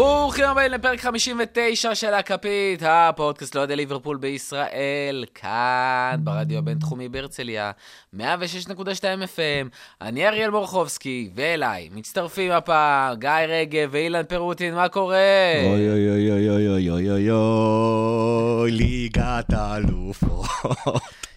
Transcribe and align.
ברוכים 0.00 0.44
הבאים 0.44 0.72
לפרק 0.72 1.00
59 1.00 1.94
של 1.94 2.14
הכפית, 2.14 2.82
הפודקאסט 2.86 3.54
לאוהדי 3.54 3.76
ליברפול 3.76 4.16
בישראל, 4.16 5.24
כאן 5.34 6.16
ברדיו 6.18 6.58
הבינתחומי 6.58 7.08
בהרצליה, 7.08 7.70
106.2 8.16 8.20
FM, 8.20 9.68
אני 10.00 10.28
אריאל 10.28 10.50
מורחובסקי, 10.50 11.30
ואליי 11.34 11.88
מצטרפים 11.92 12.50
הפעם 12.50 13.16
גיא 13.16 13.30
רגב 13.48 13.88
ואילן 13.92 14.22
פירוטין, 14.22 14.74
מה 14.74 14.88
קורה? 14.88 15.16
אוי 15.64 15.90
אוי 15.90 16.10
אוי 16.10 16.30
אוי 16.30 16.48
אוי 16.50 16.68
אוי 16.68 16.90
אוי 16.90 17.10
אוי 17.10 17.30
אוי 17.30 18.70
ליגת 18.70 19.52
האלופות. 19.52 20.46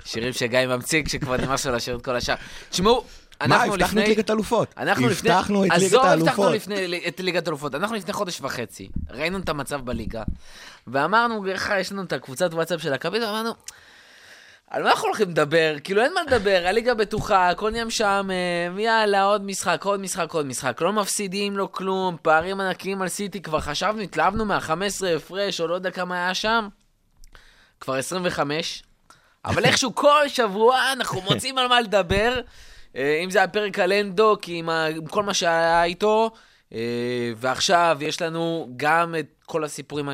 שירים 0.06 0.34
שגיא 0.34 0.66
ממציא 0.68 1.04
כשכבר 1.04 1.38
נמאס 1.38 1.66
לו 1.66 1.76
לשיר 1.76 1.96
את 1.96 2.02
כל 2.02 2.16
השאר. 2.16 2.36
תשמעו, 2.70 3.04
מה, 3.48 3.64
הבטחנו 3.64 4.02
את. 4.02 4.08
ליגת 4.08 4.30
האלופות. 4.30 4.74
אנחנו 4.78 5.08
לפני... 5.08 5.32
הבטחנו 5.32 5.66
את 5.66 5.70
ליגת 5.70 5.84
עזוב, 5.84 6.06
הבטחנו 6.06 6.44
האלופות. 6.44 6.52
לפני, 6.56 7.08
את 7.08 7.20
ליגת 7.20 7.48
האלופות. 7.48 7.76
אנחנו 7.76 7.96
לפני 7.96 8.14
חודש 8.14 8.42
וחצי, 8.42 8.90
ראינו 9.10 9.38
את 9.38 9.50
המצב 9.50 9.82
בליגה, 9.82 10.24
ואמרנו, 10.88 11.48
איך 11.48 11.74
יש 11.80 11.92
לנו 11.92 12.04
את 12.04 12.14
הקבוצת 12.14 12.54
וואטסאפ 12.54 12.82
של 12.82 12.94
הכפית, 12.94 13.22
ואמרנו, 13.22 13.54
על 14.70 14.84
מה 14.84 14.90
אנחנו 14.90 15.08
הולכים 15.08 15.30
לדבר? 15.30 15.76
כאילו, 15.84 16.02
אין 16.02 16.14
מה 16.14 16.22
לדבר, 16.24 16.64
הליגה 16.66 16.94
בטוחה, 16.94 17.50
הכל 17.50 17.70
נהיה 17.72 17.86
משעמם, 17.86 18.80
יאללה, 18.80 19.24
עוד 19.24 19.46
משחק, 19.46 19.84
עוד 19.84 20.00
משחק, 20.00 20.32
עוד 20.32 20.46
משחק. 20.46 20.82
לא 20.82 20.94
מפסידים, 20.94 21.58
לא 21.58 21.70
כלום, 21.72 22.18
פערים 22.22 22.62
ענקיים 22.62 23.02
על 23.02 23.08
סיטי, 23.08 23.42
כבר 23.42 23.60
חשבנו, 23.60 24.02
התלהבנו 24.02 24.46
מה-15 24.46 25.06
הפרש, 25.18 25.62
או 25.62 25.68
לא 25.68 25.76
יודע 25.76 25.92
כמה 25.92 26.16
היה 26.16 26.34
שם. 26.34 26.68
כבר 27.80 27.96
25. 27.96 28.84
אבל 29.46 29.66
איכשהו 29.66 29.96
כל 29.96 30.28
שבוע 30.28 30.92
אנחנו 30.92 31.22
מוצאים 31.22 31.58
על 31.58 31.68
מה 31.68 31.82
לדבר. 31.82 32.42
אה, 32.96 33.20
אם 33.24 33.30
זה 33.30 33.44
הפרק 33.44 33.80
על 33.80 33.94
אנדוק, 33.94 34.42
עם, 34.48 34.70
ה... 34.70 34.86
עם 34.86 35.06
כל 35.06 35.24
מה 35.24 35.34
שהיה 35.34 35.84
איתו, 35.84 36.32
אה, 36.74 37.32
ועכשיו 37.38 37.98
יש 38.02 38.22
לנו 38.22 38.70
גם 38.78 39.16
את 39.20 39.44
כל 39.46 39.64
הסיפורים 39.64 40.10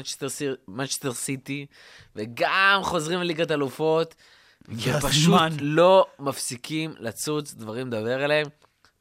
מנצ'סטר 0.67 1.13
סיטי, 1.13 1.65
וגם 2.15 2.79
חוזרים 2.83 3.19
לליגת 3.19 3.51
אלופות, 3.51 4.15
ופשוט. 4.69 5.41
לא 5.61 6.07
מפסיקים 6.19 6.93
לצוץ 6.99 7.53
דברים 7.53 7.87
לדבר 7.87 8.23
עליהם. 8.23 8.47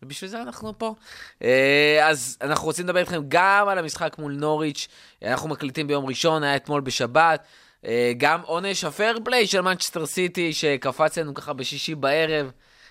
ובשביל 0.02 0.30
זה 0.30 0.42
אנחנו 0.42 0.78
פה. 0.78 0.94
אה, 1.42 2.08
אז 2.08 2.38
אנחנו 2.42 2.66
רוצים 2.66 2.84
לדבר 2.84 3.00
איתכם 3.00 3.22
גם 3.28 3.68
על 3.68 3.78
המשחק 3.78 4.16
מול 4.18 4.32
נוריץ', 4.32 4.88
אנחנו 5.22 5.48
מקליטים 5.48 5.86
ביום 5.86 6.06
ראשון, 6.06 6.42
היה 6.42 6.56
אתמול 6.56 6.80
בשבת. 6.80 7.46
גם 8.18 8.40
עונש 8.40 8.84
ה 8.84 8.91
fair 8.91 9.18
play 9.24 9.46
של 9.46 9.60
מנצ'סטר 9.60 10.06
סיטי, 10.06 10.52
שקפץ 10.52 11.18
לנו 11.18 11.34
ככה 11.34 11.52
בשישי 11.52 11.94
בערב. 11.94 12.50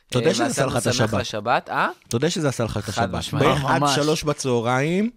אתה 0.09 0.17
יודע 0.17 0.29
אה, 0.29 0.33
שזה 0.33 0.45
עשה 0.45 0.65
לך 0.65 0.77
את 0.77 1.13
השבת. 1.13 1.69
אה? 1.69 1.89
אתה 2.07 2.15
יודע 2.15 2.29
שזה 2.29 2.49
עשה 2.49 2.63
לך 2.63 2.77
את 2.77 2.89
השבת. 2.89 3.09
משמעית. 3.09 3.45
בערך 3.45 3.65
עד. 3.65 3.81
שלוש 3.95 4.23
בצהריים, 4.23 5.09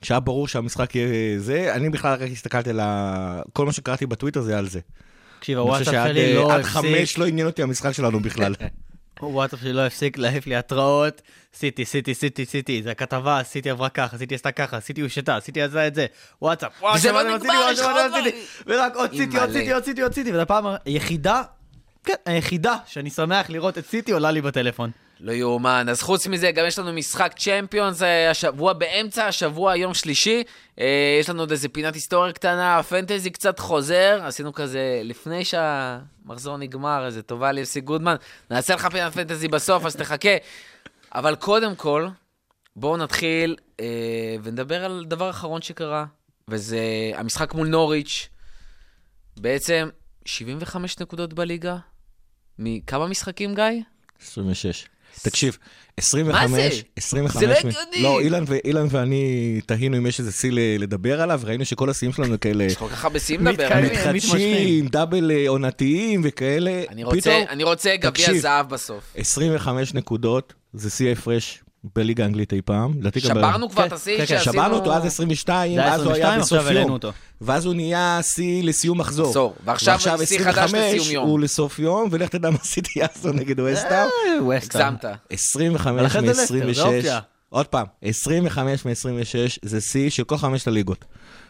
כשהיה 0.00 0.20
ברור 0.20 0.48
שהמשחק 0.48 0.94
יהיה 0.94 1.38
זה, 1.38 1.74
אני 1.74 1.90
בכלל 1.90 2.12
רק 2.12 2.30
הסתכלתי 2.32 2.70
על 2.70 2.80
ה... 2.80 3.40
כל 3.52 3.66
מה 3.66 3.72
שקראתי 3.72 4.06
בטוויטר 4.06 4.40
זה 4.40 4.58
על 4.58 4.68
זה. 4.68 4.80
תקשיב, 5.38 5.58
אני 5.58 5.70
חושב 5.70 5.90
הוואטסאפ 5.90 5.94
שעד 5.94 6.08
שלי 6.08 6.30
אה, 6.30 6.34
לא 6.34 6.54
עד 6.54 6.62
חמש 6.62 6.84
הפסיק, 6.84 7.18
לא 7.18 7.26
עניין 7.26 7.46
אותי 7.46 7.62
המשחק 7.62 7.92
שלנו 7.92 8.20
בכלל. 8.20 8.54
הוואטסאפ 9.20 9.60
שלי 9.60 9.72
לא 9.72 9.86
הפסיק 9.86 10.18
להעיף 10.18 10.46
לי 10.46 10.56
התראות, 10.56 11.22
סיטי, 11.54 11.84
סיטי, 11.84 12.14
סיטי, 12.14 12.44
סיטי, 12.46 12.82
זה 12.82 12.90
הכתבה, 12.90 13.40
סיטי 13.44 13.70
עברה 13.70 13.88
ככה, 13.88 14.18
סיטי 14.18 14.34
עשתה 14.34 14.52
ככה, 14.52 14.80
סיטי 14.80 15.00
הושתה, 15.00 15.38
סיטי 15.40 15.62
עשה 15.62 15.86
את 15.86 15.94
זה, 15.94 16.06
וואטסאפ, 16.42 16.72
וואו, 16.80 16.98
שמעתם 16.98 17.28
לא 17.28 17.38
סיטי, 17.38 17.48
נגמר, 17.48 17.60
וואו, 17.60 17.72
יש 17.72 17.78
לך 17.78 17.86
עוד. 17.86 18.24
ורק 18.66 18.96
עוד 18.96 19.10
סיטי, 19.10 19.38
עוד. 19.38 19.52
סיטי, 19.52 19.72
עוד 19.72 19.84
סיטי, 19.84 20.02
עוד 20.02 20.14
סיטי, 20.14 20.30
וזו 20.30 20.40
הפעם 20.40 20.64
היחידה, 20.84 21.42
כן, 22.04 22.14
היחידה 22.26 22.76
שאני 22.86 23.10
שמח 23.10 23.50
לראות 23.50 23.78
את 23.78 23.86
סיטי 23.86 24.12
עולה 24.12 24.30
לי 24.30 24.40
בטלפון. 24.40 24.90
לא 25.20 25.32
יאומן. 25.32 25.86
אז 25.90 26.02
חוץ 26.02 26.26
מזה, 26.26 26.50
גם 26.50 26.66
יש 26.66 26.78
לנו 26.78 26.92
משחק 26.92 27.34
צ'מפיונס 27.38 28.02
אה, 28.02 28.30
השבוע, 28.30 28.72
באמצע 28.72 29.26
השבוע, 29.26 29.76
יום 29.76 29.94
שלישי. 29.94 30.42
אה, 30.78 31.16
יש 31.20 31.30
לנו 31.30 31.40
עוד 31.40 31.50
איזה 31.50 31.68
פינת 31.68 31.94
היסטוריה 31.94 32.32
קטנה, 32.32 32.78
הפנטזי 32.78 33.30
קצת 33.30 33.58
חוזר. 33.58 34.20
עשינו 34.22 34.52
כזה, 34.52 35.00
לפני 35.04 35.44
שהמחזור 35.44 36.56
נגמר, 36.56 37.06
איזה 37.06 37.22
טובה 37.22 37.52
ליוסי 37.52 37.80
גודמן. 37.80 38.16
נעשה 38.50 38.74
לך 38.74 38.86
פינת 38.86 39.12
פנטזי 39.12 39.48
בסוף, 39.48 39.86
אז 39.86 39.96
תחכה. 39.96 40.36
אבל 41.14 41.34
קודם 41.34 41.74
כל, 41.74 42.08
בואו 42.76 42.96
נתחיל 42.96 43.56
אה, 43.80 44.36
ונדבר 44.42 44.84
על 44.84 45.04
דבר 45.08 45.30
אחרון 45.30 45.62
שקרה, 45.62 46.04
וזה 46.48 46.80
המשחק 47.14 47.54
מול 47.54 47.68
נוריץ'. 47.68 48.28
בעצם 49.36 49.88
75 50.24 50.98
נקודות 51.00 51.32
בליגה. 51.32 51.76
מכמה 52.58 53.06
משחקים, 53.06 53.54
גיא? 53.54 53.64
26. 54.26 54.86
תקשיב, 55.22 55.58
25, 55.96 56.50
מה 56.50 56.56
זה? 56.56 56.68
25... 56.96 57.40
זה 57.40 57.46
לא 57.46 57.54
הגיוני. 57.58 58.02
לא, 58.02 58.20
אילן 58.20 58.44
ו- 58.46 58.56
אילן 58.64 58.86
ואני 58.90 59.60
תהינו 59.66 59.96
אם 59.96 60.06
יש 60.06 60.20
איזה 60.20 60.32
שיא 60.32 60.50
לדבר 60.78 61.20
עליו, 61.20 61.40
ראינו 61.44 61.64
שכל 61.64 61.90
השיאים 61.90 62.12
שלנו 62.12 62.40
כאלה 62.40 62.64
יש 62.64 62.76
כל 62.76 62.88
כך 62.88 63.04
הרבה 63.04 63.18
שיאים 63.20 63.46
לדבר. 63.46 63.64
עליהם. 63.72 63.92
מתחדשים, 63.92 64.86
דאבל 64.86 65.30
אה, 65.30 65.48
עונתיים 65.48 66.20
וכאלה. 66.24 66.82
אני 66.88 67.04
רוצה, 67.04 67.20
פתאום, 67.20 67.44
אני 67.48 67.64
רוצה 67.64 67.96
גביע. 67.96 68.38
זהב 68.38 68.68
בסוף. 68.68 69.04
25 69.16 69.94
נקודות, 69.94 70.54
זה 70.72 70.90
שיא 70.90 71.08
ההפרש 71.08 71.61
בליגה 71.96 72.24
האנגלית 72.24 72.52
אי 72.52 72.62
פעם. 72.62 72.92
שברנו 73.18 73.70
כבר 73.70 73.82
כן, 73.82 73.88
את 73.88 73.92
השיא 73.92 74.16
כן, 74.16 74.26
כן, 74.26 74.26
שעשינו... 74.26 74.52
שברנו 74.52 74.74
אותו 74.74 74.94
אז 74.94 75.04
22, 75.04 75.74
זה 75.74 75.80
היה 75.80 75.94
אז 75.94 76.02
הוא 76.02 76.12
היה 76.12 76.34
22, 76.34 76.40
בסוף 76.40 76.82
יום. 76.82 76.90
אותו. 76.90 77.12
ואז 77.40 77.66
הוא 77.66 77.74
נהיה 77.74 78.20
שיא 78.22 78.62
לסיום 78.62 78.98
מחזור. 78.98 79.54
ועכשיו 79.64 79.98
שיא 80.24 80.38
חדש 80.38 80.74
לסיום 80.74 81.06
יום. 81.10 81.28
הוא 81.28 81.40
לסוף 81.40 81.78
יום, 81.78 82.08
ולך 82.10 82.28
תדע 82.28 82.50
מה 82.50 82.58
עשיתי 82.60 82.98
יעשו 83.00 83.32
נגד 83.32 83.60
ווסטהאם. 83.60 84.08
אה. 84.50 84.56
הגזמת. 84.56 85.04
25 85.30 85.86
אבל 85.86 86.06
אחרי 86.06 86.34
זה 86.34 86.42
לסטר, 86.42 86.66
מ-26. 86.66 86.74
זה 86.74 86.82
אופציה. 86.82 87.20
עוד 87.48 87.66
פעם, 87.66 87.86
25 88.02 88.86
מ-26 88.86 89.58
זה 89.62 89.80
שיא 89.80 90.10
של 90.10 90.24
כל 90.24 90.36
חמשת 90.36 90.68
הליגות. 90.68 91.04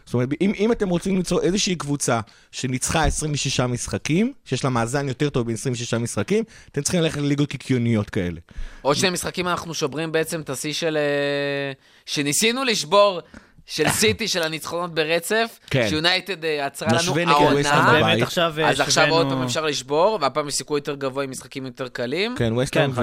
זאת 0.05 0.13
אומרת, 0.13 0.29
אם, 0.41 0.51
אם 0.59 0.71
אתם 0.71 0.89
רוצים 0.89 1.15
למצוא 1.15 1.41
איזושהי 1.41 1.75
קבוצה 1.75 2.19
שניצחה 2.51 3.05
26 3.05 3.59
משחקים, 3.59 4.33
שיש 4.45 4.63
לה 4.63 4.69
מאזן 4.69 5.07
יותר 5.07 5.29
טוב 5.29 5.51
ב-26 5.51 5.97
משחקים, 5.97 6.43
אתם 6.71 6.81
צריכים 6.81 7.01
ללכת 7.01 7.21
לליגות 7.21 7.49
קיקיוניות 7.49 8.09
כאלה. 8.09 8.39
עוד 8.81 8.95
שני 8.95 9.09
משחקים 9.09 9.47
אנחנו 9.47 9.73
שוברים 9.73 10.11
בעצם 10.11 10.41
את 10.41 10.49
השיא 10.49 10.73
של... 10.73 10.97
אה, 10.97 11.71
שניסינו 12.05 12.63
לשבור, 12.63 13.21
של 13.65 13.89
סיטי, 13.99 14.27
של 14.27 14.43
הניצחונות 14.43 14.93
ברצף, 14.93 15.59
כן. 15.69 15.85
שיונייטד 15.89 16.45
אה, 16.45 16.65
עצרה 16.65 16.89
לנו 16.93 17.15
נגד 17.15 17.27
ווסטהאם 17.29 17.85
העונה. 17.85 18.03
באמת 18.03 18.21
עכשיו 18.21 18.53
אז 18.65 18.79
עכשיו 18.79 19.09
עוד 19.09 19.29
פעם 19.29 19.43
אפשר 19.43 19.65
לשבור, 19.65 20.17
והפעם 20.21 20.47
יש 20.47 20.53
סיכוי 20.53 20.77
יותר 20.77 20.95
גבוה 20.95 21.23
עם 21.23 21.31
משחקים 21.31 21.65
יותר 21.65 21.87
קלים. 21.87 22.35
כן, 22.37 22.53
ווסטהאם 22.53 22.91
כן, 22.91 23.01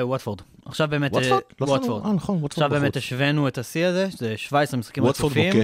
וווטפורד. 0.00 0.40
עכשיו 0.66 0.88
באמת, 0.88 1.14
אה, 1.14 1.38
ווטפורד? 1.60 2.04
לא. 2.04 2.08
אה, 2.08 2.12
נכון, 2.12 2.38
ווטפורד 2.42 2.66
עכשיו 2.66 2.80
באמת. 2.80 2.96
השווינו 2.96 3.48
את 3.48 3.58
השיא 3.58 3.86
הזה, 3.86 4.10
שזה 4.10 4.34
17 4.36 4.80
משחקים 4.80 5.04
ווטפורד 5.04 5.32
רצופים. 5.32 5.62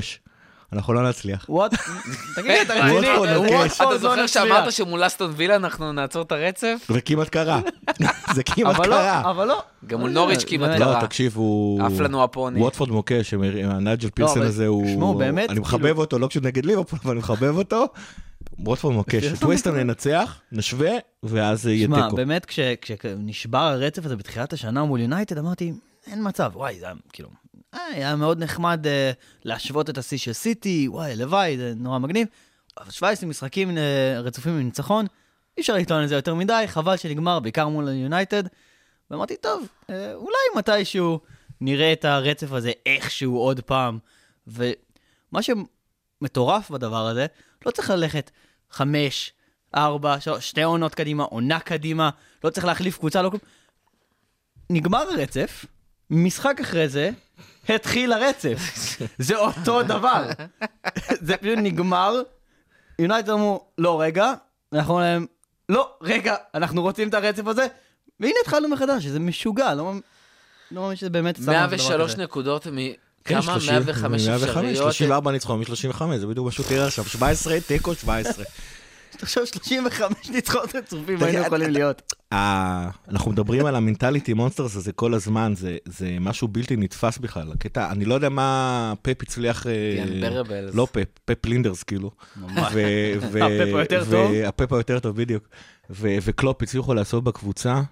אנחנו 0.72 0.92
לא 0.92 1.08
נצליח. 1.08 1.46
וואט, 1.48 1.74
תגיד, 2.36 2.50
אתה 2.64 2.74
רציני? 2.74 2.98
אתה- 3.00 3.84
לא 3.84 3.98
זוכר. 3.98 4.26
שאמרת 4.26 4.72
שמול 4.72 5.06
אסטון 5.06 5.32
וילה 5.36 5.56
אנחנו 5.56 5.92
נעצור 5.92 6.22
את 6.22 6.32
הרצף? 6.32 6.86
וכמעט 6.90 7.28
קרה. 7.28 7.60
זה 8.34 8.42
כמעט 8.42 8.76
אבל 8.76 8.88
לא, 8.88 8.94
קרה. 8.94 9.30
אבל 9.30 9.48
לא. 9.48 9.62
גם 9.86 10.00
מול 10.00 10.10
נוריץ' 10.10 10.44
כמעט 10.46 10.68
באמת. 10.68 10.82
קרה. 10.82 11.00
לא, 11.02 11.06
תקשיב, 11.06 11.36
הוא... 11.36 11.82
עף 11.82 12.00
לנו 12.00 12.24
הפוני. 12.24 12.60
ווטפורד 12.60 12.90
מוקש, 12.90 13.34
הנג'ל 13.64 14.10
פילסן 14.10 14.42
הזה 14.42 14.66
הוא... 14.66 14.88
שמעו, 14.94 15.14
באמת, 15.14 15.50
אני 15.50 15.60
מחבב 15.60 15.82
כאילו- 15.82 15.98
אותו, 16.00 16.18
לא 16.18 16.26
כשהוא 16.26 16.42
נגד 16.44 16.64
ליברפול, 16.66 16.98
אבל 17.04 17.10
אני 17.10 17.18
מחבב 17.18 17.56
אותו. 17.56 17.84
ווטפורד 18.58 18.94
מוקש. 18.94 19.24
את 19.24 19.44
ווסטהאם 19.44 19.76
ננצח, 19.76 20.40
נשווה, 20.52 20.90
ואז 21.22 21.66
יהיה 21.66 21.86
שמע, 21.86 22.02
תיקו. 22.04 22.16
באמת, 22.16 22.44
כש- 22.46 22.58
כשנשבר 22.80 23.58
הרצף 23.58 24.06
הזה 24.06 24.16
בתחילת 24.16 24.52
השנה 24.52 24.84
מול 24.84 25.00
יונייטד, 25.00 25.38
אמרתי, 25.38 25.72
אין 26.06 26.28
מצב, 26.28 26.50
וואי, 26.54 26.78
זה 26.78 26.84
היה 26.86 26.94
כאילו... 27.12 27.28
אה, 27.74 27.86
היה 27.92 28.16
מאוד 28.16 28.42
נחמד 28.42 28.86
אה, 28.86 29.12
להשוות 29.44 29.90
את 29.90 29.98
השיא 29.98 30.18
של 30.18 30.32
סיטי, 30.32 30.88
וואי, 30.88 31.12
הלוואי, 31.12 31.56
זה 31.56 31.72
נורא 31.76 31.98
מגניב. 31.98 32.26
אבל 32.80 32.90
17 32.90 33.28
משחקים 33.28 33.78
אה, 33.78 34.20
רצופים 34.20 34.52
עם 34.58 34.70
אי 35.56 35.60
אפשר 35.60 35.74
לטעון 35.74 36.02
לזה 36.02 36.14
יותר 36.14 36.34
מדי, 36.34 36.64
חבל 36.66 36.96
שנגמר, 36.96 37.40
בעיקר 37.40 37.68
מול 37.68 37.88
יונייטד. 37.88 38.42
ואמרתי, 39.10 39.36
טוב, 39.36 39.68
אה, 39.90 40.14
אולי 40.14 40.38
מתישהו 40.56 41.20
נראה 41.60 41.92
את 41.92 42.04
הרצף 42.04 42.52
הזה 42.52 42.72
איכשהו 42.86 43.36
עוד 43.36 43.60
פעם. 43.60 43.98
ומה 44.46 45.40
שמטורף 45.42 46.70
בדבר 46.70 47.06
הזה, 47.06 47.26
לא 47.66 47.70
צריך 47.70 47.90
ללכת 47.90 48.30
חמש, 48.70 49.32
ארבע, 49.74 50.20
שלוש, 50.20 50.48
שתי 50.48 50.62
עונות 50.62 50.94
קדימה, 50.94 51.24
עונה 51.24 51.60
קדימה, 51.60 52.10
לא 52.44 52.50
צריך 52.50 52.66
להחליף 52.66 52.98
קבוצה, 52.98 53.22
לא 53.22 53.30
כלום. 53.30 53.40
נגמר 54.70 54.98
הרצף, 54.98 55.64
משחק 56.10 56.58
אחרי 56.60 56.88
זה, 56.88 57.10
התחיל 57.68 58.12
הרצף. 58.12 58.58
זה 59.18 59.36
אותו 59.36 59.82
דבר. 59.82 60.24
זה 61.20 61.36
פשוט 61.36 61.58
נגמר, 61.58 62.22
יונייטד 62.98 63.30
אמרו, 63.30 63.64
לא, 63.78 64.00
רגע, 64.00 64.32
אנחנו 64.72 64.92
אומרים 64.94 65.12
להם, 65.12 65.26
לא, 65.68 65.92
רגע, 66.02 66.34
אנחנו 66.54 66.82
רוצים 66.82 67.08
את 67.08 67.14
הרצף 67.14 67.46
הזה, 67.46 67.66
והנה 68.20 68.34
התחלנו 68.42 68.68
מחדש, 68.68 69.04
שזה 69.04 69.20
משוגע, 69.20 69.74
לא 69.74 69.84
מאמין- 69.84 70.00
לא 70.70 70.94
שזה 70.94 71.10
באמת 71.10 71.34
צמח 71.36 71.44
דבר 71.46 71.54
103 71.56 72.12
כזה. 72.12 72.22
נקודות 72.22 72.66
מ... 72.66 72.76
כן, 73.24 73.34
כמה? 73.40 73.42
30, 73.60 73.74
105 73.74 74.28
אפשריות. 74.28 74.76
34 74.76 75.32
ניצחון 75.32 75.60
מ-35, 75.60 76.02
זה 76.18 76.26
בדיוק 76.26 76.46
מה 76.46 76.52
שהוא 76.52 76.66
תיאר 76.66 76.86
עכשיו, 76.86 77.04
17, 77.04 77.60
תיקו 77.66 77.94
17. 77.94 78.44
תחשוב, 79.10 79.44
35 79.44 80.30
ניצחונות 80.30 80.74
רצופים 80.74 81.22
היינו 81.22 81.46
יכולים 81.46 81.70
להיות. 81.70 82.12
ה- 82.32 82.90
אנחנו 83.08 83.30
מדברים 83.30 83.66
על 83.66 83.76
המנטליטי 83.76 84.32
מונסטרס 84.34 84.76
הזה 84.76 84.92
כל 84.92 85.14
הזמן, 85.14 85.52
זה, 85.56 85.76
זה 85.84 86.16
משהו 86.20 86.48
בלתי 86.48 86.76
נתפס 86.76 87.18
בכלל. 87.18 87.52
הקטע, 87.52 87.90
אני 87.90 88.04
לא 88.04 88.14
יודע 88.14 88.28
מה 88.28 88.92
פפ 89.02 89.22
הצליח... 89.22 89.66
אה, 89.66 89.72
The 90.04 90.06
Unbearables. 90.08 90.76
לא 90.76 90.86
פפ, 90.92 91.04
פפ 91.24 91.46
לינדרס 91.46 91.82
כאילו. 91.82 92.10
ממש. 92.36 92.58
הפפ 92.72 93.34
היותר 93.74 94.04
טוב? 94.10 94.32
הפפ 94.46 94.72
היותר 94.72 94.98
טוב, 94.98 95.16
בדיוק. 95.16 95.48
וקלופ 95.90 96.62
הצליחו 96.62 96.94
לעשות 96.94 97.24
בקבוצה, 97.24 97.82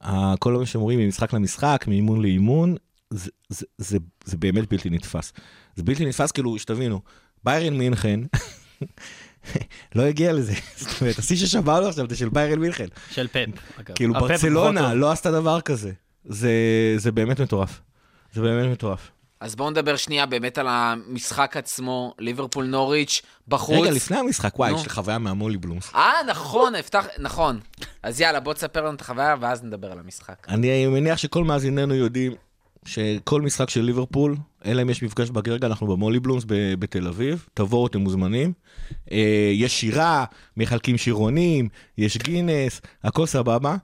ה- 0.00 0.36
כל 0.36 0.52
מה 0.52 0.66
שאומרים 0.66 0.98
ממשחק 0.98 1.32
למשחק, 1.32 1.84
מאימון 1.88 2.22
לאימון, 2.22 2.74
זה, 3.10 3.30
זה, 3.48 3.66
זה, 3.78 3.98
זה 4.24 4.36
באמת 4.36 4.68
בלתי 4.72 4.90
נתפס. 4.90 5.32
זה 5.76 5.82
בלתי 5.82 6.06
נתפס, 6.06 6.32
כאילו, 6.32 6.58
שתבינו, 6.58 7.00
ביירן 7.44 7.76
מינכן 7.78 8.20
לא 9.96 10.02
הגיע 10.02 10.32
לזה. 10.32 10.54
זאת 10.78 11.00
אומרת, 11.00 11.18
השיא 11.18 11.36
ששברנו 11.36 11.86
עכשיו 11.86 12.06
זה 12.08 12.16
של 12.16 12.28
ביירן 12.28 12.58
מינכן. 12.58 12.86
של 13.10 13.28
פאפ. 13.28 13.48
אגב. 13.80 13.94
כאילו 13.94 14.14
ברצלונה. 14.14 14.94
לא 14.94 15.10
עשתה 15.10 15.30
דבר 15.30 15.60
כזה. 15.60 15.92
זה, 16.24 16.50
זה 16.96 17.12
באמת 17.12 17.40
מטורף. 17.40 17.80
זה 18.32 18.42
באמת 18.42 18.72
מטורף. 18.72 19.10
אז 19.40 19.56
בואו 19.56 19.70
נדבר 19.70 19.96
שנייה 19.96 20.26
באמת 20.26 20.58
על 20.58 20.66
המשחק 20.70 21.56
עצמו, 21.56 22.14
ליברפול 22.18 22.64
נוריץ', 22.64 23.22
בחוץ. 23.48 23.76
רגע, 23.80 23.90
לפני 23.90 24.16
המשחק, 24.16 24.58
וואי. 24.58 24.72
יש 24.74 24.82
לי 24.82 24.88
חוויה 24.88 25.18
מהמולי 25.18 25.58
בלומס. 25.58 25.94
אה, 25.94 26.12
נכון, 26.26 26.74
הבטח, 26.74 27.06
נכון. 27.18 27.60
אז 28.02 28.20
יאללה, 28.20 28.40
בוא 28.40 28.54
תספר 28.54 28.84
לנו 28.84 28.94
את 28.94 29.00
החוויה, 29.00 29.34
ואז 29.40 29.64
נדבר 29.64 29.92
על 29.92 29.98
המשחק. 29.98 30.46
אני 30.48 30.86
מניח 30.86 31.18
שכל 31.18 31.44
מאזיננו 31.44 31.94
יודעים 31.94 32.32
שכל 32.84 33.42
משחק 33.42 33.70
של 33.70 33.80
ליברפול, 33.80 34.36
אלא 34.66 34.82
אם 34.82 34.90
יש 34.90 35.02
מפגש 35.02 35.30
בגרגע, 35.30 35.66
אנחנו 35.66 35.86
במולי 35.86 36.20
בלומס 36.20 36.44
בתל 36.78 37.06
אביב, 37.08 37.46
תבואו, 37.54 37.86
אתם 37.86 38.00
מוזמנים. 38.00 38.52
אה, 39.12 39.50
יש 39.54 39.80
שירה, 39.80 40.24
מחלקים 40.56 40.98
שירונים, 40.98 41.68
יש 41.98 42.18
גינס, 42.18 42.80
הכל 43.04 43.26
סבבה. 43.26 43.76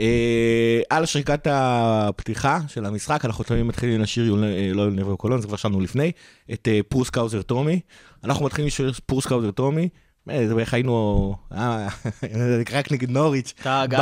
אה, 0.00 0.80
על 0.90 1.06
שריקת 1.06 1.46
הפתיחה 1.50 2.58
של 2.68 2.84
המשחק, 2.86 3.24
אנחנו 3.24 3.44
תמיד 3.44 3.62
מתחילים 3.62 4.00
לשיר 4.00 4.34
"You'll- 4.34 4.44
אה, 4.44 4.70
לא 4.74 4.90
never 4.90 5.16
walk 5.16 5.26
alone, 5.26 5.40
זה 5.40 5.46
כבר 5.46 5.56
שמנו 5.56 5.80
לפני, 5.80 6.12
את 6.52 6.68
Across 6.88 7.10
the 7.10 7.22
water 7.22 7.42
to 7.42 7.57
me. 7.57 7.80
אנחנו 8.24 8.44
מתחילים 8.46 8.66
לשיר 8.66 8.92
Across 9.06 9.26
the 9.26 9.35
water 9.35 9.50
to 9.50 9.65
me. 9.65 9.88
זה 10.26 10.58
איך 10.58 10.74
היינו, 10.74 11.34
רק 12.72 12.92
נגד 12.92 13.10
נוריץ'. 13.10 13.54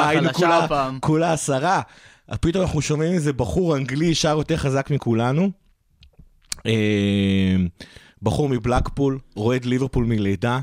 היינו 0.08 0.28
כולה- 1.00 1.32
עשרה. 1.32 1.80
פתאום 2.40 2.64
אנחנו 2.64 2.82
שומעים 2.82 3.12
איזה 3.12 3.32
בחור 3.32 3.76
אנגלי 3.76 4.14
שר 4.14 4.36
יותר 4.38 4.56
חזק 4.56 4.90
מכולנו. 4.90 5.50
אה, 6.66 7.56
בחור 8.22 8.48
מבלקפול, 8.48 9.18
רועד 9.34 9.64
ליברפול 9.64 10.04
מלידה. 10.04 10.60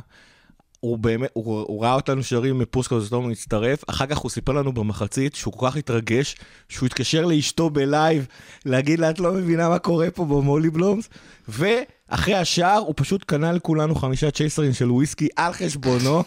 הוא 0.79 0.97
באמת, 0.97 1.29
הוא, 1.33 1.61
הוא 1.61 1.83
ראה 1.83 1.93
אותנו 1.93 2.23
שרים 2.23 2.59
מפוסקו 2.59 2.99
זטום 2.99 3.29
להצטרף, 3.29 3.83
אחר 3.89 4.05
כך 4.05 4.17
הוא 4.17 4.31
סיפר 4.31 4.51
לנו 4.51 4.73
במחצית 4.73 5.35
שהוא 5.35 5.53
כל 5.53 5.67
כך 5.69 5.77
התרגש, 5.77 6.35
שהוא 6.69 6.87
התקשר 6.87 7.25
לאשתו 7.25 7.69
בלייב 7.69 8.27
להגיד 8.65 8.99
לה, 8.99 9.09
את 9.09 9.19
לא 9.19 9.33
מבינה 9.33 9.69
מה 9.69 9.79
קורה 9.79 10.11
פה 10.11 10.25
במולי 10.25 10.69
בלומס, 10.69 11.09
ואחרי 11.47 12.35
השער 12.35 12.77
הוא 12.77 12.93
פשוט 12.97 13.23
קנה 13.23 13.51
לכולנו 13.51 13.95
חמישה 13.95 14.31
צ'ייסרים 14.31 14.73
של 14.73 14.91
וויסקי 14.91 15.27
על 15.35 15.53
חשבונו, 15.53 16.23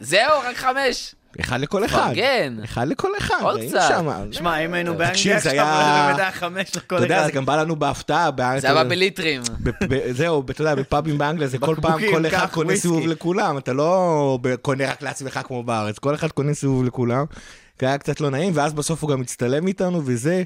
זהו, 0.00 0.40
רק 0.44 0.56
חמש. 0.56 1.14
אחד 1.40 1.60
לכל 1.60 1.84
אחד. 1.84 2.08
פרגן. 2.08 2.56
אחד 2.64 2.88
לכל 2.88 3.08
אחד. 3.18 3.34
עוד 3.42 3.60
קצת. 3.68 3.94
שמע, 4.32 4.58
אם 4.58 4.74
היינו 4.74 4.94
תקשיב, 4.94 5.32
באנגליה 5.32 5.40
זה 5.40 5.50
עכשיו, 5.50 6.12
זה 6.16 6.22
היה 6.22 6.32
חמש 6.32 6.76
לכל 6.76 6.96
אתה 6.96 7.04
יודע, 7.04 7.18
אחד. 7.18 7.26
זה 7.26 7.32
גם 7.32 7.46
בא 7.46 7.56
לנו 7.56 7.76
בהפתעה. 7.76 8.30
זה 8.58 8.70
היה 8.70 8.84
בליטרים. 8.84 9.42
זהו, 10.10 10.42
אתה 10.50 10.62
יודע, 10.62 10.74
בפאבים 10.74 11.18
באנגליה 11.18 11.48
זה 11.48 11.58
כל 11.58 11.76
פעם, 11.82 12.00
כל 12.10 12.26
אחד 12.26 12.46
קונה. 12.50 12.76
סיבוב 12.76 13.06
לכולם, 13.06 13.58
אתה 13.58 13.72
לא 13.72 14.38
קונה 14.62 14.90
רק 14.90 15.02
לעצמך 15.02 15.40
כמו 15.44 15.62
בארץ, 15.62 15.98
כל 15.98 16.14
אחד 16.14 16.30
קונה 16.32 16.54
סיבוב 16.54 16.84
לכולם. 16.84 17.24
זה 17.80 17.86
היה 17.86 17.98
קצת 17.98 18.20
לא 18.20 18.30
נעים, 18.30 18.52
ואז 18.56 18.72
בסוף 18.74 19.02
הוא 19.02 19.10
גם 19.10 19.20
הצטלם 19.20 19.66
איתנו 19.66 20.02
וזה, 20.04 20.42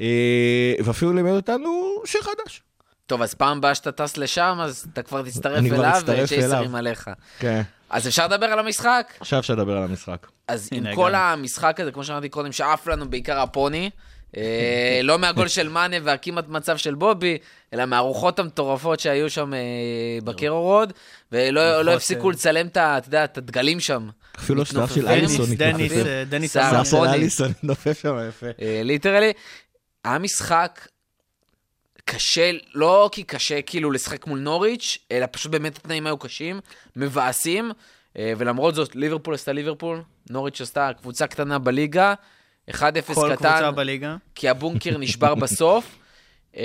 אה, 0.00 0.74
ואפילו 0.84 1.12
לימד 1.12 1.30
אותנו 1.30 2.02
שיר 2.04 2.20
חדש. 2.22 2.62
טוב, 3.06 3.22
אז 3.22 3.34
פעם 3.34 3.58
הבאה 3.58 3.74
שאתה 3.74 3.92
טס 3.92 4.16
לשם, 4.16 4.58
אז 4.62 4.86
אתה 4.92 5.02
כבר 5.02 5.22
תצטרף 5.22 5.64
אליו, 5.64 5.96
אצטרף 5.98 6.24
וצ'ייסרים. 6.24 6.74
עליך. 6.74 7.10
כן. 7.38 7.62
אז 7.90 8.08
אפשר 8.08 8.26
לדבר 8.26 8.46
על 8.46 8.58
המשחק? 8.58 9.12
עכשיו 9.20 9.38
אפשר 9.38 9.54
לדבר 9.54 9.76
על 9.76 9.82
המשחק. 9.82 10.26
אז 10.48 10.68
עם 10.72 10.94
כל. 10.94 11.14
המשחק 11.14 11.80
הזה, 11.80 11.92
כמו 11.92 12.04
שאמרתי 12.04 12.28
קודם, 12.28 12.52
שעף 12.52 12.86
לנו 12.86 13.10
בעיקר 13.10 13.40
הפוני, 13.40 13.90
אה, 14.36 15.00
לא 15.02 15.18
מהגול 15.18 15.48
של 15.48 15.68
מאנה 15.68 15.96
והכמעט 16.02 16.48
מצב 16.48 16.76
של 16.76 16.94
בובי, 16.94 17.38
אלא 17.72 17.86
מהרוחות 17.86 18.38
המטורפות 18.38 19.00
שהיו 19.00 19.30
שם 19.30 19.54
אה, 19.54 19.58
בקארו 20.24 20.62
רואד, 20.62 20.92
ולא 21.32 21.50
לא 21.52 21.78
רוחות, 21.78 21.96
הפסיקו 21.96 22.28
אה, 22.28 22.32
לצלם 22.32 22.66
את 22.66 23.06
יודע, 23.06 23.24
את 23.24 23.38
הדגלים 23.38 23.80
שם. 23.80 24.08
אפילו 24.38 24.62
השיער 24.62 24.88
של. 24.88 25.08
אליסון 25.08 25.54
דניס, 25.54 25.58
דניס, 25.58 25.92
התנופף. 25.92 26.06
אה, 26.06 26.24
דניס 26.24 26.52
שיער 26.52 26.70
אמר. 26.70 26.80
השיער 26.80 26.90
של 26.90 26.96
הפוני. 26.96 27.14
אליסון 27.14 27.50
התנופף 27.50 28.00
שם 28.02 28.16
יפה. 28.28 28.46
literally. 28.84 29.32
היה 30.04 30.18
משחק 30.18 30.88
קשה, 32.10 32.50
לא 32.74 33.08
כי 33.12 33.22
קשה 33.22 33.62
כאילו 33.62 33.90
לשחק 33.90 34.26
מול 34.26 34.38
נוריץ', 34.38 34.98
אלא 35.12 35.26
פשוט 35.30 35.52
באמת 35.52 35.76
התנאים 35.76 36.06
היו 36.06 36.18
קשים, 36.18 36.60
מבאסים, 36.96 37.70
אה, 38.18 38.32
ולמרות 38.38 38.74
זאת 38.74 38.96
ליברפול 38.96 39.34
עשתה 39.34 39.52
ליברפול, 39.52 40.02
נוריץ' 40.30 40.60
עשתה 40.60 40.90
קבוצה 41.00 41.26
קטנה 41.26 41.58
בליגה, 41.58 42.14
1-0 42.70 42.74
כל 43.14 43.30
קטן, 43.36 43.36
קבוצה 43.36 43.70
בליגה. 43.70 44.16
כי 44.34 44.48
הבונקר 44.48 44.98
נשבר 44.98 45.34
בסוף. 45.34 45.98
אה, 46.56 46.62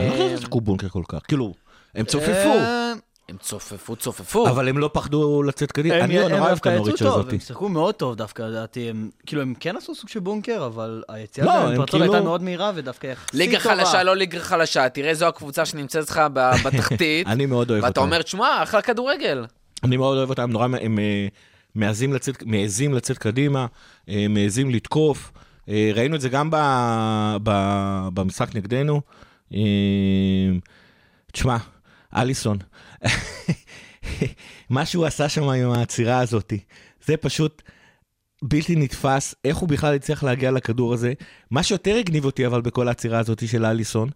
אני 0.00 0.08
לא 0.08 0.12
חושב 0.12 0.28
שזה 0.28 0.38
שיחקו 0.38 0.60
בונקר 0.60 0.88
כל 0.88 1.02
כך, 1.08 1.18
כאילו, 1.28 1.54
הם 1.94 2.06
צופפו, 2.06 2.30
אה, 2.30 2.92
הם 3.28 3.36
צופפו, 3.40 3.96
צופפו. 3.96 4.48
אבל 4.48 4.68
הם 4.68 4.78
לא 4.78 4.90
פחדו 4.92 5.42
לצאת 5.42 5.72
קדימה. 5.72 5.94
הם- 5.94 6.02
אני 6.02 6.14
נורא 6.18 6.24
הם 6.26 6.32
אוהב 6.32 6.44
את 6.44 6.50
דווקא 6.50 6.68
יצאו 6.68 6.76
הנוריץ' 6.76 6.98
טוב, 7.02 7.18
הזאת. 7.20 7.32
הם 7.32 7.40
שיחקו 7.40 7.68
מאוד 7.68 7.94
טוב 7.94 8.14
דווקא, 8.16 8.42
לדעתי. 8.42 8.90
הם- 8.90 9.10
כאילו, 9.26 9.42
הם 9.42 9.54
כן 9.60 9.76
עשו 9.76 9.94
סוג 9.94 10.08
של 10.08 10.20
בונקר, 10.20 10.66
אבל 10.66 11.02
היציאה 11.08 11.46
לא, 11.46 11.52
שלהם 11.52 11.66
הם 11.66 11.72
לפרצות 11.72 11.90
כאילו- 11.90 12.04
הייתה 12.14 12.24
מאוד 12.24 12.42
מהירה 12.42 12.72
ודווקא 12.74 13.06
יחסית 13.06 13.34
ליגה 13.34 13.58
טובה. 13.60 13.74
חלשה, 13.76 14.02
לא 14.02 14.16
ליגה 14.16 14.40
חלשה, 14.40 14.88
תראה 14.88 15.14
זו 15.14 15.26
הקבוצה 15.26 15.66
שנמצאת 15.66 16.10
לך 16.10 16.20
בתחתית, 16.64 17.26
אני 17.26 17.46
מאוד 17.46 17.70
אוהב 17.70 17.84
ואתה 17.84 18.00
אותם. 18.00 18.08
אומר, 18.08 18.22
תשמע, 18.22 18.62
אחלה 18.62 18.82
כדורגל. 18.82 19.44
אני 19.84 19.96
מאוד 19.96 20.16
אוהב 20.18 20.30
אותם, 20.30 20.50
נורא, 20.50 20.64
הם 20.80 20.98
אה, 20.98 21.26
מעזים 21.74 22.12
לצאת, 22.12 22.42
מעזים 22.46 22.94
לצאת 22.94 23.18
קדימה, 23.18 23.66
אה, 24.08 24.26
מעזים 24.28 24.70
לתקוף. 24.70 25.32
אה, 25.68 25.90
ראינו 25.94 26.16
את 26.16 26.20
זה 26.20 26.28
גם 26.28 26.50
ב, 26.50 26.56
ב, 27.42 27.50
במשחק 28.14 28.54
נגדנו. 28.56 29.00
תשמע, 31.32 31.56
אליסון, 32.16 32.58
מה 34.70 34.86
שהוא 34.86 35.06
עשה 35.06 35.28
שם 35.28 35.48
עם 35.48 35.70
העצירה 35.70 36.18
הזאת, 36.18 36.52
זה 37.06 37.16
פשוט 37.16 37.62
בלתי 38.42 38.76
נתפס, 38.76 39.34
איך 39.44 39.56
הוא 39.56 39.68
בכלל 39.68 39.94
הצליח 39.94 40.22
להגיע 40.22 40.50
לכדור 40.50 40.94
הזה. 40.94 41.12
מה 41.50 41.62
שיותר 41.62 41.96
הגניב 41.96 42.24
אותי 42.24 42.46
אבל 42.46 42.60
בכל 42.60 42.88
העצירה 42.88 43.18
הזאת 43.18 43.48
של 43.48 43.64
אליסון, 43.64 44.08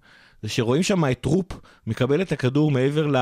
זה 0.43 0.49
שרואים 0.49 0.83
שם 0.83 1.05
את 1.05 1.21
קרול 1.21 1.47
מקבל 1.87 2.23
את 2.23 2.33
הכדור 2.33 2.71
מעבר 2.71 3.07
ל, 3.07 3.17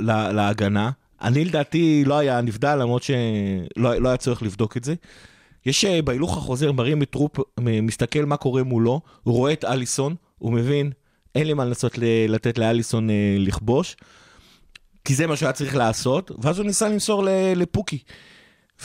ל, 0.00 0.32
להגנה. 0.32 0.90
אני 1.22 1.44
לדעתי 1.44 2.04
לא 2.06 2.18
היה 2.18 2.40
נבדל, 2.40 2.76
למרות 2.76 3.02
שלא 3.02 3.94
לא 3.94 4.08
היה 4.08 4.16
צורך 4.16 4.42
לבדוק 4.42 4.76
את 4.76 4.84
זה. 4.84 4.94
יש 5.66 5.84
אה, 5.84 6.02
בהילוך 6.02 6.36
החוזר, 6.36 6.72
מראים 6.72 7.02
את 7.02 7.10
קרול, 7.10 7.36
מסתכל 7.60 8.24
מה 8.24 8.36
קורה 8.36 8.62
מולו, 8.62 9.00
הוא 9.22 9.34
רואה 9.34 9.52
את 9.52 9.64
אליסון, 9.64 10.14
הוא 10.38 10.52
מבין, 10.52 10.92
אין 11.36 11.46
לי 11.46 11.54
מה 11.54 11.64
לנסות 11.64 11.98
לתת 12.28 12.58
לאליסון 12.58 13.10
אה, 13.10 13.14
לכבוש, 13.38 13.96
כי 15.04 15.14
זה 15.14 15.26
מה 15.26 15.36
שהוא 15.36 15.46
היה 15.46 15.52
צריך 15.52 15.76
לעשות, 15.76 16.30
ואז 16.38 16.58
הוא 16.58 16.66
ניסה 16.66 16.88
למסור 16.88 17.24
ל- 17.24 17.28
לפוקי. 17.56 17.98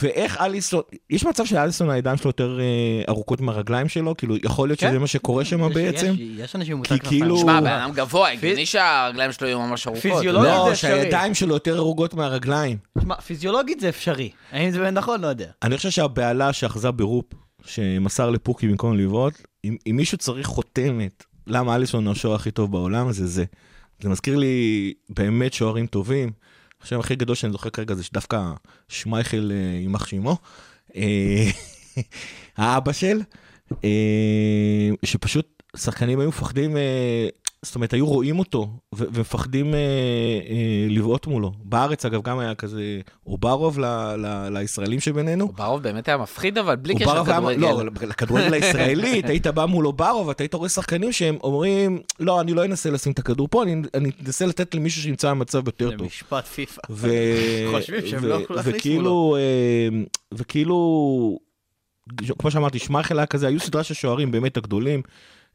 ואיך 0.02 0.38
אליסון, 0.42 0.82
יש 1.10 1.26
מצב 1.26 1.46
שאליסון 1.46 1.90
הידיים 1.90 2.18
שלו 2.18 2.30
יותר 2.30 2.60
אה, 2.60 2.66
ארוכות 3.10 3.42
מהרגליים 3.42 3.90
שלו, 3.90 4.18
כאילו 4.18 4.36
יכול 4.44 4.70
להיות 4.70 4.80
כן. 4.80 4.90
שזה 4.90 5.00
מה 5.00 5.08
שקורה 5.08 5.46
שם 5.46 5.62
יש- 5.70 5.74
בעצם. 5.76 6.14
יש- 6.14 6.20
יש 6.40 6.56
אנשים 6.56 6.78
מותג 6.78 6.98
כאילו- 7.04 7.36
כנפיים. 7.38 7.38
שמע, 7.38 7.62
בן 7.62 7.68
אדם 7.68 7.92
גבוה, 7.94 8.32
הגיוני 8.32 8.66
שהרגליים 8.66 9.32
שלו 9.32 9.48
יהיו 9.48 9.60
ממש 9.62 9.88
ארוכות. 9.88 10.02
פיזיולוגיה. 10.04 10.58
לא, 10.58 10.66
זה 10.66 10.72
אפשרי. 10.72 10.92
שהידיים 10.92 11.34
שלו 11.34 11.54
יותר 11.54 11.78
ארוכות 11.78 12.14
מהרגליים. 12.14 12.78
תשמע, 13.00 13.16
פיזיולוגית 13.16 13.80
זה 13.80 13.90
אפשרי. 13.90 14.30
האם 14.52 14.72
זה 14.72 14.80
באמת 14.80 14.94
נכון? 14.94 15.22
לא 15.22 15.28
יודע. 15.28 15.48
אני 15.64 15.78
חושב 15.78 15.90
שהבהלה 15.90 16.54
שאחזה 16.54 16.92
ברופ, 16.92 17.26
שמסר 17.66 18.30
לפוקי 18.30 18.68
במקום 18.68 18.98
לבעוט, 18.98 19.34
אם, 19.66 19.76
אם 19.90 19.96
מישהו 19.96 20.18
צריך 20.18 20.48
חותמת 20.48 21.24
למה 21.48 21.76
אליסון 21.76 22.06
הוא 22.06 22.12
השוער 22.12 22.36
הכי 22.36 22.52
טוב 22.52 22.72
בעולם, 22.72 23.12
זה 23.12 23.28
זה. 23.28 23.46
זה 24.02 24.10
מזכיר 24.10 24.38
לי 24.38 24.94
באמת 25.10 25.54
שוערים 25.54 25.88
טובים. 25.88 26.32
השם 26.84 27.00
הכי 27.00 27.16
גדול 27.16 27.36
שאני 27.36 27.52
זוכר 27.52 27.70
כרגע 27.70 27.96
זה 27.96 28.04
דווקא 28.14 28.52
שמייכל 28.88 29.52
אה, 29.52 29.80
יימח 29.82 30.06
שמו. 30.06 30.38
אה, 30.96 31.50
האבא 32.58 32.92
של, 32.92 33.20
אה, 33.84 34.90
שפשוט 35.06 35.64
שחקנים 35.78 36.20
היו 36.20 36.30
מפחדים, 36.30 36.78
זאת 37.66 37.76
אומרת, 37.76 37.94
היו 37.94 38.06
רואים 38.08 38.40
אותו 38.40 38.68
ומפחדים 38.96 39.74
אה, 39.74 39.80
אה, 39.80 40.88
לבעוט 40.90 41.28
מולו. 41.28 41.52
בארץ, 41.64 42.06
אגב, 42.06 42.22
גם 42.22 42.40
היה 42.40 42.56
כזה 42.56 42.82
אוברוב 43.26 43.80
ל- 43.80 43.86
ל- 44.18 44.50
לישראלים 44.58 45.00
שבינינו. 45.00 45.48
ברוב 45.48 45.84
באמת 45.84 46.08
היה 46.08 46.18
מפחיד, 46.18 46.58
אבל 46.58 46.76
בלי 46.76 46.96
קשר 46.96 47.06
אוברוב 47.06 47.30
לכדורגל. 47.30 47.62
לא, 47.62 47.84
לכדורגל 48.08 48.54
הישראלית, 48.64 49.26
היית 49.26 49.48
בא 49.48 49.66
מול 49.66 49.88
אוברוב, 49.88 50.30
אתה 50.30 50.44
היית 50.44 50.54
רואה 50.54 50.70
שחקנים 50.70 51.12
שהם 51.12 51.38
אומרים, 51.44 52.00
לא, 52.20 52.42
אני 52.42 52.54
לא 52.54 52.66
אנסה 52.66 52.90
לשים 52.90 53.12
את 53.12 53.20
הכדור 53.20 53.48
פה, 53.52 53.64
אני 53.64 53.82
אני 53.94 54.12
אנסה 54.26 54.46
לתת 54.46 54.76
למישהו 54.76 55.02
שימצא 55.02 55.30
במצב 55.30 55.68
יותר 55.68 55.98
טוב. 55.98 56.08
משפט 56.08 56.46
פיפא. 56.46 56.82
חושבים 57.76 58.08
שהם 58.08 58.26
לא 58.26 58.34
יכלו 58.36 58.56
להכניס 58.56 58.76
וכאילו, 58.76 59.38
אה, 59.40 59.98
וכאילו, 60.34 61.40
כמו 62.40 62.52
שאמרתי, 62.52 62.80
שמייכל 62.80 63.20
היה 63.20 63.26
כזה, 63.26 63.48
היו 63.48 63.60
סדרה 63.60 63.84
של 63.84 63.94
שוערים 63.94 64.32
באמת 64.32 64.58
הגדולים. 64.58 65.02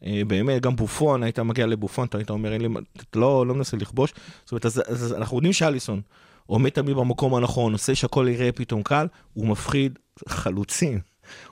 אה, 0.04 0.22
באמת, 0.26 0.62
גם 0.62 0.76
בופון, 0.76 1.22
היית 1.22 1.38
מגיע 1.38 1.66
לבופון, 1.66 2.06
אתה 2.06 2.18
היית 2.18 2.30
אומר, 2.30 2.52
אין 2.52 2.60
לי, 2.60 2.68
אתה 2.96 3.18
לא, 3.18 3.46
לא 3.46 3.54
מנסה 3.54 3.76
לכבוש. 3.76 4.12
זאת 4.44 4.52
אומרת, 4.52 4.66
אז, 4.66 4.82
אז 4.86 5.12
אנחנו 5.12 5.36
יודעים 5.36 5.52
שאליסון 5.52 6.00
עומד 6.46 6.70
תמיד 6.70 6.96
במקום 6.96 7.34
הנכון, 7.34 7.72
עושה 7.72 7.94
שהכל 7.94 8.26
יראה 8.30 8.52
פתאום 8.52 8.82
קל, 8.82 9.06
הוא 9.34 9.46
מפחיד 9.46 9.98
חלוצים. 10.28 11.00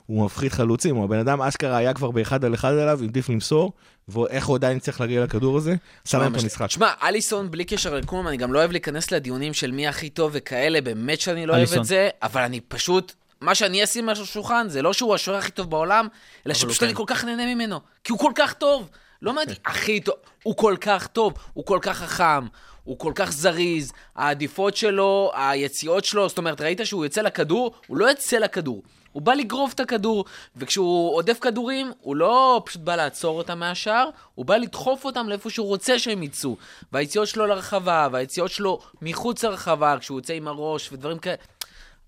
הוא 0.06 0.24
מפחיד 0.24 0.52
חלוצים, 0.52 0.96
הבן 0.96 1.18
אדם 1.18 1.42
אשכרה 1.42 1.76
היה 1.76 1.94
כבר 1.94 2.10
באחד 2.10 2.44
על 2.44 2.54
אחד 2.54 2.72
עליו, 2.72 2.98
העדיף 3.02 3.28
למסור, 3.28 3.72
ואיך 4.08 4.46
הוא 4.46 4.56
עדיין 4.56 4.78
צריך 4.78 5.00
להגיע 5.00 5.24
לכדור 5.24 5.56
הזה, 5.56 5.74
שם 6.04 6.20
את 6.20 6.26
המשחק. 6.26 6.66
תשמע, 6.66 6.92
אליסון, 7.02 7.50
בלי 7.50 7.64
קשר 7.64 7.94
לכלום, 7.94 8.28
אני 8.28 8.36
גם 8.36 8.52
לא 8.52 8.58
אוהב 8.58 8.70
להיכנס 8.70 9.10
לדיונים 9.10 9.54
של 9.54 9.72
מי 9.72 9.88
הכי 9.88 10.10
טוב 10.10 10.30
וכאלה, 10.34 10.80
באמת 10.80 11.20
שאני 11.20 11.46
לא 11.46 11.56
אוהב. 11.56 11.68
את 11.72 11.84
זה, 11.84 12.08
אבל 12.22 12.42
אני 12.42 12.60
פשוט, 12.60 13.14
מה 13.44 13.54
שאני 13.54 13.84
אשים 13.84 14.08
על 14.08 14.16
השולחן 14.22 14.68
זה 14.68 14.82
לא 14.82 14.92
שהוא 14.92 15.14
השוער 15.14 15.38
הכי 15.38 15.52
טוב 15.52 15.70
בעולם, 15.70 16.08
אלא 16.46 16.54
שפשוט 16.54 16.82
אני 16.82 16.92
כן. 16.92 16.96
כל 16.96 17.04
כך 17.06 17.24
נהנה 17.24 17.54
ממנו, 17.54 17.80
כי 18.04 18.12
הוא 18.12 18.18
כל 18.18 18.32
כך 18.34 18.52
טוב. 18.52 18.88
לא 19.22 19.32
מעניין, 19.32 19.56
הכי 19.64 20.00
טוב, 20.00 20.14
הוא 20.42 20.56
כל 20.56 20.76
כך 20.80 21.06
טוב, 21.06 21.32
הוא 21.54 21.66
כל 21.66 21.78
כך 21.82 21.98
חכם, 21.98 22.46
הוא 22.84 22.98
כל 22.98 23.12
כך 23.14 23.32
זריז, 23.32 23.92
העדיפות 24.14 24.76
שלו, 24.76 25.32
היציאות 25.34 26.04
שלו, 26.04 26.28
זאת 26.28 26.38
אומרת, 26.38 26.60
ראית 26.60 26.80
שהוא 26.84 27.04
יוצא 27.04 27.22
לכדור, 27.22 27.74
הוא 27.86 27.96
לא 27.96 28.06
יוצא 28.06 28.38
לכדור. 28.38 28.82
הוא 29.12 29.22
בא 29.22 29.34
לגרוף 29.34 29.72
את 29.72 29.80
הכדור, 29.80 30.24
וכשהוא 30.56 31.14
עודף 31.14 31.38
כדורים, 31.40 31.92
הוא 32.00 32.16
לא 32.16 32.62
פשוט 32.64 32.82
בא 32.82 32.96
לעצור 32.96 33.38
אותם 33.38 33.58
מהשער, 33.58 34.08
הוא 34.34 34.46
בא 34.46 34.56
לדחוף 34.56 35.04
אותם 35.04 35.28
לאיפה 35.28 35.50
שהוא 35.50 35.66
רוצה 35.66 35.98
שהם 35.98 36.22
יצאו. 36.22 36.56
והיציאות 36.92 37.28
שלו 37.28 37.46
לרחבה, 37.46 38.08
והיציאות 38.12 38.50
שלו 38.50 38.80
מחוץ 39.02 39.44
לרחבה, 39.44 39.96
כשהוא 40.00 40.18
יוצא 40.18 40.32
עם 40.32 40.48
הראש 40.48 40.92
ודברים 40.92 41.18
כאלה. 41.18 41.36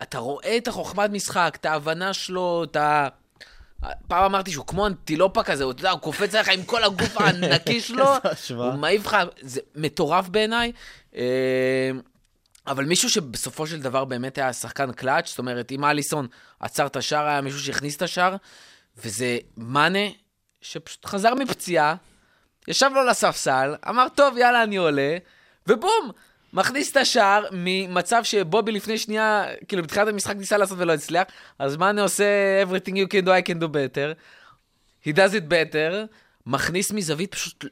אתה 0.02 0.18
רואה 0.18 0.56
את 0.56 0.68
החוכמת 0.68 1.10
משחק, 1.10 1.56
את 1.60 1.64
ההבנה 1.64 2.12
שלו, 2.12 2.64
את 2.64 2.76
ה... 2.76 3.08
פעם 4.08 4.24
אמרתי 4.24 4.50
שהוא 4.50 4.66
כמו 4.66 4.86
אנטילופה 4.86 5.42
כזה, 5.42 5.64
הוא, 5.64 5.72
אתה 5.72 5.80
יודע, 5.80 5.90
הוא 5.90 6.00
קופץ 6.00 6.34
עליך 6.34 6.48
עם 6.48 6.64
כל 6.64 6.84
הגוף 6.84 7.16
הענקי 7.20 7.80
שלו. 7.80 8.08
הוא 8.48 8.74
מעיף 8.74 9.06
לך, 9.06 9.16
זה 9.40 9.60
מטורף 9.74 10.28
בעיניי. 10.28 10.72
אה, 11.16 11.90
אבל 12.66 12.84
מישהו 12.84 13.10
שבסופו 13.10 13.66
של 13.66 13.80
דבר 13.80 14.04
באמת 14.04 14.38
היה 14.38 14.52
שחקן 14.52 14.92
קלאץ', 14.92 15.28
זאת 15.28 15.38
אומרת, 15.38 15.72
אם 15.72 15.84
אליסון 15.84 16.26
עצר 16.60 16.86
את 16.86 16.96
השער, 16.96 17.26
היה 17.26 17.40
מישהו 17.40 17.60
שהכניס 17.60 17.96
את 17.96 18.02
השער, 18.02 18.36
וזה 18.96 19.38
מאנה, 19.56 20.08
שפשוט 20.60 21.06
חזר 21.06 21.34
מפציעה, 21.34 21.94
ישב 22.68 22.90
לו 22.94 23.04
לספסל, 23.04 23.74
אמר, 23.88 24.06
טוב, 24.14 24.36
יאללה, 24.38 24.62
אני 24.62 24.76
עולה, 24.76 25.16
ובום, 25.66 26.10
מכניס 26.56 26.92
את 26.92 26.96
השער 26.96 27.44
ממצב 27.52 28.24
שבובי 28.24 28.72
לפני 28.72 28.98
שנייה, 28.98 29.44
כאילו, 29.68 29.82
בתחילת 29.82 30.08
המשחק 30.08 30.36
ניסה 30.36 30.56
לעשות 30.56 30.78
ולא 30.78 30.92
הצליח, 30.92 31.24
אז 31.58 31.76
מאנה 31.76 32.02
עושה 32.02 32.24
everything 32.62 32.92
you 32.92 33.12
can 33.12 33.26
do, 33.26 33.28
I 33.28 33.48
can 33.48 33.62
do 33.62 33.68
better. 33.68 34.14
he 35.06 35.12
does 35.12 35.34
it 35.34 35.48
better, 35.48 36.06
מכניס 36.46 36.92
מזווית 36.92 37.34
פשוט 37.34 37.64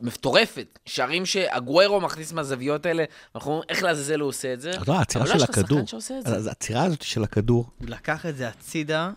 מטורפת. 0.00 0.78
שערים 0.86 1.26
שאגוורו 1.26 2.00
מכניס 2.00 2.32
מהזוויות 2.32 2.86
האלה, 2.86 3.04
אנחנו 3.34 3.50
אומרים, 3.50 3.66
איך 3.68 3.82
לעזאזל 3.82 4.20
הוא 4.20 4.28
עושה 4.28 4.52
את 4.52 4.60
זה? 4.60 4.70
אתה 4.70 4.82
יודע, 4.82 4.92
העצירה 4.92 5.24
לא, 5.24 5.38
של 5.38 5.44
הכדור, 5.44 5.80
העצירה 6.46 6.84
הזאת 6.84 7.02
של 7.02 7.24
הכדור, 7.24 7.70
הוא 7.78 7.88
לקח 7.88 8.26
את 8.26 8.36
זה 8.36 8.48
הצידה, 8.48 9.10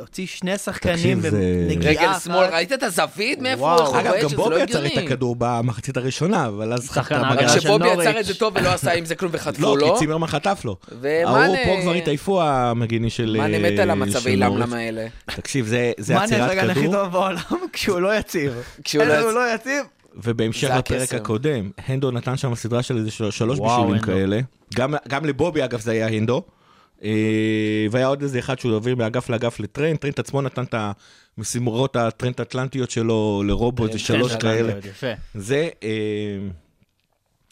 הוציא 0.00 0.26
שני 0.26 0.58
שחקנים 0.58 1.20
זה- 1.20 1.30
בנגיעה 1.68 1.92
רגל. 2.10 2.18
שמאל, 2.18 2.46
ראית 2.52 2.72
את 2.72 2.82
הזווית? 2.82 3.38
מאיפה. 3.40 3.74
הוא 3.74 4.00
אגב, 4.00 4.06
רואה 4.10 4.22
גם 4.22 4.28
שזה 4.28 4.36
לא 4.36 4.42
בובי 4.44 4.62
עצר 4.62 4.78
הגיוני? 4.82 5.00
את 5.00 5.06
הכדור 5.06 5.36
במחצית 5.38 5.96
הראשונה, 5.96 6.46
אבל 6.46 6.72
אז 6.72 6.90
חטף 6.90 7.12
רק 7.12 7.36
בגלל- 7.36 7.48
של 7.48 7.60
שבובי. 7.60 7.90
עצר 7.90 8.20
את 8.20 8.24
זה 8.24 8.34
טוב 8.34 8.54
ולא 8.56 8.68
עשה 8.72 8.92
עם 8.92 9.04
זה 9.04 9.14
כלום 9.14 9.32
וחטפו 9.34 9.62
לא, 9.62 9.78
לו. 9.78 9.92
כי 9.94 9.98
צימרמן 9.98 10.26
חטף 10.26 10.62
לו. 10.64 10.76
ומאנה- 11.00 11.28
ההוא 11.44 11.56
פה 11.64 11.82
כבר 11.82 11.92
התעייפו 11.92 12.42
המגיני 12.42 13.10
של... 13.10 13.36
מאנה 13.38 13.58
מת 13.58 13.64
אה, 13.64 13.68
על 13.68 13.76
של 13.76 13.90
המצבי. 13.90 14.36
למלם 14.36 14.72
האלה. 14.74 15.06
תקשיב, 15.26 15.66
זה- 15.66 15.92
זה 15.98 16.14
מאנה 16.14 16.24
עצירת 16.24 16.50
השחקן 16.50 16.70
הכי 16.70 16.80
כדור, 16.80 16.92
טוב 16.94 17.12
בעולם 17.12 17.38
כשהוא 17.72 18.00
לא 18.00 18.18
יציב. 18.18 18.52
כשהוא 18.84 19.04
לא 19.04 19.34
לא 19.34 19.54
יציב? 19.54 19.84
ובהמשך 20.24 20.68
זה 20.68 20.74
לפרק. 20.96 21.14
הקודם, 21.14 21.70
הנדו 21.86 22.10
נתן 22.10 22.36
שם 22.36 22.54
סדרה 22.54 22.82
של 22.82 22.96
איזה 22.96 23.10
של- 23.10 23.30
שלוש 23.30 23.58
בישולים. 23.60 24.02
כאלה. 24.02 24.40
גם- 24.74 24.94
גם 25.08 25.24
לבובי, 25.24 25.64
אגב, 25.64 25.80
זה 25.80 25.90
היה 25.92 26.06
הנדו. 26.08 26.42
אה, 27.02 27.86
והיה 27.90 28.06
עוד 28.06 28.22
איזה 28.22 28.38
אחד 28.38 28.58
שהוא 28.58 28.72
העביר 28.72 28.96
מאגף 28.96 29.28
לאגף 29.28 29.60
לטרנט, 29.60 30.00
טרנט 30.00 30.18
עצמו 30.18 30.42
נתן 30.42 30.64
את 30.64 30.74
המשימות 31.38 31.96
הטרנט 31.96 32.40
האטלנטיות 32.40 32.90
שלו 32.90 33.42
לרובוט, 33.46 33.92
זה 33.92 33.98
שלוש 33.98 34.32
כן, 34.32 34.40
כאלה. 34.40 34.72
זה 35.34 35.68
אה, 35.82 36.38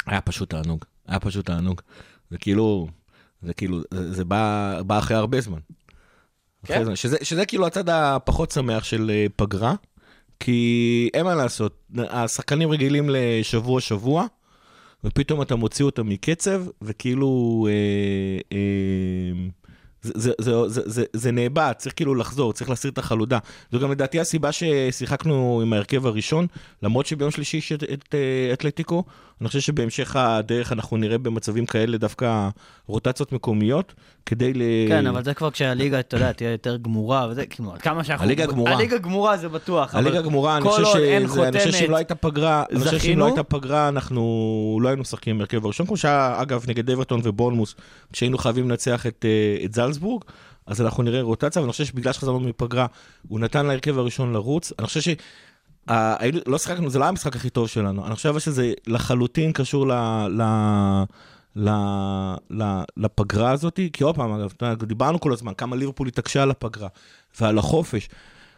היה 0.06 0.20
פשוט 0.20 0.50
תענוג, 0.50 0.84
היה 1.06 1.20
פשוט 1.20 1.46
תענוג. 1.46 1.80
זה 2.30 2.38
כאילו, 2.38 2.88
זה 3.42 3.54
כאילו, 3.54 3.80
זה, 3.90 4.24
בא, 4.24 4.80
בא 4.86 4.98
אחרי 4.98 5.16
הרבה 5.16 5.40
זמן. 5.40 5.58
כן. 6.66 6.74
אחרי 6.74 6.84
זמן. 6.84 6.96
שזה, 6.96 7.16
שזה 7.22 7.46
כאילו 7.46 7.66
הצד 7.66 7.88
הפחות 7.88 8.50
שמח 8.50 8.84
של 8.84 9.10
אה, 9.14 9.26
פגרה, 9.36 9.74
כי 10.40 11.10
אין 11.14 11.24
מה 11.24 11.34
לעשות, 11.34 11.84
השחקנים 11.98 12.70
רגילים 12.70 13.10
לשבוע-שבוע, 13.12 14.26
ופתאום 15.04 15.42
אתה 15.42 15.56
מוציא 15.56 15.84
אותם 15.84 16.08
מקצב, 16.08 16.62
וכאילו... 16.82 17.66
אה, 17.70 18.56
אה, 18.56 19.49
זה, 20.04 20.12
זה, 20.14 20.32
זה, 20.38 20.68
זה, 20.68 20.82
זה, 20.84 21.04
זה 21.12 21.32
נאבד, 21.32 21.73
צריך 21.78 21.94
כאילו 21.96 22.14
לחזור, 22.14 22.52
צריך 22.52 22.70
להסיר 22.70 22.90
את 22.90 22.99
החלודה. 22.99 23.38
זו 23.73 23.80
גם 23.80 23.90
לדעתי 23.90 24.20
הסיבה 24.20 24.52
ששיחקנו 24.52 25.61
עם 25.62 25.73
ההרכב 25.73 26.06
הראשון, 26.06 26.46
למרות 26.82 27.06
שביום 27.06 27.30
שלישי 27.30 27.56
יש 27.56 27.73
את, 27.73 27.82
את 27.82 28.14
אה, 28.14 28.52
אתלטיקו, 28.52 29.04
אני 29.44 29.48
חושב 29.48 29.60
שבהמשך 29.60 30.16
הדרך 30.16 30.72
אנחנו 30.72 30.96
נראה 30.96 31.18
במצבים 31.18 31.66
כאלה 31.66 31.96
דווקא 31.96 32.48
רוטציות 32.86 33.32
מקומיות, 33.32 33.94
כדי 34.26 34.52
ל... 34.54 34.62
כן, 34.88 35.06
אבל 35.06 35.24
זה 35.24 35.34
כבר 35.34 35.50
כשהליגה, 35.50 36.00
אתה 36.00 36.16
יודע, 36.16 36.32
תהיה 36.32 36.50
יותר 36.50 36.76
גמורה, 36.76 37.28
וזה, 37.30 37.46
כאילו, 37.46 37.72
עד 37.72 37.82
כמה 37.82 38.04
שאנחנו... 38.04 38.26
הליגה 38.26 38.46
גמורה. 38.46 38.72
הליגה 38.72 38.98
גמורה 38.98 39.36
זה 39.36 39.48
בטוח, 39.48 39.94
הליגה 39.94 40.22
גמורה, 40.22 40.56
אני 40.56 40.64
חושב, 40.64 40.84
שאם 41.72 41.90
לא 41.90 41.96
הייתה 41.96 42.14
פגרה, 42.14 42.64
אני 42.70 42.80
חושב 42.80 42.98
שאם. 42.98 43.18
לא 43.18 43.26
הייתה 43.26 43.42
פגרה, 43.42 43.88
אנחנו 43.88 44.78
לא 44.82 44.88
היינו 44.88 45.00
משחקים 45.00 45.34
עם 45.34 45.40
הרכב 45.40 45.64
הראשון, 45.64 45.86
כמו 45.86 45.96
שהיה, 45.96 46.42
אגב, 46.42 46.64
נגד 46.68 46.90
אברטון 46.90 47.20
ובורנמוס, 47.24 47.74
כשהיינו 48.12 48.38
חייבים 48.38 48.70
לנצח 48.70 49.06
את, 49.06 49.24
אה, 49.24 49.64
את 49.64 49.74
זלצבורג, 49.74 50.24
אז 50.66 50.80
אנחנו 50.80 51.02
נראה 51.02 51.22
רוטציה, 51.22 51.62
ואני 51.62 51.72
חושב 51.72 51.84
שבגלל 51.84 52.12
שחזרנו 52.12 52.40
מפגרה, 52.40 52.86
הוא 53.28 53.40
נתן 53.40 53.66
להרכב 53.66 53.98
הראשון 53.98 54.32
לרוץ. 54.32 54.72
אני 54.78 54.86
חושב 54.86 55.00
לא 56.46 56.58
שיחקנו, 56.58 56.90
זה 56.90 56.98
לא 56.98 57.04
היה 57.04 57.08
המשחק 57.08 57.36
הכי 57.36 57.50
טוב 57.50 57.68
שלנו, 57.68 58.06
אני 58.06 58.14
חושב 58.14 58.38
שזה 58.38 58.72
לחלוטין 58.86 59.52
קשור 59.52 59.86
ל... 59.86 59.92
ל... 60.28 60.42
ל... 61.56 61.70
ל... 62.50 62.62
לפגרה 62.96 63.50
הזאת, 63.50 63.80
כי 63.92 64.04
עוד 64.04 64.14
פעם, 64.14 64.32
אגב, 64.60 64.84
דיברנו 64.84 65.20
כל 65.20 65.32
הזמן 65.32 65.54
כמה 65.54 65.76
ליברפול 65.76 66.08
התעקשה 66.08 66.42
על 66.42 66.50
הפגרה 66.50 66.88
ועל 67.40 67.58
החופש. 67.58 68.08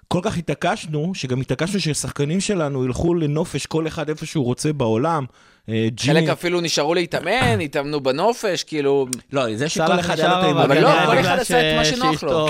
כל 0.08 0.20
כך 0.22 0.38
התעקשנו, 0.38 1.12
שגם 1.14 1.40
התעקשנו 1.40 1.80
ששחקנים 1.80 2.40
שלנו 2.40 2.84
ילכו 2.84 3.14
לנופש 3.14 3.66
כל 3.66 3.86
אחד 3.86 4.08
איפה 4.08 4.26
שהוא 4.26 4.44
רוצה 4.44 4.72
בעולם. 4.72 5.24
אה, 5.68 5.88
ג'ימי, 5.94 6.20
חלק 6.20 6.28
אפילו 6.28 6.60
נשארו 6.60 6.94
להתאמן, 6.94 7.60
התאמנו 7.60 8.00
בנופש, 8.00 8.64
כאילו... 8.64 9.06
לא, 9.32 9.56
זה 9.56 9.68
שכל 9.68 10.00
אחד 10.00 10.18
היה 10.18 10.28
לו 10.28 10.34
את 10.34 10.38
נשאר, 10.38 10.44
האימון. 10.44 10.62
אבל 10.62 10.82
לא, 10.82 11.06
כל 11.06 11.18
אחד 11.18 11.38
עשה 11.38 11.70
את 11.70 11.76
מה 11.76 11.84
שנוח 11.84 12.22
לו. 12.22 12.48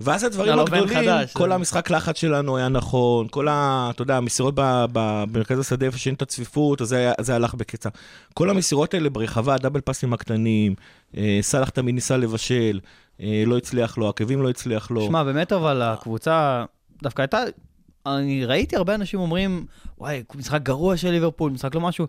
ואז 0.00 0.24
הדברים 0.24 0.52
בן 0.56 0.58
הגדולים, 0.58 1.08
כל 1.32 1.48
זה- 1.48 1.54
המשחק 1.54 1.90
לחץ 1.90 2.16
שלנו 2.18 2.56
היה 2.56 2.68
נכון, 2.68 3.28
כל 3.28 3.48
ה... 3.48 3.88
אתה 3.94 4.02
יודע, 4.02 4.16
המסירות 4.16 4.54
במרכז 4.92 5.58
השדה 5.58 5.86
איפה 5.86 5.98
שאין 5.98 6.14
את 6.14 6.22
הצפיפות, 6.22 6.80
אז 6.82 6.94
זה 7.20 7.34
הלך 7.34 7.54
בקצה. 7.54 7.88
כל 8.34 8.50
המסירות 8.50 8.94
האלה 8.94 9.10
ברחבה, 9.10 9.54
הדאבל 9.54 9.80
פאסים 9.80 10.12
הקטנים, 10.12 10.74
אה, 11.16 11.38
סאלח 11.42 11.68
תמיד 11.68 11.94
ניסה 11.94 12.16
לבשל, 12.16 12.80
אה, 13.20 13.42
לא 13.46 13.56
הצליח 13.56 13.98
לו, 13.98 14.08
עקבים 14.08 14.42
לא 14.42 14.50
הצליח 14.50 14.90
לו. 14.90 15.06
שמע, 15.06 15.22
באמת 15.24 15.52
אבל 15.52 15.82
הקבוצה 15.82 16.64
דווקא 17.02 17.22
הייתה, 17.22 17.38
אני 18.06 18.44
ראיתי 18.44 18.76
הרבה 18.76 18.94
אנשים 18.94 19.20
אומרים, 19.20 19.66
וואי, 19.98 20.22
משחק 20.34 20.62
גרוע 20.62 20.96
של 20.96 21.10
ליברפול, 21.10 21.52
משחק 21.52 21.74
לא 21.74 21.80
משהו. 21.80 22.06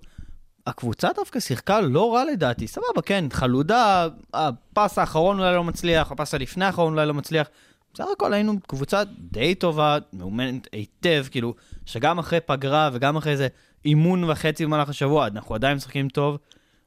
הקבוצה 0.68 1.10
דווקא 1.16 1.40
שיחקה 1.40 1.82
לא 1.82 2.14
רע 2.16 2.24
לדעתי, 2.32 2.68
סבבה, 2.68 3.02
כן, 3.06 3.26
חלודה, 3.34 4.08
הפס 4.34 4.98
האחרון 4.98 5.40
אולי 5.40 5.56
לא 5.56 5.64
מצליח, 5.64 6.12
הפס 6.12 6.34
הלפני 6.34 6.66
האחרון 6.66 6.94
אולי 6.94 7.06
לא 7.06 7.14
מצליח. 7.14 7.48
בסך 7.96 8.06
הכל 8.14 8.34
היינו 8.34 8.60
קבוצה 8.68 9.04
די 9.32 9.56
טובה, 9.56 9.98
מאומנת 10.14 10.68
היטב, 10.72 11.26
כאילו, 11.32 11.54
שגם 11.86 12.20
אחרי 12.20 12.40
פגרה 12.40 12.90
וגם 12.94 13.18
אחרי 13.18 13.32
איזה 13.32 13.48
אימון 13.86 14.24
וחצי 14.24 14.66
במהלך 14.66 14.90
השבוע, 14.90 15.28
אנחנו 15.28 15.56
עדיין 15.56 15.78
משחקים 15.78 16.10
טוב, 16.10 16.38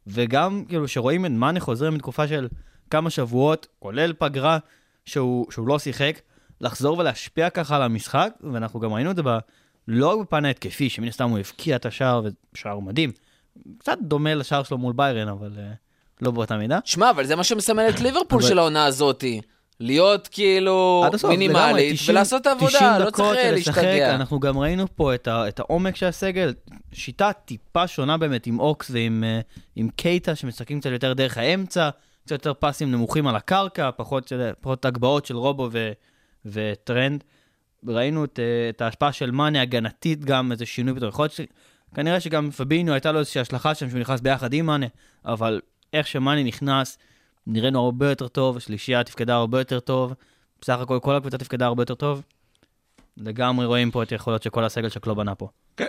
וגם, 0.06 0.64
כאילו, 0.68 0.88
שרואים 0.88 1.26
את 1.26 1.30
מאנה 1.30 1.60
חוזר 1.60 1.90
מתקופה 1.90 2.28
של 2.28 2.48
כמה 2.90 3.10
שבועות, 3.10 3.66
כולל 3.78 4.12
פגרה, 4.18 4.58
שהוא, 5.04 5.46
שהוא 5.50 5.68
לא 5.68 5.78
שיחק, 5.78 6.20
לחזור 6.60 6.98
ולהשפיע 6.98 7.50
ככה 7.50 7.76
על 7.76 7.82
המשחק, 7.82 8.32
ואנחנו 8.52 8.80
גם 8.80 8.92
ראינו 8.92 9.10
את 9.10 9.16
זה 9.16 9.22
ב- 9.22 9.38
לא 9.88 10.06
רק 10.08 10.20
בפן 10.20 10.44
ההתקפי, 10.44 10.90
שמן 10.90 11.08
הסתם 11.08 11.30
הוא 11.30 11.38
הבקיע 11.38 11.76
את 11.76 11.86
השער, 11.86 12.22
ושער 12.54 12.78
מדהים. 12.78 13.12
קצת 13.78 13.98
דומה 14.02 14.34
לשער 14.34 14.62
שלו 14.62 14.78
מול 14.78 14.92
ביירן, 14.92 15.28
אבל 15.28 15.52
אה, 15.58 15.72
לא 16.22 16.30
באותה 16.30 16.56
מידה. 16.56 16.78
שמע, 16.84 17.10
אבל 17.10 17.26
זה 17.26 17.36
מה 17.36 17.44
שמסמל 17.44 17.86
את 17.88 18.00
ליברפול 18.00 18.42
של 18.42 18.58
העונה 18.58 18.86
הזאתי. 18.86 19.40
להיות 19.80 20.28
כאילו 20.28 21.04
הסוף, 21.14 21.30
מינימלית, 21.30 21.94
90 21.94 22.16
ולעשות 22.16 22.46
את 22.46 22.52
90 22.60 22.82
העבודה, 22.84 23.04
לא 23.04 23.10
צריך 23.10 23.38
להשתגע. 23.52 24.14
אנחנו 24.14 24.40
גם 24.40 24.58
ראינו 24.58 24.86
פה 24.96 25.14
את, 25.14 25.28
ה, 25.28 25.48
את 25.48 25.58
העומק 25.60 25.96
של 25.96 26.06
הסגל, 26.06 26.54
שיטה 26.92 27.30
טיפה 27.44 27.86
שונה 27.86 28.16
באמת 28.16 28.46
עם 28.46 28.60
אוקס 28.60 28.90
ועם 28.90 29.24
אה, 29.26 29.40
עם 29.76 29.88
קייטה, 29.96 30.34
שמשחקים 30.34 30.80
קצת 30.80 30.90
יותר 30.90 31.12
דרך 31.12 31.38
האמצע, 31.38 31.90
קצת 32.24 32.32
יותר 32.32 32.52
פסים 32.58 32.90
נמוכים 32.92 33.26
על 33.26 33.36
הקרקע, 33.36 33.90
פחות, 33.96 34.28
של- 34.28 34.50
פחות 34.60 34.84
הגבהות 34.84 35.26
של 35.26 35.36
רובו 35.36 35.68
ו, 35.72 35.92
וטרנד. 36.46 37.24
ראינו 37.88 38.24
את, 38.24 38.38
אה, 38.38 38.68
את 38.68 38.80
ההשפעה 38.80 39.12
של 39.12 39.30
מאנה 39.30 39.62
הגנתית 39.62 40.24
גם, 40.24 40.52
איזה 40.52 40.66
שינוי 40.66 40.94
פתאום. 40.94 41.08
יכול 41.08 41.28
להיות. 41.38 41.50
כנראה 41.94 42.20
שגם 42.20 42.50
פביניו 42.50 42.92
הייתה 42.94 43.12
לו 43.12 43.18
איזושהי 43.18 43.40
השלכה 43.40 43.74
שם 43.74 43.90
שהוא 43.90 44.00
נכנס 44.00 44.20
ביחד 44.20 44.52
עם 44.52 44.66
מאנה, 44.66 44.86
אבל 45.24 45.60
איך 45.92 46.06
שמאנה 46.06 46.42
נכנס, 46.42 46.98
נראינו 47.48 47.84
הרבה 47.84 48.08
יותר 48.08 48.28
טוב, 48.28 48.56
השלישייה 48.56 49.04
תפקדה 49.04 49.34
הרבה 49.34 49.60
יותר 49.60 49.80
טוב, 49.80 50.14
בסך 50.60 50.78
הכל 50.80 50.98
כל 51.02 51.16
הקבוצה 51.16 51.38
תפקדה 51.38 51.66
הרבה 51.66 51.82
יותר 51.82 51.94
טוב. 51.94 52.22
לגמרי 53.16 53.66
רואים 53.66 53.90
פה 53.90 54.02
את 54.02 54.10
היכולות 54.10 54.42
שכל 54.42 54.64
הסגל 54.64 54.88
של 54.88 55.00
קלוב 55.00 55.18
בנה 55.18 55.34
פה. 55.34 55.48
כן, 55.76 55.86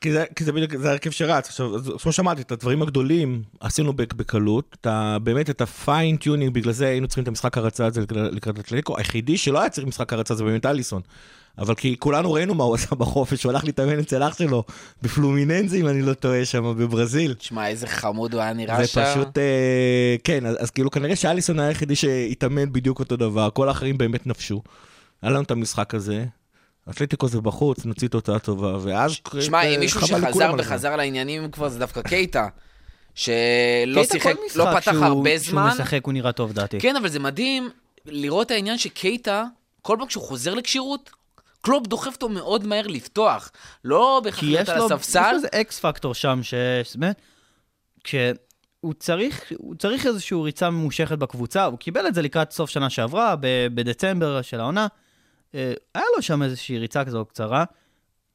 כי 0.00 0.12
זה, 0.44 0.52
בדיוק, 0.52 0.76
זה 0.76 0.90
הרכב 0.90 1.10
שרץ. 1.10 1.48
עכשיו, 1.48 1.70
כמו 2.02 2.12
שאמרתי, 2.12 2.42
את 2.42 2.52
הדברים 2.52 2.82
הגדולים 2.82 3.42
עשינו 3.60 3.92
בק- 3.92 4.12
בקלות. 4.12 4.86
באמת 5.22 5.50
את 5.50 5.60
ה 5.60 5.68
fine 5.68 5.98
tuning, 5.98 6.52
בגלל 6.54 6.72
זה 6.72 6.86
היינו 6.86 7.06
צריכים 7.08 7.22
את 7.22 7.28
המשחק 7.28 7.58
הרצה 7.58 7.86
הזה 7.86 8.00
לקראת 8.12 8.58
אתלטיקו. 8.58 8.98
היחידי 8.98 9.38
שלא 9.38 9.60
היה 9.60 9.70
צריך 9.70 9.86
משחק 9.86 10.12
הרצה 10.12 10.34
זה 10.34 10.44
באמת 10.44 10.66
אליסון. 10.66 11.02
אבל 11.58 11.74
כי 11.74 11.96
כולנו 11.98 12.32
ראינו 12.32 12.54
מה 12.54 12.64
הוא 12.64 12.74
עשה 12.74 12.94
בחופש, 12.94 13.44
הוא 13.44 13.52
הלך 13.52 13.64
להתאמן 13.64 13.98
אצל 13.98 14.22
אח 14.22 14.38
שלו 14.38 14.64
בפלומיננזה, 15.02 15.80
אם 15.80 15.88
אני 15.88 16.02
לא 16.02 16.14
טועה, 16.14 16.44
שם 16.44 16.74
בברזיל. 16.78 17.34
תשמע, 17.34 17.68
איזה 17.68 17.86
חמוד 17.86 18.34
הוא 18.34 18.42
היה 18.42 18.52
נראה 18.52 18.76
זה 18.76 18.86
שם. 18.86 19.04
פשוט, 19.12 19.38
אה, 19.38 20.16
כן, 20.24 20.46
אז, 20.46 20.56
אז 20.60 20.70
כאילו 20.70 20.90
כנראה 20.90 21.16
שאליסון 21.16 21.58
היה 21.60 21.68
היחידי 21.68 21.96
שהתאמן 21.96 22.72
בדיוק 22.72 22.98
אותו 22.98 23.16
דבר, 23.16 23.48
כל 23.52 23.68
האחרים 23.68 23.98
באמת 23.98 24.26
נפשו. 24.26 24.62
היה 25.22 25.32
לנו 25.32 25.42
את 25.42 25.50
המשחק 25.50 25.94
הזה, 25.94 26.24
אתלטיקו 26.90 27.28
זה 27.28 27.40
בחוץ, 27.40 27.84
נוציא 27.84 28.08
תוצאה 28.08 28.38
טובה, 28.38 28.76
ואז... 28.82 29.12
שמע, 29.40 29.62
אם 29.62 29.80
מישהו 29.80 30.00
שחזר 30.06 30.32
זה. 30.56 30.62
וחזר 30.62 30.96
לעניינים 30.96 31.50
כבר 31.50 31.68
זה 31.68 31.78
דווקא 31.78 32.02
קייטה. 32.02 32.48
שלא 33.14 34.04
שיחק, 34.04 34.22
כל 34.22 34.44
משחק 34.46 34.56
לא 34.56 34.80
פתח 34.80 34.92
שהוא- 34.92 35.04
הרבה 35.04 35.30
שהוא 35.38 35.50
זמן. 35.50 35.70
משחק 35.74 36.00
הוא 36.04 36.12
נראה 36.12 36.32
טוב 36.32 36.52
דעתי. 36.52 36.80
כן, 36.80 36.96
אבל 36.96 37.08
זה 37.08 37.18
מדהים 37.18 37.70
לראות 38.06 38.50
העניין 38.50 38.78
שקייטה, 38.78 39.44
כל 39.82 39.96
פעם 39.98 40.06
כשהוא 40.06 40.22
חוזר 40.24 40.54
לכשירות, 40.54 41.10
קלופ 41.66 41.86
דוחף 41.86 42.14
אותו 42.14 42.28
מאוד 42.28 42.66
מהר 42.66 42.86
לפתוח. 42.86 43.50
לא 43.84 44.20
בהכרח 44.24 44.40
כי 44.40 44.46
להיות 44.46 44.62
יש 44.62 44.68
על 44.68 44.78
לו, 44.78 44.86
יש 44.86 44.92
הספסל. 44.92 45.30
לו 45.30 45.36
איזה 45.36 45.48
X 45.52 45.80
factor 45.80 46.14
שם, 46.14 46.38
ש- 46.42 46.54
שבאמת, 46.82 47.20
כשהוא 48.04 48.94
צריך, 48.98 49.52
הוא 49.58 49.74
צריך 49.74 50.06
איזושהי 50.06 50.36
ריצה 50.42 50.70
ממושכת 50.70 51.18
בקבוצה, 51.18 51.64
הוא 51.64 51.78
קיבל 51.78 52.06
את 52.06 52.14
זה 52.14 52.22
לקראת 52.22 52.50
סוף 52.52 52.70
שנה 52.70 52.90
שעברה, 52.90 53.36
ב- 53.40 53.66
בדצמבר 53.74 54.42
של 54.42 54.60
העונה. 54.60 54.86
אה, 55.54 55.72
היה 55.94 56.04
לו 56.16 56.22
שם 56.22 56.42
איזושהי 56.42 56.78
ריצה 56.78 57.04
כזו 57.04 57.24
קצרה. 57.24 57.64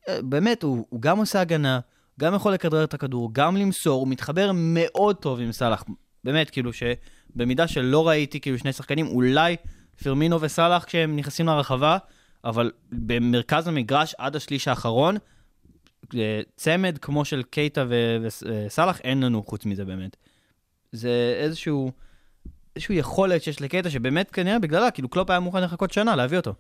אה, 0.10 0.20
באמת, 0.22 0.64
הוא, 0.64 0.86
הוא 0.90 1.02
גם 1.02 1.18
עושה 1.18 1.42
הגנה, 1.42 1.80
גם 2.20 2.36
יכול 2.36 2.54
לכדרר 2.54 2.84
את 2.84 2.94
הכדור, 2.94 3.30
גם 3.34 3.58
למסור, 3.58 4.00
הוא 4.00 4.08
מתחבר 4.08 4.52
מאוד 4.54 5.16
טוב 5.16 5.40
עם 5.40 5.52
סאלח. 5.52 5.84
באמת, 6.24 6.50
כאילו 6.50 6.72
שבמידה 6.74 7.68
שלא 7.68 8.08
ראיתי 8.08 8.40
כאילו 8.40 8.58
שני 8.58 8.74
שחקנים, 8.74 9.08
אולי 9.08 9.56
פרמינו 10.04 10.42
וסאלח 10.42 10.84
כשהם 10.84 11.16
נכנסים 11.16 11.48
לרחבה, 11.48 11.98
אבל 12.46 12.72
במרכז 12.92 13.68
המגרש 13.68 14.16
עד 14.18 14.36
השליש 14.36 14.68
האחרון, 14.68 15.18
אה, 16.16 16.42
צמד 16.56 16.98
כמו 16.98 17.26
של 17.26 17.44
קייטה 17.44 17.86
וסאלח, 18.22 19.00
אין 19.00 19.24
לנו 19.24 19.44
חוץ 19.44 19.66
מזה 19.66 19.86
באמת. 19.86 20.18
זה 20.92 21.40
איזשהו, 21.44 21.92
איזשהו 22.76 22.94
יכולת 22.94 23.44
שיש 23.44 23.62
לקייטה, 23.62 23.90
שבאמת 23.90 24.32
כנראה 24.32 24.60
בגללה, 24.60 24.92
כאילו 24.92 25.10
קלופ 25.10 25.30
היה 25.30 25.40
מוכן 25.40 25.64
לחכות 25.64 25.94
שנה 25.94 26.16
להביא 26.16 26.38
אותו. 26.38 26.54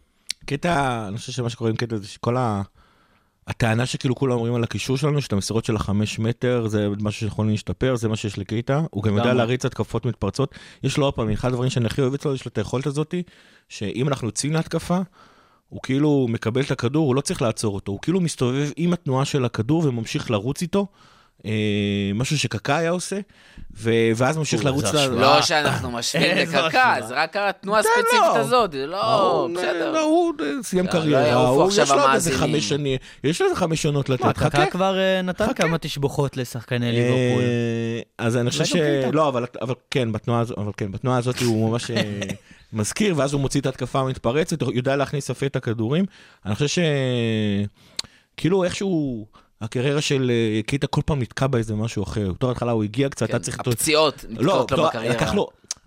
קטע, 0.45 1.05
אני 1.07 1.17
חושב 1.17 1.31
שמה 1.31 1.49
שקורה 1.49 1.69
עם 1.69 1.75
קטע 1.75 1.97
זה 1.97 2.07
שכל 2.07 2.37
ה... 2.37 2.61
הטענה 3.47 3.85
שכאילו 3.85 4.15
כולם 4.15 4.33
אומרים 4.33 4.55
על 4.55 4.63
הקישור 4.63 4.97
שלנו, 4.97 5.21
שאת 5.21 5.33
המסירות 5.33 5.65
של 5.65 5.75
החמש 5.75 6.19
מטר, 6.19 6.67
זה 6.67 6.87
משהו 6.99 7.27
שיכול 7.27 7.47
להשתפר, 7.47 7.95
זה 7.95 8.09
מה 8.09 8.15
שיש 8.15 8.37
לקייטה. 8.37 8.81
הוא 8.91 9.03
גם 9.03 9.17
יודע. 9.17 9.33
להריץ 9.33 9.65
התקפות 9.65 10.05
מתפרצות. 10.05 10.55
יש 10.83 10.97
לו 10.97 11.05
עוד 11.05 11.13
פעם, 11.13 11.29
אחד 11.29 11.47
הדברים 11.47 11.69
שאני 11.69 11.85
הכי 11.85 12.01
אוהב 12.01 12.13
אצלו, 12.13 12.35
יש 12.35 12.45
לו 12.45 12.49
את 12.49 12.57
היכולת 12.57 12.85
הזאתי, 12.85 13.23
שאם 13.69 14.07
אנחנו 14.07 14.27
יוצאים 14.27 14.53
להתקפה, 14.53 14.99
הוא 15.71 15.81
כאילו 15.83 16.27
מקבל 16.29 16.61
את 16.61 16.71
הכדור, 16.71 17.07
הוא 17.07 17.15
לא 17.15 17.21
צריך 17.21 17.41
לעצור 17.41 17.75
אותו, 17.75 17.91
הוא 17.91 17.99
כאילו 18.01 18.21
מסתובב 18.21 18.69
עם 18.75 18.93
התנועה 18.93 19.25
של 19.25 19.45
הכדור 19.45 19.85
וממשיך 19.85 20.31
לרוץ 20.31 20.61
איתו. 20.61 20.87
אה, 21.45 21.51
משהו 22.15 22.39
שקקה 22.39 22.77
היה 22.77 22.89
עושה, 22.89 23.19
ו- 23.77 23.89
ואז 24.15 24.37
ממשיך 24.37 24.65
לרוץ 24.65 24.85
ל... 24.93 25.07
לא 25.07 25.41
שאנחנו 25.41 25.91
משווים 25.97 26.37
לקקה, 26.37 26.59
השוואה. 26.67 27.01
זה 27.07 27.15
רק 27.15 27.35
התנועה 27.37 27.79
הספציפית 27.79 28.05
לא. 28.13 28.37
הזאת, 28.37 28.71
זה 28.71 28.85
לא, 28.87 29.31
הוא- 29.31 29.55
בסדר. 29.57 29.91
לא, 29.91 30.01
הוא 30.01 30.33
אה, 30.41 30.45
סיים 30.63 30.85
לא, 30.85 30.93
לא 30.93 30.99
קריירה, 30.99 31.33
הוא- 31.47 31.69
יש 31.71 31.89
לו 31.91 32.13
איזה. 32.13 32.31
חמש 32.37 32.69
שנים, 32.69 32.97
יש 33.23 33.41
לו 33.41 33.47
איזה 33.47 33.59
חמש 33.59 33.85
עונות 33.85 34.09
לתת, 34.09 34.23
חכה. 34.37 34.49
קקה 34.49 34.65
כבר 34.65 34.97
אה, 34.99 35.21
נתן. 35.21 35.53
כמה 35.53 35.77
תשבוכות 35.77 36.37
לשחקני 36.37 36.91
ליברפול. 36.91 37.43
אה, 37.43 37.99
אז 38.17 38.37
אני 38.37 38.49
חושב 38.49 38.65
ש... 38.65 38.75
לא, 39.13 39.27
אבל 39.27 39.45
אבל 39.61 39.73
כן, 39.91 40.11
בתנועה 40.11 40.43
אבל 40.57 40.71
כן, 40.77 40.91
בתנועה 40.91 41.17
הזאת 41.17 41.39
הוא 41.39 41.69
ממש 41.69 41.91
אה, 41.91 42.19
מזכיר, 42.73 43.13
ואז 43.17 43.33
הוא 43.33 43.41
מוציא 43.41 43.61
את 43.61 43.65
התקפה 43.65 43.99
המתפרצת, 43.99 44.61
הוא 44.61 44.73
יודע 44.73 44.95
להכניס 44.95 45.29
יפה 45.29 45.45
את 45.45 45.55
הכדורים. 45.55 46.05
אני 46.45 46.55
חושב 46.55 46.67
ש... 46.67 46.79
כאילו 48.37 48.63
איכשהו... 48.63 49.25
הקריירה 49.61 50.01
של 50.01 50.31
אה, 50.31 50.61
קיטה 50.63 50.87
כל 50.87 51.01
פעם 51.05 51.19
נתקע 51.19 51.47
באיזה 51.47 51.75
משהו 51.75 52.03
אחר. 52.03 52.31
בתור 52.31 52.51
התחלה 52.51 52.71
הוא 52.71 52.83
הגיע 52.83 53.09
קצת, 53.09 53.27
כן, 53.27 53.33
היה 53.33 53.39
צריך... 53.39 53.59
הפציעות 53.59 54.25
לא, 54.29 54.61
נתקעות 54.63 54.71
לו 54.71 54.77
לא, 54.77 54.89
בקריירה. 54.89 55.33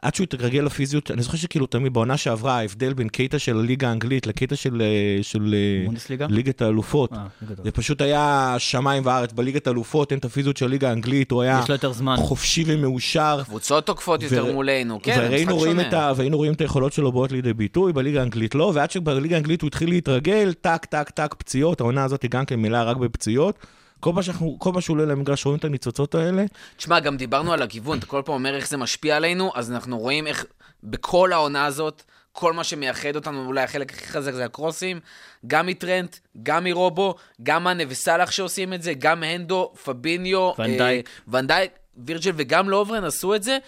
עד 0.05 0.15
שהוא 0.15 0.25
התרגל 0.25 0.61
לפיזיות, 0.61 1.11
אני 1.11 1.23
זוכר 1.23 1.37
שכאילו 1.37 1.67
תמיד 1.67 1.93
בעונה 1.93 2.17
שעברה, 2.17 2.59
ההבדל 2.59 2.93
בין 2.93 3.09
קייטה 3.09 3.39
של 3.39 3.59
הליגה 3.59 3.89
האנגלית 3.89 4.27
לקייטה 4.27 4.57
של, 4.57 4.83
אה, 4.83 5.23
של 5.23 5.55
אה, 5.55 5.87
בונדסליגה? 5.87 6.27
ליגת 6.31 6.63
האלופות. 6.63 7.13
אה, 7.13 7.27
זה 7.65 7.71
פשוט 7.71 8.01
היה 8.01 8.55
שמיים 8.59 9.07
וארץ, 9.07 9.33
בליגת 9.33 9.67
האלופות 9.67 10.13
אין 10.13 10.19
את 10.19 10.25
הפיזיות 10.25 10.57
של 10.57 10.67
הליגה 10.67 10.89
האנגלית, 10.89 11.31
הוא 11.31 11.43
היה. 11.43 11.61
חופשי 12.17 12.65
ומאושר. 12.67 13.41
קבוצות 13.45 13.87
תוקפות 13.87 14.23
יותר 14.23 14.53
מולנו, 14.53 15.01
כן, 15.03 15.15
זה 15.15 15.21
והיינו 15.21 15.37
משחק 15.37 15.51
רואים, 15.51 15.77
שונה. 15.77 15.89
את 15.89 15.95
ה, 15.95 16.13
והיינו 16.17 16.37
רואים 16.37 16.53
את 16.53 16.61
היכולות 16.61 16.93
שלו 16.93 17.13
באות 17.13 17.33
לידי 17.33 17.53
ביטוי, 17.53 17.93
בליגה 17.93 18.21
האנגלית 18.21 18.55
לא, 18.55 18.73
ועד 18.75 18.91
שבליגה 18.91 19.37
האנגלית 19.37 19.63
הוא 19.63 19.69
התחיל 19.69 19.89
להתרגל, 19.89 20.53
טק, 20.61 20.85
טק, 20.85 21.11
טק, 21.11 21.35
פציעות, 21.39 21.81
העונה 21.81 22.05
הזאת 22.05 22.25
גם 22.31 22.45
כן 22.45 22.61
מלאה 22.61 22.83
רק 22.83 22.97
בפציעות. 22.97 23.59
כל 24.05 24.11
פעם, 24.15 24.23
שאנחנו, 24.23 24.57
כל 24.59 24.71
פעם 24.73 24.81
שהוא 24.81 24.95
עולה 24.95 25.05
למגרש 25.13 25.45
רואים 25.45 25.59
את 25.59 25.65
הניצוצות 25.65 26.15
האלה. 26.15 26.45
תשמע, 26.77 27.01
גם 27.01 27.17
דיברנו 27.17 27.53
על 27.53 27.63
הגיוון, 27.63 27.99
אתה 27.99 28.07
כל 28.07 28.23
פעם 28.25 28.35
אומר 28.35 28.57
איך 28.57 28.69
זה 28.69 28.77
משפיע 28.77 29.17
עלינו, 29.17 29.53
אז 29.55 29.73
אנחנו 29.73 29.99
רואים 29.99 30.27
איך 30.27 30.45
בכל 30.83 31.33
העונה 31.33 31.67
הזאת, 31.67 32.03
כל 32.33 32.53
מה 32.53 32.65
שמייחד 32.65 33.17
אותנו, 33.17 33.47
אולי 33.47 33.63
החלק 33.63 33.93
הכי 33.93 34.07
חזק 34.07 34.33
זה 34.33 34.45
הקרוסים, 34.45 35.01
גם 35.47 35.67
מטרנט, 35.67 36.17
גם 36.43 36.65
מרובו, 36.65 37.15
גם 37.43 37.65
מאנה 37.65 37.83
וסאלח 37.89 38.31
שעושים 38.31 38.73
את 38.73 38.83
זה, 38.83 38.93
גם 38.95 39.23
הנדו, 39.23 39.73
פביניו, 39.85 40.53
ונדייק. 40.59 41.07
אה, 41.07 41.39
ונדייק, 41.39 41.73
וירג'ל 41.97 42.33
וגם 42.37 42.69
לוברן 42.69 43.05
עשו 43.05 43.35
את 43.35 43.43
זה, 43.43 43.59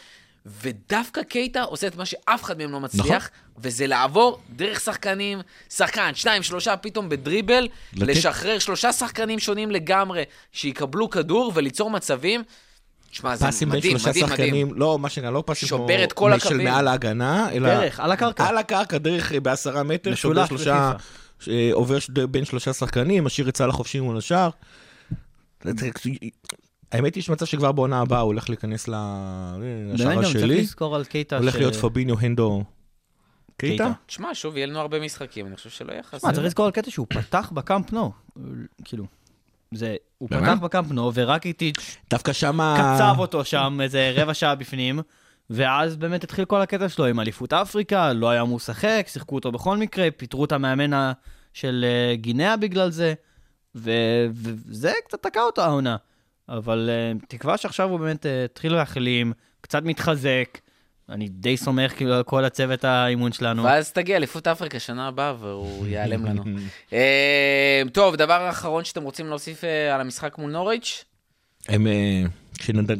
ודווקא 0.62 1.22
קייטה 1.22 1.62
עושה 1.62 1.86
את 1.86 1.96
מה 1.96 2.06
שאף 2.06 2.42
אחד 2.44 2.58
מהם 2.58 2.72
לא 2.72 2.80
מצליח, 2.80 3.06
נכון. 3.06 3.28
וזה 3.58 3.86
לעבור 3.86 4.38
דרך 4.56 4.80
שחקנים, 4.80 5.38
שחקן, 5.70 6.10
שניים, 6.14 6.42
שלושה, 6.42 6.76
פתאום 6.76 7.08
בדריבל, 7.08 7.68
לתת- 7.92 8.06
לשחרר 8.08 8.58
שלושה 8.58 8.92
שחקנים 8.92 9.38
שונים 9.38 9.70
לגמרי, 9.70 10.22
שיקבלו 10.52 11.10
כדור 11.10 11.52
וליצור 11.54 11.90
מצבים. 11.90 12.42
תשמע, 13.10 13.36
זה 13.36 13.46
פסים 13.46 13.68
בין 13.70 13.78
מדהים, 13.78 13.98
שלושה 13.98 14.08
מדהים, 14.10 14.24
מדהים. 14.24 14.46
שחקנים, 14.46 14.72
לא, 14.74 14.98
מה 14.98 15.08
שנקרא, 15.08 15.30
לא 15.30 15.42
פסים 15.46 15.68
כמו... 15.68 15.78
שובר 15.78 16.04
את 16.04 16.12
כל 16.12 16.30
של 16.38 16.46
הקווים. 16.46 16.66
מעל 16.66 16.88
ההגנה, 16.88 17.50
אלא... 17.52 17.68
דרך, 17.80 18.00
על 18.00 18.12
הקרקע. 18.12 18.46
על 18.46 18.58
הקרקע, 18.58 18.98
דרך 18.98 19.32
אה, 19.32 19.40
בעשרה 19.40 19.82
מטר, 19.82 20.14
שובר 20.14 20.32
משולש 20.44 20.48
שלושה... 20.48 20.92
אה, 21.48 21.70
עובר 21.72 21.98
ש- 21.98 22.10
בין 22.10 22.44
שלושה 22.44 22.72
שחקנים, 22.72 23.24
משאיר 23.24 23.48
את 23.48 23.56
סל 23.56 23.68
החופשי 23.68 24.00
מול 24.00 24.18
השער. 24.18 24.50
האמת 26.96 27.14
היא 27.14 27.22
שמצב 27.22 27.46
שכבר 27.46 27.72
בעונה 27.72 28.00
הבאה 28.00 28.20
הוא 28.20 28.26
הולך 28.26 28.48
להיכנס 28.50 28.88
ל- 28.88 28.94
באמת 29.58 29.94
לשער 29.94 30.14
גם 30.14 30.22
צריך 30.22 30.36
השלי. 30.36 30.60
לזכור 30.60 30.96
על 30.96 31.04
קייטה. 31.04 31.38
הולך 31.38 31.54
להיות 31.54 31.74
פביניו 31.74 32.16
הנדו 32.20 32.64
קייטה. 33.56 33.92
תשמע, 34.06 34.28
שוב, 34.34 34.56
יהיה 34.56 34.66
לנו 34.66 34.78
הרבה 34.80 35.00
משחקים, 35.00 35.46
אני 35.46 35.56
חושב 35.56 35.70
שלא 35.70 35.92
יהיה 35.92 36.02
חסר. 36.02 36.18
תשמע, 36.18 36.32
צריך 36.32 36.46
לזכור 36.46 36.66
על 36.66 36.72
קטע 36.72 36.90
שהוא 36.90 37.06
פתח 37.10 37.50
בקאמפ 37.54 37.92
נו. 37.92 38.12
כאילו, 38.84 39.04
זה, 39.74 39.96
הוא? 40.18 40.28
פתח 40.28 40.58
בקאמפ 40.62 40.92
נו, 40.92 41.10
ורק 41.14 41.46
איטיץ' 41.46 41.96
דווקא 42.10 42.32
שמה... 42.32 42.94
קצב 42.96 43.14
אותו 43.18 43.44
שם 43.44 43.78
איזה 43.82 44.12
רבע 44.16 44.34
שעה 44.34 44.54
בפנים, 44.54 45.00
ואז 45.50 45.96
באמת 45.96 46.24
התחיל 46.24 46.44
כל 46.44 46.60
הקטע 46.60 46.88
שלו 46.88 47.06
עם 47.06 47.20
אליפות 47.20 47.52
אפריקה, 47.52 48.12
לא 48.12 48.30
היה 48.30 48.42
אמור 48.42 48.56
לשחק, 48.56 49.06
שיחקו 49.08 49.34
אותו 49.34 49.52
בכל 49.52 49.76
מקרה, 49.76 50.08
פיטרו 50.16 50.44
את 50.44 50.52
המאמן 50.52 51.12
של 51.52 51.84
אה, 51.88 52.16
גינאה 52.16 52.56
בגלל 52.56 52.90
זה, 52.90 53.14
ו- 53.74 54.26
וזה 54.32 54.92
קצת 55.08 55.22
תקע 55.22 55.40
אותו 55.40 55.62
העונה. 55.62 55.96
אבל 56.48 56.90
אה, 56.92 57.12
תקווה 57.28 57.56
שעכשיו 57.56 57.88
הוא 57.88 58.00
באמת 58.00 58.26
אה, 58.26 58.44
התחיל 58.44 58.72
להחלים, 58.72 59.32
קצת 59.60 59.82
מתחזק, 59.82 60.58
אני 61.08 61.28
די 61.28 61.56
סומך 61.56 61.92
כאילו 61.96 62.14
על 62.14 62.22
כל 62.22 62.44
הצוות 62.44 62.84
האימון 62.84 63.32
שלנו. 63.32 63.64
ואז 63.64 63.92
תגיע 63.92 64.16
אליפות 64.16 64.46
אפריקה 64.46 64.78
שנה 64.78 65.08
הבאה 65.08 65.34
והוא 65.40 65.86
ייעלם 65.86 66.24
לנו. 66.24 66.44
אה, 66.92 67.82
טוב, 67.92 68.16
דבר 68.16 68.50
אחרון 68.50 68.84
שאתם 68.84 69.02
רוצים 69.02 69.26
להוסיף 69.26 69.64
אה, 69.64 69.94
על 69.94 70.00
המשחק 70.00 70.38
מול 70.38 70.50
נוריץ'? 70.50 71.04
הם, 71.68 71.86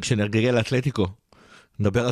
כשנגיע 0.01 0.51
לאתלטיקו, 0.51 1.07
נדבר 1.79 2.05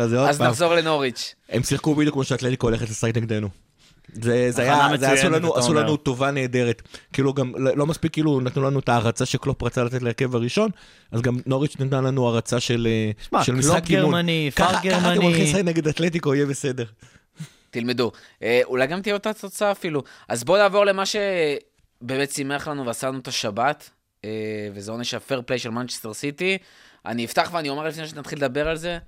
על 0.00 0.08
זה 0.08 0.18
עוד 0.18 0.28
אז 0.28 0.38
פעם. 0.38 0.46
נחזור 0.46 0.74
לנוריץ'. 0.74 1.34
הם 1.48 1.62
שיחקו 1.62 1.94
בדיוק 1.94 2.12
כמו 2.14 2.24
שאתלטיקו 2.24 2.66
הולכת 2.66 2.90
לשחק 2.90 3.16
נגדנו. 3.16 3.48
זה, 4.12 4.50
זה 4.50 4.62
היה, 4.62 4.88
זה 4.98 5.10
עשו 5.12 5.30
לנו, 5.30 5.56
עשו. 5.56 5.74
לנו 5.74 5.96
טובה 5.96 6.30
נהדרת. 6.30 6.82
כאילו 7.12 7.34
גם, 7.34 7.52
לא 7.56 7.76
לא 7.76 7.86
מספיק 7.86 8.12
כאילו 8.12 8.40
נתנו 8.40 8.62
לנו 8.62 8.78
את 8.78 8.88
ההרצה 8.88 9.26
שקלופ 9.26 9.62
רצה 9.62 9.84
לתת 9.84 10.02
להרכב 10.02 10.34
הראשון, 10.36 10.70
אז 11.12 11.20
גם 11.22 11.36
נוריץ' 11.46 11.76
נתנה 11.80 12.00
לנו 12.00 12.26
הרצה 12.28 12.60
של, 12.60 12.88
אה, 12.90 13.10
שמע, 13.28 13.44
של 13.44 13.52
משחק 13.54 13.90
אימון. 13.90 14.04
גרמני, 14.10 14.50
פאר 14.54 14.66
ככה- 14.72 14.80
ככה 14.90 14.98
אתם 15.12 15.22
הולכים 15.22 15.30
גרמני. 15.32 15.44
לשחק 15.44 15.64
נגד 15.64 15.88
אתלטיקו, 15.88 16.34
יהיה 16.34 16.46
בסדר. 16.46 16.84
תלמדו. 17.70 18.12
אה, 18.42 18.60
אולי 18.64 18.86
גם 18.86 19.02
תהיה 19.02 19.14
אותה 19.14 19.32
תוצאה 19.32 19.72
אפילו. 19.72 20.02
אז 20.28 20.44
בואו 20.44 20.58
נעבור 20.58 20.84
למה 20.84 21.02
שבאמת 21.06 22.30
שימח 22.30 22.68
לנו 22.68 22.86
ועשה 22.86 23.08
לנו 23.08 23.18
את 23.18 23.28
השבת, 23.28 23.90
אה, 24.24 24.30
וזה 24.74 24.92
עונש 24.92 25.14
ה 25.14 25.20
fair 25.20 25.42
play 25.46 25.58
של 25.58 25.70
מנצ'סטר 25.70 26.14
סיטי. 26.14 26.58
אני 27.06 27.24
אפתח 27.24 27.50
ואני 27.52 27.68
אומר 27.68 27.88
לפני 27.88 28.08
שנתחיל 28.08 28.38
לדבר 28.38 28.68
על 28.68 28.76
זה, 28.76 28.98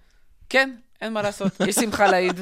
כן, 0.49 0.71
אין 1.01 1.13
מה 1.13 1.23
לעשות, 1.23 1.53
יש 1.67 1.75
שמחה 1.75 2.11
לאיד, 2.11 2.41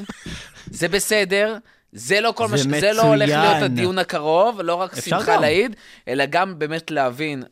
זה 0.70 0.88
בסדר. 0.88 1.56
זה 1.92 2.20
לא 2.20 2.32
כל 2.36 2.48
זה 2.48 2.68
מה 2.68 2.76
ש... 2.76 2.80
זה 2.80 2.92
לא 2.92 3.02
הולך 3.02 3.28
להיות 3.28 3.44
מצוין. 3.44 3.62
הדיון 3.62 3.98
הקרוב, 3.98 4.60
לא 4.60 4.74
רק 4.74 5.00
שמחה 5.00 5.36
גם. 5.36 5.42
לאיד, 5.42 5.76
אלא 6.08 6.24
גם 6.26 6.58
באמת 6.58 6.90
להבין 6.90 7.42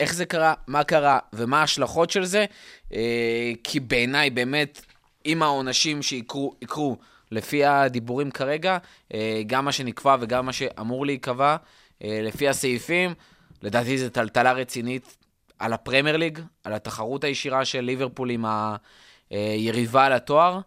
איך 0.00 0.14
זה 0.14 0.26
קרה, 0.26 0.54
מה 0.66 0.84
קרה 0.84 1.18
ומה 1.32 1.60
ההשלכות 1.60 2.10
של 2.10 2.24
זה. 2.24 2.44
אה, 2.92 3.52
כי 3.64 3.80
בעיניי, 3.80 4.30
באמת, 4.30 4.80
עם 5.24 5.42
העונשים 5.42 6.02
שיקרו, 6.02 6.54
יקרו 6.62 6.96
לפי 7.30 7.64
הדיבורים 7.64 8.30
כרגע, 8.30 8.78
אה, 9.14 9.42
גם 9.46 9.64
מה 9.64 9.72
שנקבע 9.72 10.16
וגם 10.20 10.46
מה 10.46 10.52
שאמור 10.52 11.06
להיקבע, 11.06 11.56
אה, 12.04 12.20
לפי 12.22 12.48
הסעיפים, 12.48 13.14
לדעתי 13.62 13.98
זו 13.98 14.08
טלטלה 14.08 14.52
רצינית 14.52 15.16
על 15.58 15.72
הפרמייר 15.72 16.16
ליג, 16.16 16.38
על 16.64 16.72
התחרות 16.72 17.24
הישירה 17.24 17.64
של 17.64 17.80
ליברפול 17.80 18.30
עם 18.30 18.44
היריבה 19.30 20.06
על 20.06 20.12
התואר, 20.12 20.60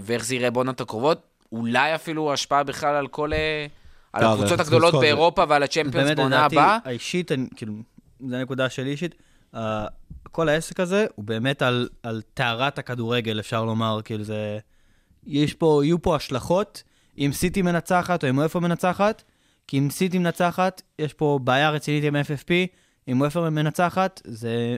ואיך 0.00 0.24
זה 0.24 0.34
יראה 0.34 0.50
בעונות 0.50 0.80
הקרובות. 0.80 1.31
אולי 1.52 1.94
אפילו 1.94 2.32
השפעה 2.32 2.62
בכלל 2.62 2.94
על 2.94 3.06
כל... 3.08 3.32
אה, 3.32 3.66
על 4.12 4.24
הקבוצות 4.24 4.60
הגדולות 4.60 4.94
באירופה 4.94 5.44
ועל 5.48 5.62
הצ'מפיונס 5.62 5.94
באמת, 6.06 6.16
בעונה 6.16 6.36
לדעתי, 6.38 6.56
הבאה. 6.56 6.78
האישית, 6.84 7.32
אני- 7.32 7.46
כאילו, 7.56 7.72
זו 8.28 8.36
הנקודה 8.36 8.68
שלי 8.70 8.90
אישית, 8.90 9.14
אה, 9.54 9.86
כל 10.22 10.48
העסק 10.48 10.80
הזה 10.80 11.06
הוא 11.14 11.24
באמת 11.24 11.62
על, 11.62 11.88
טהרת 12.34 12.78
הכדורגל, 12.78 13.40
אפשר 13.40 13.64
לומר, 13.64 14.00
כאילו 14.04 14.24
זה... 14.24 14.58
יש 15.26 15.54
פה, 15.54 15.80
יהיו 15.84 16.02
פה 16.02 16.16
השלכות, 16.16 16.82
אם 17.18 17.30
סיטי 17.32 17.62
מנצחת 17.62 18.24
או 18.24 18.28
אם 18.30 18.38
וופא 18.38 18.58
מנצחת, 18.58 19.22
כי 19.66 19.78
אם 19.78 19.90
סיטי 19.90 20.18
מנצחת, 20.18 20.82
יש 20.98 21.14
פה 21.14 21.38
בעיה 21.44 21.70
רצינית 21.70 22.04
עם 22.04 22.16
FFP, 22.16 22.50
אם 23.08 23.20
וופא 23.20 23.38
מנצחת, 23.38 24.20
זה 24.24 24.76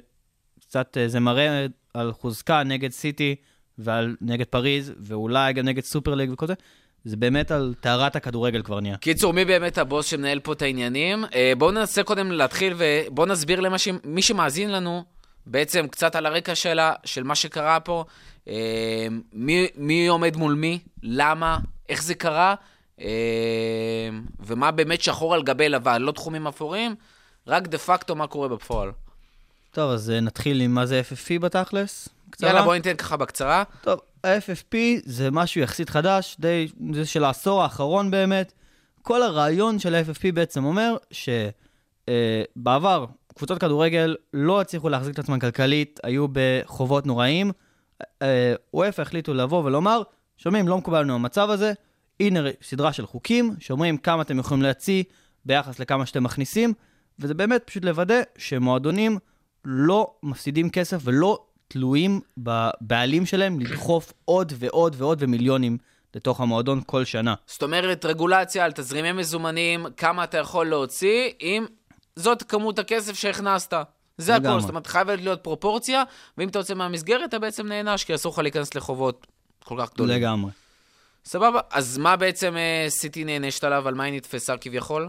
קצת, 0.60 0.96
אה, 1.00 1.08
זה 1.08 1.20
מראה 1.20 1.66
על 1.94 2.12
חוזקה 2.12 2.62
נגד 2.62 2.90
סיטי 2.90 3.37
ועל 3.78 4.16
נגד 4.20 4.46
פריז, 4.46 4.92
ואולי 5.00 5.52
גם 5.52 5.64
נגד 5.64 5.84
סופר 5.84 6.14
ליג 6.14 6.30
וכל 6.32 6.46
זה. 6.46 6.54
זה 7.04 7.16
באמת 7.16 7.50
על 7.50 7.74
טהרת 7.80 8.16
הכדורגל 8.16 8.62
כבר 8.62 8.80
נהיה. 8.80 8.96
קיצור, 8.96 9.32
מי 9.32 9.44
באמת 9.44 9.78
הבוס 9.78 10.06
שמנהל 10.06 10.40
פה 10.40 10.52
את 10.52 10.62
העניינים? 10.62 11.24
אה, 11.34 11.52
בואו 11.58 11.70
ננסה 11.70 12.02
קודם 12.02 12.32
להתחיל 12.32 12.74
ובואו 12.76 13.26
נסביר 13.26 13.60
למי 13.60 13.78
ש... 13.78 13.88
מי 14.04 14.22
שמאזין 14.22 14.72
לנו, 14.72 15.04
בעצם 15.46 15.88
קצת 15.88 16.16
על 16.16 16.26
הרקע 16.26 16.54
שלה, 16.54 16.92
של 17.04 17.22
מה 17.22 17.34
שקרה 17.34 17.80
פה, 17.80 18.04
אה, 18.48 19.06
מי, 19.32 19.66
מי 19.76 20.06
עומד 20.06 20.37
מול 20.37 20.54
מי, 20.54 20.78
למה, 21.02 21.58
איך 21.88 22.02
זה 22.02 22.14
קרה, 22.14 22.54
אה, 23.00 24.08
ומה 24.40 24.70
באמת 24.70 25.02
שחור 25.02 25.34
על 25.34 25.42
גבי 25.42 25.68
לבן, 25.68 26.02
לא 26.02 26.12
תחומים 26.12 26.46
אפורים, 26.46 26.94
רק 27.46 27.66
דה 27.68 27.78
פקטו 27.78 28.14
מה 28.14 28.26
קורה 28.26 28.48
בפועל. 28.48 28.90
טוב, 29.70 29.90
אז 29.90 30.10
נתחיל 30.10 30.60
עם 30.60 30.74
מה 30.74 30.87
זה 30.87 31.02
FFP 31.10 31.38
בתכלס. 31.40 32.08
קצרה. 32.34 32.50
יאללה, 32.50 32.62
בואו 32.62 32.74
ניתן 32.74 32.96
ככה 32.96 33.16
בקצרה. 33.16 33.62
טוב, 33.80 34.00
ה-FFP 34.24 34.76
זה 35.04 35.30
משהו 35.30 35.60
יחסית 35.60 35.90
חדש, 35.90 36.36
די, 36.40 36.68
זה 36.92 37.06
של 37.06 37.24
העשור 37.24 37.62
האחרון 37.62 38.10
באמת. 38.10 38.52
כל 39.02 39.22
הרעיון 39.22 39.78
של 39.78 39.94
ה-FFP 39.94 40.32
בעצם 40.34 40.64
אומר 40.64 40.96
שבעבר 42.06 43.06
קבוצות 43.34 43.58
כדורגל 43.58 44.16
לא 44.34 44.60
הצליחו 44.60 44.88
להחזיק 44.88 45.14
את 45.14 45.18
עצמן 45.18 45.38
כלכלית, 45.38 46.00
היו 46.02 46.26
בחובות 46.32 47.06
נוראים. 47.06 47.52
אה, 48.22 48.54
וופא 48.74 49.02
החליטו 49.02 49.34
לבוא 49.34 49.64
ולומר, 49.64 50.02
שומעים, 50.36 50.68
לא 50.68 50.78
מקובל 50.78 51.00
לנו 51.00 51.14
המצב 51.14 51.50
הזה, 51.50 51.72
הנה 52.20 52.40
סדרה 52.62 52.92
של 52.92 53.06
חוקים 53.06 53.54
שאומרים 53.58 53.96
כמה 53.96 54.22
אתם 54.22 54.38
יכולים 54.38 54.62
להוציא 54.62 55.02
ביחס 55.44 55.78
לכמה 55.78 56.06
שאתם 56.06 56.24
מכניסים, 56.24 56.74
וזה 57.18 57.34
באמת 57.34 57.62
פשוט 57.64 57.84
לוודא 57.84 58.20
שמועדונים 58.38 59.18
לא 59.64 60.14
מפסידים 60.22 60.70
כסף 60.70 60.98
ולא 61.04 61.44
תלויים 61.68 62.20
בבעלים 62.38 63.27
שלהם 63.27 63.61
לדחוף 63.61 64.12
עוד 64.24 64.53
ועוד 64.57 64.94
ועוד 64.98 65.22
ומיליונים 65.22 65.79
לתוך 66.14 66.40
המועדון 66.40 66.81
כל 66.87 67.05
שנה. 67.05 67.35
זאת 67.46 67.62
אומרת, 67.62 68.05
רגולציה 68.05 68.64
על 68.64 68.72
תזרימי 68.72 69.12
מזומנים, 69.12 69.87
כמה 69.96 70.24
אתה 70.24 70.38
יכול 70.38 70.66
להוציא, 70.66 71.31
אם 71.42 71.66
זאת 72.16 72.42
כמות 72.42 72.79
הכסף 72.79 73.12
שהכנסת. 73.12 73.74
זה. 74.18 74.37
הכל, 74.37 74.61
זאת 74.61 74.68
אומרת, 74.68 74.87
חייבת 74.87 75.18
להיות 75.20 75.40
פרופורציה, 75.42 76.03
ואם 76.38 76.48
אתה 76.48 76.59
יוצא 76.59 76.74
מהמסגרת, 76.74 77.29
אתה 77.29 77.38
בעצם 77.38 77.66
נענש, 77.66 78.05
כי 78.05 78.14
אסור 78.14 78.33
לך 78.33 78.38
להיכנס 78.38 78.74
לחובות 78.74 79.27
כל 79.64 79.77
כך 79.81 79.94
גדולים. 79.94 80.16
לגמרי. 80.16 80.50
סבבה, 81.24 81.61
אז 81.70 81.98
מה 81.98 82.16
בעצם 82.16 82.57
אה, 82.57 82.87
סיטי 82.88 83.24
נענשת 83.24 83.64
עליו, 83.64 83.88
על 83.88 83.94
מה 83.94 84.05
היא 84.05 84.14
נתפסה 84.14 84.57
כביכול? 84.57 85.09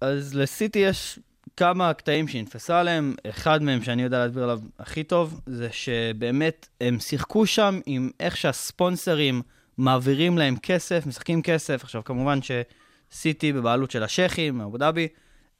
אז 0.00 0.34
לסיטי 0.34 0.78
יש 0.78 1.18
כמה 1.58 1.94
קטעים 1.94 2.28
שהיא 2.28 2.42
נתפסה 2.42 2.80
עליהם. 2.80 3.14
אחד 3.30 3.62
מהם 3.62 3.82
שאני 3.82 4.02
יודע 4.02 4.18
להסביר 4.18 4.42
עליו 4.42 4.60
הכי 4.78 5.04
טוב, 5.04 5.40
זה 5.46 5.68
שבאמת 5.72 6.68
הם 6.80 6.98
שיחקו 7.00 7.46
שם 7.46 7.80
עם 7.86 8.10
איך 8.20 8.36
שהספונסרים 8.36 9.42
מעבירים 9.78 10.38
להם 10.38 10.56
כסף, 10.56 11.06
משחקים 11.06 11.42
כסף. 11.42 11.84
עכשיו, 11.84 12.04
כמובן 12.04 12.38
שסיטי 12.42 13.52
בבעלות 13.52 13.90
של 13.90 14.02
השייחים, 14.02 14.60
אבו 14.60 14.78
דאבי, 14.78 15.08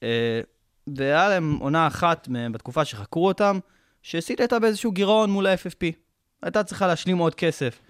אה, 0.02 0.40
והיה 0.96 1.28
להם 1.28 1.56
עונה 1.60 1.86
אחת 1.86 2.28
בתקופה 2.52 2.84
שחקרו 2.84 3.28
אותם, 3.28 3.58
שסיטי 4.02 4.42
הייתה 4.42 4.58
באיזשהו 4.58 4.92
גירעון 4.92 5.30
מול 5.30 5.46
ה-FFP. 5.46 5.92
הייתה 6.42 6.64
צריכה 6.64 6.86
להשלים 6.86 7.18
עוד 7.18 7.34
כסף. 7.34 7.80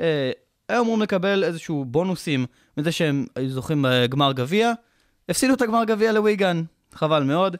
אה, 0.00 0.30
היו 0.68 0.82
אמורים 0.82 1.02
לקבל 1.02 1.44
איזשהו 1.44 1.84
בונוסים 1.84 2.46
מזה 2.76 2.92
שהם 2.92 3.26
היו 3.36 3.50
זוכים 3.50 3.84
בגמר 3.88 4.32
גביע, 4.32 4.72
הפסידו 5.28 5.54
את 5.54 5.62
הגמר 5.62 5.84
גביע 5.84 6.12
לוויגן, 6.12 6.62
חבל 6.94 7.22
מאוד. 7.22 7.56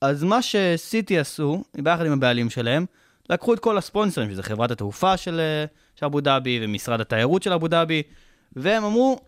אז 0.00 0.24
מה 0.24 0.42
שסיטי 0.42 1.18
עשו, 1.18 1.64
ביחד 1.74 2.06
עם 2.06 2.12
הבעלים 2.12 2.50
שלהם, 2.50 2.86
לקחו 3.30 3.54
את 3.54 3.58
כל 3.58 3.78
הספונסרים, 3.78 4.30
שזה 4.30 4.42
חברת 4.42 4.70
התעופה 4.70 5.16
של, 5.16 5.40
אה, 5.40 5.64
של 5.94 6.06
אבו 6.06 6.20
דאבי 6.20 6.60
ומשרד 6.62 7.00
התיירות 7.00 7.42
של 7.42 7.52
אבו 7.52 7.68
דאבי, 7.68 8.02
והם 8.56 8.84
אמרו, 8.84 9.18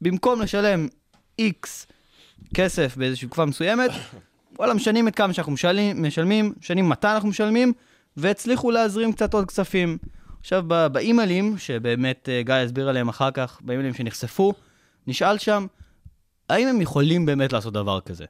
במקום 0.00 0.42
לשלם 0.42 0.88
איקס 1.38 1.86
כסף 2.54 2.96
באיזושהי 2.96 3.28
תקופה 3.28 3.44
מסוימת, 3.44 3.90
וואלה, 4.58 4.74
משנים 4.74 5.08
את 5.08 5.14
כמה 5.14 5.32
שאנחנו 5.32 5.52
משלמים, 5.52 6.02
משלמים, 6.02 6.54
משנים 6.60 6.88
מתי 6.88 7.08
אנחנו 7.08 7.28
משלמים, 7.28 7.72
והצליחו 8.16 8.70
להזרים 8.70 9.12
קצת 9.12 9.34
עוד 9.34 9.46
כספים. 9.46 9.98
עכשיו, 10.40 10.64
באימיילים, 10.92 11.58
שבאמת 11.58 12.28
אה, 12.28 12.42
גיא 12.42 12.54
יסביר 12.64 12.88
עליהם 12.88 13.08
אחר 13.08 13.30
כך, 13.30 13.60
באימיילים 13.62 13.94
שנחשפו, 13.94 14.52
נשאל 15.06 15.38
שם, 15.38 15.66
האם 16.48 16.68
הם 16.68 16.80
יכולים 16.80 17.26
באמת 17.26 17.52
לעשות 17.52 17.72
דבר 17.72 18.00
כזה? 18.00 18.24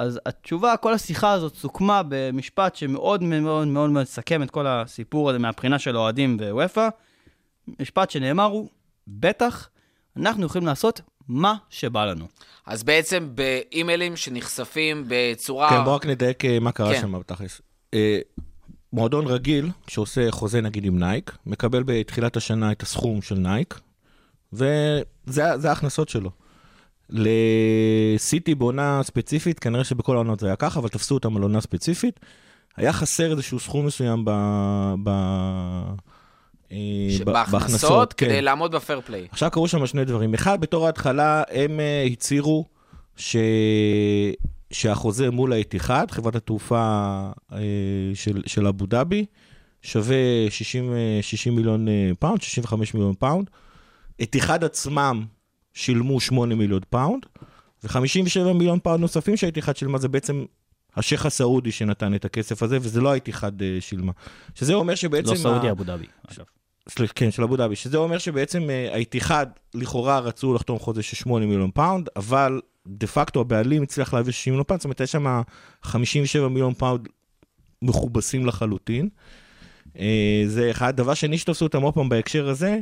אז 0.00 0.20
התשובה, 0.26 0.76
כל 0.76 0.94
השיחה 0.94 1.32
הזאת 1.32 1.54
סוכמה 1.54 2.02
במשפט 2.08 2.76
שמאוד 2.76 3.22
מאוד 3.22 3.68
מאוד 3.68 3.90
מסכם 3.90 4.42
את 4.42 4.50
כל 4.50 4.66
הסיפור 4.66 5.30
הזה 5.30 5.38
מהבחינה 5.38 5.78
של 5.78 5.96
אוהדים 5.96 6.36
וופא. 6.50 6.88
משפט 7.80 8.10
שנאמר 8.10 8.44
הוא, 8.44 8.68
בטח, 9.08 9.68
אנחנו 10.16 10.46
יכולים 10.46 10.66
לעשות 10.66 11.00
מה 11.28 11.54
שבא 11.70 12.04
לנו. 12.04 12.26
אז 12.66 12.82
בעצם 12.82 13.28
באימיילים 13.34 14.16
שנחשפים 14.16 15.04
בצורה... 15.08 15.70
כן, 15.70 15.84
בואו 15.84 15.94
רק 15.94 16.06
נדייק 16.06 16.44
אה, 16.44 16.58
מה 16.60 16.72
קרה 16.72 16.94
כן. 16.94 17.00
שם 17.00 17.18
בתכלס. 17.20 17.60
אה, 17.94 18.18
מועדון 18.92 19.26
רגיל, 19.26 19.70
שעושה 19.86 20.30
חוזה 20.30 20.60
נגיד 20.60 20.84
עם 20.84 20.98
נייק, 20.98 21.36
מקבל 21.46 21.82
בתחילת 21.86 22.36
השנה 22.36 22.72
את 22.72 22.82
הסכום 22.82 23.22
של 23.22 23.34
נייק, 23.34 23.80
וזה 24.52 25.52
זה 25.56 25.68
ההכנסות 25.68 26.08
שלו. 26.08 26.30
לסיטי 27.10 28.54
בעונה 28.54 29.00
ספציפית, 29.02 29.58
כנראה 29.58 29.84
שבכל 29.84 30.14
העונות 30.14 30.40
זה 30.40 30.46
היה 30.46 30.56
ככה, 30.56 30.80
אבל 30.80 30.88
תפסו 30.88 31.14
אותם 31.14 31.36
על 31.36 31.42
עונה 31.42 31.60
ספציפית. 31.60 32.20
היה 32.76 32.92
חסר 32.92 33.30
איזשהו 33.30 33.60
סכום 33.60 33.86
מסוים 33.86 34.24
ב... 34.24 34.30
ב... 35.02 35.10
בהכנסות, 37.24 38.12
כן. 38.12 38.26
כדי 38.26 38.42
לעמוד 38.42 38.74
ב 38.74 38.79
fair 38.79 39.00
play. 39.00 39.26
עכשיו 39.30 39.50
קרו 39.50 39.68
שם 39.68 39.86
שני 39.86 40.04
דברים. 40.04 40.34
אחד, 40.34 40.60
בתור 40.60 40.86
ההתחלה, 40.86 41.42
הם 41.50 41.80
אה, 41.80 42.04
הצהירו 42.12 42.64
ש... 43.16 43.36
שהחוזה 44.70 45.30
מול 45.30 45.52
האיתיחאד, 45.52 46.10
חברת 46.10 46.34
התעופה 46.34 47.20
אה, 47.52 47.58
של, 48.14 48.42
של 48.46 48.66
אבו 48.66 48.86
דאבי, 48.86 49.26
שווה 49.82 50.16
60, 50.50 50.92
אה, 50.92 51.18
60 51.22 51.56
מיליון 51.56 51.88
אה, 51.88 52.10
פאונד, 52.18 52.42
65 52.42 52.94
מיליון 52.94 53.14
פאונד. 53.18 53.50
איתיחאד 54.22 54.64
עצמם 54.64 55.24
שילמו 55.74 56.20
8 56.20 56.54
מיליון 56.54 56.80
פאונד, 56.90 57.26
ו-57 57.84 58.52
מיליון 58.54 58.78
פאונד 58.80 59.00
נוספים 59.00 59.36
שהאיתיחאד 59.36 59.76
שילמה 59.76 59.98
זה 59.98 60.08
בעצם 60.08 60.44
השייח 60.96 61.26
הסעודי 61.26 61.72
שנתן 61.72 62.14
את 62.14 62.24
הכסף 62.24 62.62
הזה, 62.62 62.78
וזה 62.80 63.00
לא 63.00 63.12
האיתיחאד 63.12 63.62
אה, 63.62 63.76
שילמה. 63.80 64.12
שזה 64.54 64.74
אומר 64.74 64.94
שבעצם... 64.94 65.30
לא 65.30 65.36
סעודי, 65.36 65.68
ה- 65.68 65.70
אבו 65.70 65.84
דאבי. 65.84 66.06
סליחה, 66.88 67.12
כן, 67.14 67.30
של 67.30 67.42
אבו 67.42 67.56
דאבי, 67.56 67.76
שזה 67.76 67.96
אומר 67.96 68.18
שבעצם 68.18 68.70
אה, 68.70 68.94
האיתיחאד 68.94 69.46
לכאורה 69.74 70.18
רצו 70.18 70.54
לחתום 70.54 70.78
חוזה 70.78 71.02
של 71.02 71.16
8 71.16 71.46
מיליון 71.46 71.70
פאונד, 71.70 72.08
אבל 72.16 72.60
דה 72.86 73.06
פקטו 73.06 73.40
הבעלים 73.40 73.82
הצליח 73.82 74.14
להביא 74.14 74.32
60 74.32 74.52
מיליון 74.52 74.64
פאונד, 74.64 74.80
זאת 74.80 74.84
אומרת, 74.84 75.00
יש 75.00 75.12
שם 75.12 75.40
57 75.82 76.48
מיליון 76.48 76.74
פאונד 76.74 77.08
מכובסים 77.82 78.46
לחלוטין. 78.46 79.08
אה, 79.98 80.42
זה 80.46 80.70
אחד. 80.70 80.96
דבר 80.96 81.14
שני 81.14 81.38
שתפסו 81.38 81.64
אותם 81.64 81.82
עוד 81.82 81.94
פעם 81.94 82.08
בהקשר 82.08 82.48
הזה, 82.48 82.80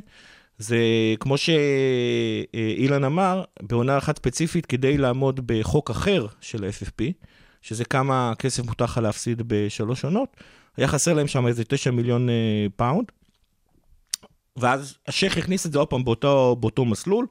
זה 0.58 0.78
כמו 1.20 1.36
שאילן 1.38 3.04
אמר, 3.04 3.44
בעונה 3.62 3.98
אחת 3.98 4.16
ספציפית, 4.16 4.66
כדי 4.66 4.98
לעמוד 4.98 5.40
בחוק 5.46 5.90
אחר 5.90 6.26
של 6.40 6.64
ה-FFP, 6.64 7.12
שזה 7.62 7.84
כמה 7.84 8.32
כסף 8.38 8.64
מותר 8.64 8.84
לך 8.84 8.98
להפסיד 8.98 9.42
בשלוש 9.46 10.04
עונות, 10.04 10.36
היה 10.76 10.88
חסר 10.88 11.14
להם 11.14 11.26
שם 11.26 11.46
איזה 11.46 11.64
9 11.64 11.90
מיליון 11.90 12.28
אה, 12.28 12.66
פאונד. 12.76 13.04
ואז 14.56 14.96
השייח 15.08 15.38
הכניס 15.38 15.66
את 15.66 15.72
זה 15.72 15.78
עוד 15.78 15.88
פעם 15.88 16.04
באותו, 16.04 16.56
באותו 16.60 16.84
מסלול. 16.84 17.26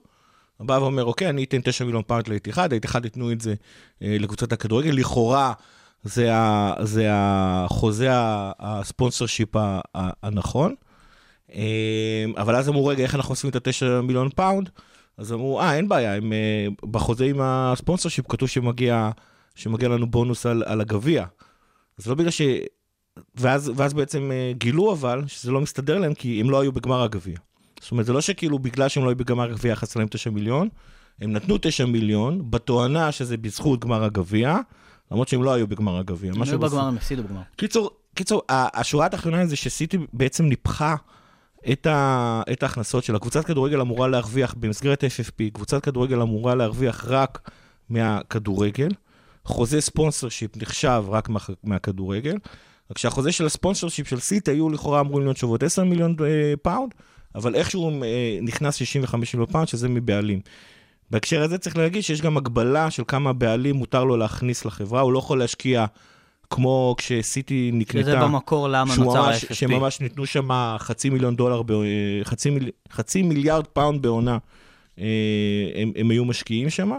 בא 0.59 0.73
ואומר, 0.73 1.03
אוקיי, 1.03 1.29
אני 1.29 1.43
אתן 1.43 1.61
9 1.63 1.85
מיליון 1.85 2.03
פאונד 2.07 2.27
לאיתיחאד, 2.27 2.73
האיתיחאד 2.73 3.05
ייתנו 3.05 3.31
את 3.31 3.41
זה 3.41 3.53
אה, 4.01 4.17
לקבוצת 4.19 4.53
הכדורגל. 4.53 4.91
לכאורה, 4.91 5.53
זה, 6.03 6.35
ה, 6.35 6.73
זה 6.83 7.07
החוזה 7.11 8.09
ה 8.59 9.25
sponsorship 9.25 9.55
הנכון. 9.95 10.75
אה, 11.53 12.25
אבל 12.37 12.55
אז 12.55 12.69
אמרו, 12.69 12.85
רגע, 12.85 13.03
איך 13.03 13.15
אנחנו 13.15 13.31
עושים 13.31 13.49
את 13.49 13.55
ה-9 13.55 14.01
מיליון 14.01 14.29
פאונד? 14.35 14.69
אז 15.17 15.33
אמרו, 15.33 15.61
אה, 15.61 15.75
אין 15.75 15.89
בעיה, 15.89 16.15
הם, 16.15 16.33
אה, 16.33 16.67
בחוזה 16.91 17.25
עם 17.25 17.41
ה 17.41 18.09
sponsorship 18.09 18.25
כתוב 18.29 18.49
שמגיע, 18.49 19.09
שמגיע 19.55 19.89
לנו 19.89 20.07
בונוס 20.07 20.45
על, 20.45 20.63
על 20.65 20.81
הגביע. 20.81 21.25
אז 21.99 22.07
לא 22.07 22.15
בגלל 22.15 22.29
ש... 22.29 22.41
ואז, 23.35 23.71
ואז 23.75 23.93
בעצם 23.93 24.31
אה, 24.31 24.51
גילו 24.57 24.93
אבל 24.93 25.23
שזה 25.27 25.51
לא 25.51 25.61
מסתדר 25.61 25.97
להם 25.97 26.13
כי 26.13 26.41
הם 26.41 26.49
לא 26.49 26.59
היו 26.59 26.71
בגמר 26.71 27.03
הגביע. 27.03 27.37
זאת 27.81 27.91
אומרת, 27.91 28.05
זה 28.05 28.13
לא 28.13 28.21
שכאילו 28.21 28.59
בגלל 28.59 28.89
שהם 28.89 29.03
לא 29.03 29.09
היו 29.09 29.15
בגמר 29.15 29.43
הגביע 29.43 29.75
חסר 29.75 29.99
להם 29.99 30.07
9 30.07 30.29
מיליון, 30.29 30.69
הם 31.21 31.33
נתנו 31.33 31.57
9 31.61 31.85
מיליון 31.85 32.51
בתואנה 32.51 33.11
שזה 33.11 33.37
בזכות 33.37 33.79
גמר 33.79 34.03
הגביע, 34.03 34.57
למרות 35.11 35.27
שהם 35.27 35.43
לא 35.43 35.53
היו 35.53 35.67
בגמר 35.67 35.97
הגביע. 35.97 36.31
הם 36.33 36.41
היו 36.41 36.59
בגמר, 36.59 36.83
הם 36.83 36.97
הפסידו 36.97 37.23
בגמר. 37.23 37.41
קיצור, 37.55 37.91
קיצור, 38.15 38.41
השורה 38.49 39.05
התחתונה 39.05 39.45
זה 39.45 39.55
שסיטי 39.55 39.97
בעצם 40.13 40.45
ניפחה 40.45 40.95
את, 41.71 41.87
ה, 41.87 42.41
את 42.51 42.63
ההכנסות 42.63 43.03
שלה. 43.03 43.19
קבוצת 43.19 43.45
כדורגל 43.45 43.81
אמורה 43.81 44.07
להרוויח 44.07 44.55
במסגרת 44.59 45.03
FFP, 45.03 45.53
קבוצת 45.53 45.83
כדורגל 45.83 46.21
אמורה 46.21 46.55
להרוויח 46.55 47.05
רק 47.07 47.49
מהכדורגל. 47.89 48.89
חוזה 49.45 49.81
sponsorship 49.81 50.57
נחשב 50.57 51.03
רק 51.07 51.29
מה, 51.29 51.39
מהכדורגל. 51.63 52.37
רק 52.91 52.97
שהחוזה 52.97 53.31
של 53.31 53.45
ה 53.45 53.89
sponsorship 53.89 54.07
של 54.07 54.19
סיטי 54.19 54.51
היו 54.51 54.69
לכאורה 54.69 54.99
אמורים 54.99 55.25
להיות 55.25 55.37
שוות 55.37 55.63
10 55.63 55.83
מיליון 55.83 56.15
אה, 56.25 56.53
פאונד, 56.61 56.93
אבל 57.35 57.55
איכשהו 57.55 58.03
אה, 58.03 58.39
נכנס 58.41 58.75
65 58.75 59.33
מיליון 59.33 59.51
פאונד, 59.51 59.67
שזה 59.67 59.89
מבעלים. 59.89 60.41
בהקשר 61.11 61.41
הזה 61.41 61.57
צריך 61.57 61.77
להגיד 61.77 62.03
שיש 62.03 62.21
גם 62.21 62.37
הגבלה 62.37 62.91
של 62.91 63.03
כמה 63.07 63.33
בעלים 63.33 63.75
מותר 63.75 64.03
לו 64.03 64.17
להכניס 64.17 64.65
לחברה, 64.65 65.01
הוא 65.01 65.13
לא 65.13 65.19
יכול 65.19 65.39
להשקיע 65.39 65.85
כמו 66.49 66.95
כשסיטי 66.97 67.71
נקנתה. 67.73 68.05
שזה 68.05 68.15
במקור 68.15 68.67
למה 68.67 68.95
נוצר 68.95 69.29
ה-FFP. 69.29 69.53
שממש 69.53 70.01
ניתנו 70.01 70.25
שם 70.25 70.49
חצי 70.77 71.09
מיליון 71.09 71.35
דולר, 71.35 71.61
ב- 71.65 71.73
חצי, 72.23 72.49
מיל, 72.49 72.69
חצי 72.91 73.21
מיליארד 73.21 73.67
פאונד 73.67 74.01
בעונה, 74.01 74.37
אה, 74.99 75.05
הם, 75.75 75.91
הם 75.95 76.09
היו 76.09 76.25
משקיעים 76.25 76.69
שם, 76.69 76.91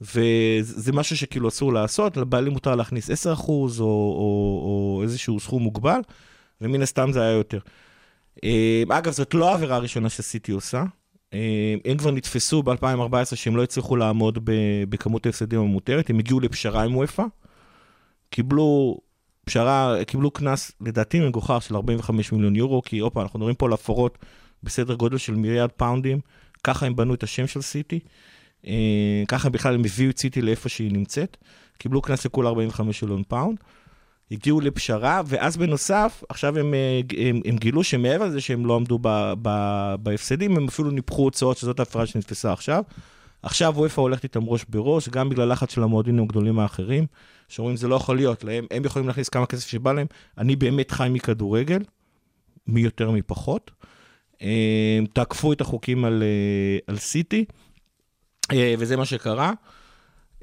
וזה 0.00 0.92
משהו 0.92 1.16
שכאילו 1.16 1.48
אסור 1.48 1.72
לעשות, 1.72 2.16
לבעלים 2.16 2.52
מותר 2.52 2.74
להכניס 2.74 3.10
10% 3.10 3.28
או, 3.48 3.64
או, 3.80 3.84
או 4.64 5.00
איזשהו 5.02 5.40
סכום 5.40 5.62
מוגבל, 5.62 6.00
ומן 6.60 6.82
הסתם 6.82 7.12
זה 7.12 7.22
היה 7.22 7.30
יותר. 7.30 7.58
אה, 8.44 8.82
אגב, 8.88 9.12
זאת 9.12 9.34
לא 9.34 9.50
העבירה 9.50 9.76
הראשונה 9.76 10.08
שסיטי 10.08 10.52
עושה. 10.52 10.84
אה, 11.34 11.74
הם 11.84 11.96
כבר 11.96 12.10
נתפסו 12.10 12.62
ב-2014 12.62 13.34
שהם 13.36 13.56
לא 13.56 13.62
הצליחו 13.62 13.96
לעמוד 13.96 14.38
בכמות 14.88 15.26
ההפסדים 15.26 15.60
המותרת, 15.60 16.10
הם 16.10 16.18
הגיעו 16.18 16.40
לפשרה 16.40 16.82
עם 16.82 16.96
וופא, 16.96 17.24
קיבלו 18.34 18.98
פשרה, 19.44 19.96
קיבלו 20.06 20.30
קנס 20.30 20.72
לדעתי 20.80 21.20
מגוחך 21.20 21.62
של 21.62 21.76
45 21.76 22.32
מיליון 22.32 22.56
יורו, 22.56 22.82
כי 22.82 22.98
הופה, 22.98 23.22
אנחנו 23.22 23.38
מדברים 23.38 23.54
פה 23.54 23.66
על 23.66 23.72
הפרות 23.72 24.18
בסדר 24.62 24.94
גודל 24.94 25.18
של 25.18 25.34
מיליארד 25.34 25.72
פאונדים, 25.72 26.20
ככה 26.64 26.86
הם 26.86 26.96
בנו 26.96 27.14
את 27.14 27.22
השם 27.22 27.46
של 27.46 27.62
סיטי, 27.62 28.00
אה, 28.66 29.22
ככה 29.28 29.48
בכלל 29.48 29.74
הם 29.74 29.80
הביאו 29.84 30.10
את 30.10 30.18
סיטי 30.18 30.42
לאיפה 30.42 30.68
שהיא 30.68 30.92
נמצאת, 30.92 31.36
קיבלו 31.78 32.02
קנס 32.02 32.26
לכולה 32.26 32.48
45 32.48 33.02
מיליון 33.02 33.22
פאונד, 33.28 33.58
הגיעו 34.30 34.60
לפשרה, 34.60 35.22
ואז 35.26 35.56
בנוסף, 35.56 36.22
עכשיו 36.28 36.58
הם, 36.58 36.74
אה, 36.74 37.00
הם, 37.28 37.40
הם 37.44 37.56
גילו 37.56 37.84
שמעבר 37.84 38.24
לזה 38.24 38.40
שהם 38.40 38.66
לא 38.66 38.76
עמדו 38.76 38.98
ב, 39.02 39.32
ב, 39.42 39.48
בהפסדים, 40.02 40.56
הם 40.56 40.68
אפילו 40.68 40.90
ניפחו 40.90 41.22
הוצאות, 41.22 41.56
שזאת 41.56 41.78
ההפרה 41.78 42.06
שנתפסה 42.06 42.52
עכשיו. 42.52 42.82
עכשיו 43.42 43.74
אופ"א 43.76 44.00
הולכת 44.00 44.24
איתם 44.24 44.44
ראש 44.44 44.64
בראש, 44.68 45.08
גם 45.08 45.28
בגלל 45.28 45.52
לחץ 45.52 45.74
של 45.74 45.82
המועדונים 45.82 46.24
הגדולים 46.24 46.58
האחרים, 46.58 47.06
שאומרים 47.48 47.76
זה 47.76 47.88
לא 47.88 47.94
יכול 47.94 48.16
להיות, 48.16 48.44
להם, 48.44 48.66
הם 48.70 48.84
יכולים 48.84 49.08
להכניס 49.08 49.28
כמה 49.28 49.46
כסף 49.46 49.68
שבא 49.68 49.92
להם, 49.92 50.06
אני 50.38 50.56
באמת 50.56 50.90
חי 50.90 51.08
מכדורגל, 51.10 51.82
מי 52.66 52.80
יותר 52.80 53.10
מי 53.10 53.22
פחות. 53.22 53.70
אה, 54.42 54.98
תעקפו 55.12 55.52
את 55.52 55.60
החוקים 55.60 56.04
על, 56.04 56.22
אה, 56.22 56.78
על 56.86 56.98
סיטי, 56.98 57.44
אה, 58.52 58.74
וזה 58.78 58.96
מה 58.96 59.04
שקרה. 59.04 59.52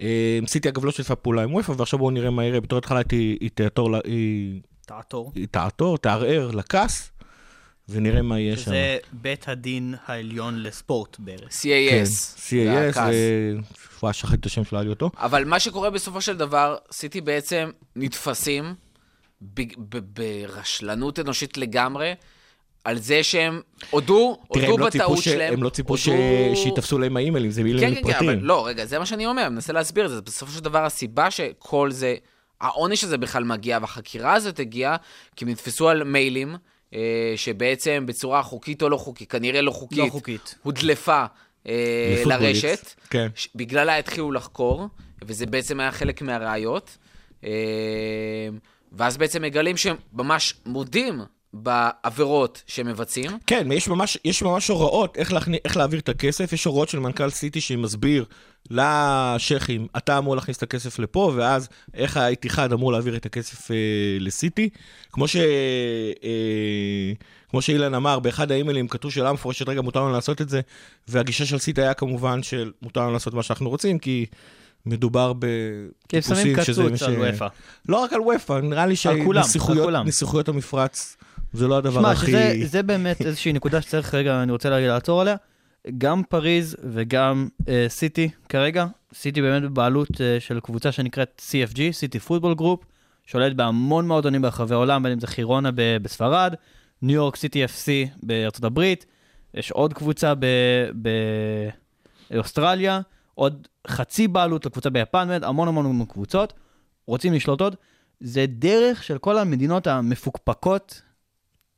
אה, 0.02 0.40
סיטי 0.48 0.70
אגב 0.70 0.86
לא 0.86 0.92
שיתפה 0.92 1.16
פעולה 1.16 1.44
עם 1.44 1.54
וופא, 1.54 1.74
ועכשיו 1.78 2.00
בואו 2.00 2.12
נראה 2.12 2.30
מה 2.30 2.46
יראה, 2.46 2.62
בתור 2.62 2.78
התחלה 2.78 3.02
תעתור, 3.54 3.96
היא, 4.04 4.62
תעתור. 4.86 5.32
היא 5.36 5.48
תעתור, 5.52 5.98
תערער 5.98 6.52
לכס, 6.52 7.12
ונראה 7.90 8.22
מה 8.22 8.40
יהיה 8.40 8.56
שם. 8.58 8.62
שזה 8.62 8.98
בית 9.12 9.48
הדין 9.48 9.96
העליון 10.06 10.64
לספורט 10.64 11.20
בערך. 11.20 11.54
כן, 11.62 11.70
CAS. 12.04 12.38
CAS, 12.38 12.90
הכעס. 12.90 13.14
ו... 13.14 13.58
וואי, 14.04 14.14
שכחתי 14.14 14.36
את 14.36 14.46
השם 14.46 14.64
של 14.64 14.76
העלי 14.76 14.90
אותו. 14.90 15.12
אבל 15.18 15.46
מה 15.46 15.60
שקורה 15.60 15.90
בסופו 15.90 16.22
של 16.22 16.38
דבר, 16.38 16.78
סיטי 16.92 17.22
בעצם 17.22 17.70
נתפסים 17.96 18.74
ברשלנות 19.96 21.20
אנושית 21.20 21.58
לגמרי, 21.58 22.14
על 22.84 22.98
זה 23.00 23.24
שהם 23.24 23.62
הודו, 23.90 24.38
תראה, 24.54 24.68
הודו 24.68 24.74
הם 24.74 24.86
לא 24.86 24.90
ציפו, 24.90 25.04
בטעות 25.04 25.18
ש... 25.24 25.24
שלהם. 25.24 25.54
הם 25.54 25.64
לא 25.64 25.70
ציפו 25.70 25.98
ש... 25.98 26.08
הודו- 26.08 26.56
שיתפסו 26.56 27.00
להם 27.00 27.18
האימיילים, 27.18 27.52
זה 27.52 27.62
כן, 27.62 27.68
אימיילים 27.68 27.96
כן, 27.96 28.02
כן, 28.02 28.10
אבל 28.10 28.14
פרטיים. 28.14 28.44
לא, 28.44 28.68
רגע, 28.68 28.86
זה 28.86 29.00
מה 29.00 29.06
שאני 29.06 29.26
אומר, 29.26 29.42
אני 29.42 29.54
מנסה 29.56 29.74
להסביר 29.74 30.06
את 30.06 30.10
זה. 30.10 30.22
בסופו 30.22 30.52
של 30.52 30.60
דבר, 30.60 30.86
הסיבה 30.86 31.32
שכל 31.32 31.92
זה, 31.92 32.16
העונש 32.62 33.04
הזה 33.04 33.18
בכלל 33.18 33.44
מגיע, 33.44 33.78
והחקירה 33.82 34.34
הזאת 34.34 34.60
הגיעה, 34.60 34.96
כי 35.36 35.46
הם 35.46 35.52
נתפסו 35.52 35.90
על 35.90 36.04
מיילים, 36.04 36.50
אה, 36.52 36.58
שבעצם 37.36 38.04
בצורה 38.08 38.44
חוקית 38.44 38.82
או 38.82 38.90
לא 38.90 38.98
חוקית, 38.98 39.32
כנראה 39.32 39.62
לא 39.62 39.72
חוקית, 39.72 39.98
לא 40.00 40.10
חוקית. 40.10 40.56
הודלפה 40.64 41.26
אה. 41.68 42.24
לרשת. 42.26 42.94
כן. 43.10 43.28
ש- 43.36 43.50
בגללה 43.56 43.98
התחילו 43.98 44.32
לחקור, 44.32 44.88
וזה 45.22 45.46
בעצם 45.46 45.80
היה 45.80 45.92
חלק 45.92 46.22
מהראיות. 46.22 46.98
אה, 47.44 47.50
ואז 48.92 49.18
בעצם 49.18 49.42
מגלים 49.42 49.78
שהם 49.78 49.96
ממש 50.14 50.54
מודים 50.66 51.22
בעבירות 51.54 52.64
שהם 52.68 52.88
מבצעים. 52.88 53.32
כן, 53.48 53.68
יש 53.72 53.88
ממש, 53.88 54.18
יש 54.26 54.44
ממש 54.44 54.68
הוראות 54.68 55.18
איך, 55.18 55.34
להכני, 55.34 55.58
איך 55.66 55.78
להעביר 55.78 56.00
את 56.00 56.10
הכסף, 56.10 56.54
יש 56.54 56.66
הוראות 56.66 56.90
של 56.90 57.00
מנכ"ל 57.00 57.30
סיטי 57.30 57.62
שמסביר 57.62 58.26
לשייחים, 58.70 59.88
אתה 59.98 60.18
אמור 60.18 60.36
להכניס 60.36 60.58
את 60.58 60.64
הכסף 60.64 61.00
לפה, 61.00 61.32
ואז 61.36 61.70
איך 61.94 62.18
האיתיחד 62.18 62.74
אמור 62.74 62.92
להעביר 62.92 63.16
את 63.16 63.26
הכסף 63.26 63.72
אה, 63.72 63.78
לסיטי. 64.20 64.70
כמו, 65.12 65.28
ש, 65.28 65.36
אה, 65.36 67.12
כמו 67.50 67.62
שאילן 67.62 67.94
אמר, 67.94 68.20
באחד 68.20 68.52
האימיילים 68.52 68.88
כתוב 68.88 69.12
שאלה 69.12 69.34
מפורשת, 69.34 69.70
רגע, 69.70 69.82
מותר 69.82 70.00
לנו 70.00 70.12
לעשות 70.12 70.42
את 70.42 70.50
זה, 70.50 70.62
והגישה 71.08 71.46
של 71.46 71.58
סיטי 71.58 71.82
היה 71.82 71.94
כמובן 71.94 72.44
של 72.44 72.72
מותר 72.82 73.02
לנו 73.02 73.12
לעשות 73.12 73.34
מה 73.34 73.44
שאנחנו 73.44 73.70
רוצים, 73.70 74.00
כי 74.00 74.26
מדובר 74.86 75.34
כי 76.10 76.16
הם 76.16 76.22
שמים 76.22 76.38
פס 76.38 76.64
שזה 76.64 76.84
קצוץ 76.84 77.02
על 77.02 77.16
אופ"א. 77.16 77.48
לא 77.90 77.98
רק 77.98 78.14
על 78.14 78.22
אופ"א, 78.22 78.54
נראה 78.54 78.86
לי 78.86 78.96
שנסיכויות 78.96 80.50
המפרץ 80.50 81.18
זה 81.54 81.68
לא 81.68 81.78
הדבר 81.78 82.00
שמע, 82.00 82.12
הכי... 82.12 82.26
שזה 82.26 82.54
זה 82.64 82.84
באמת 82.84 83.22
איזושהי 83.22 83.54
נקודה 83.54 83.82
שצריך 83.82 84.16
רגע, 84.16 84.44
אני 84.44 84.52
רוצה 84.52 84.70
להגיד, 84.70 84.90
לעצור 84.90 85.22
עליה. 85.22 85.36
גם 85.98 86.24
פריז 86.24 86.78
וגם 86.84 87.48
אה, 87.68 87.86
סיטי 87.90 88.30
כרגע, 88.50 88.86
סיטי 89.14 89.42
באמת 89.42 89.64
בבעלות 89.64 90.22
אה, 90.22 90.40
של 90.40 90.60
קבוצה 90.60 90.92
שנקראת 90.92 91.42
CFG, 91.50 91.80
City 91.92 92.20
Football 92.20 92.54
Group, 92.54 92.86
שולט 93.26 93.54
בהמון 93.54 94.08
מועדונים 94.08 94.42
ברחבי 94.42 94.74
העולם, 94.74 95.04
בין 95.04 95.12
אם 95.12 95.20
זה 95.20 95.28
חירונה 95.28 95.72
ב- 95.72 95.98
בספרד, 96.02 96.54
ניו 97.02 97.16
יורק 97.16 97.36
סיטי 97.36 97.66
FC 97.66 97.90
בארצות 98.24 98.64
הברית, 98.64 99.06
יש 99.54 99.72
עוד 99.72 99.94
קבוצה 99.94 100.34
ב- 100.40 100.90
באוסטרליה, 102.32 103.02
עוד 103.36 103.68
חצי 103.88 104.28
בעלות 104.28 104.66
לקבוצה 104.66 104.90
ביפן, 104.90 105.28
באמת 105.28 105.44
המון 105.44 105.68
המון 105.68 106.06
קבוצות, 106.06 106.54
רוצים 107.08 107.34
לשלוט 107.34 107.62
עוד. 107.62 107.76
זה 108.20 108.46
דרך 108.48 109.04
של 109.04 109.18
כל 109.18 109.38
המדינות 109.38 109.88
המפוקפקות 109.88 111.02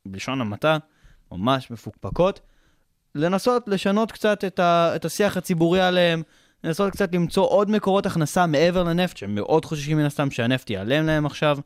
בלשון 0.05 0.41
המעטה, 0.41 0.77
ממש 1.31 1.71
מפוקפקות, 1.71 2.39
לנסות 3.15 3.63
לשנות 3.67 4.11
קצת 4.11 4.43
את, 4.43 4.59
ה, 4.59 4.95
את 4.95 5.05
השיח 5.05 5.37
הציבורי 5.37 5.81
עליהם, 5.81 6.23
לנסות 6.63 6.91
קצת 6.91 7.15
למצוא 7.15 7.47
עוד 7.47 7.71
מקורות 7.71 8.05
הכנסה 8.05 8.45
מעבר 8.45 8.83
לנפט, 8.83 9.17
שהם 9.17 9.35
מאוד 9.35 9.65
חוששים 9.65 9.97
מן 9.97 10.05
הסתם 10.05 10.31
שהנפט 10.31 10.69
ייעלם 10.69 11.05
להם 11.05 11.25
עכשיו. 11.25 11.57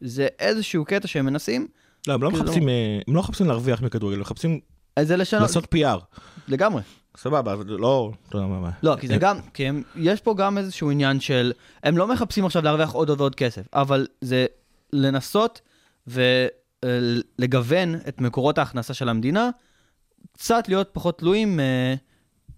זה 0.00 0.26
איזשהו 0.38 0.84
קטע 0.84 1.08
שהם 1.08 1.26
מנסים, 1.26 1.66
לא, 2.06 2.14
הם 2.14 2.22
לא 2.22 2.30
כאילו- 2.30 2.44
מחפשים, 2.44 2.68
אה, 2.68 3.00
הם 3.08 3.14
לא 3.14 3.20
מחפשים 3.20 3.46
להרוויח 3.46 3.82
מכדורגל, 3.82 4.14
הם 4.14 4.20
מחפשים 4.20 4.60
לשנות, 4.98 5.42
לעשות 5.42 5.74
PR. 5.74 6.18
לגמרי. 6.48 6.82
סבבה, 7.16 7.52
אבל 7.52 7.64
לא... 7.66 8.12
לא, 8.82 8.96
כי 9.00 9.08
זה 9.08 9.16
גם, 9.16 9.38
כי 9.54 9.68
הם, 9.68 9.82
יש 9.96 10.20
פה 10.20 10.34
גם 10.34 10.58
איזשהו 10.58 10.90
עניין 10.90 11.20
של, 11.20 11.52
הם 11.82 11.98
לא 11.98 12.06
מחפשים 12.06 12.46
עכשיו 12.46 12.62
להרוויח 12.62 12.92
עוד 12.92 13.08
עוד 13.08 13.20
ועוד 13.20 13.34
כסף, 13.34 13.62
אבל 13.72 14.06
זה 14.20 14.46
לנסות 14.92 15.60
ולגוון 16.84 17.94
את 18.08 18.20
מקורות 18.20 18.58
ההכנסה 18.58 18.94
של 18.94 19.08
המדינה, 19.08 19.50
קצת 20.32 20.68
להיות 20.68 20.88
פחות 20.92 21.18
תלויים 21.18 21.60
אה, 21.60 21.94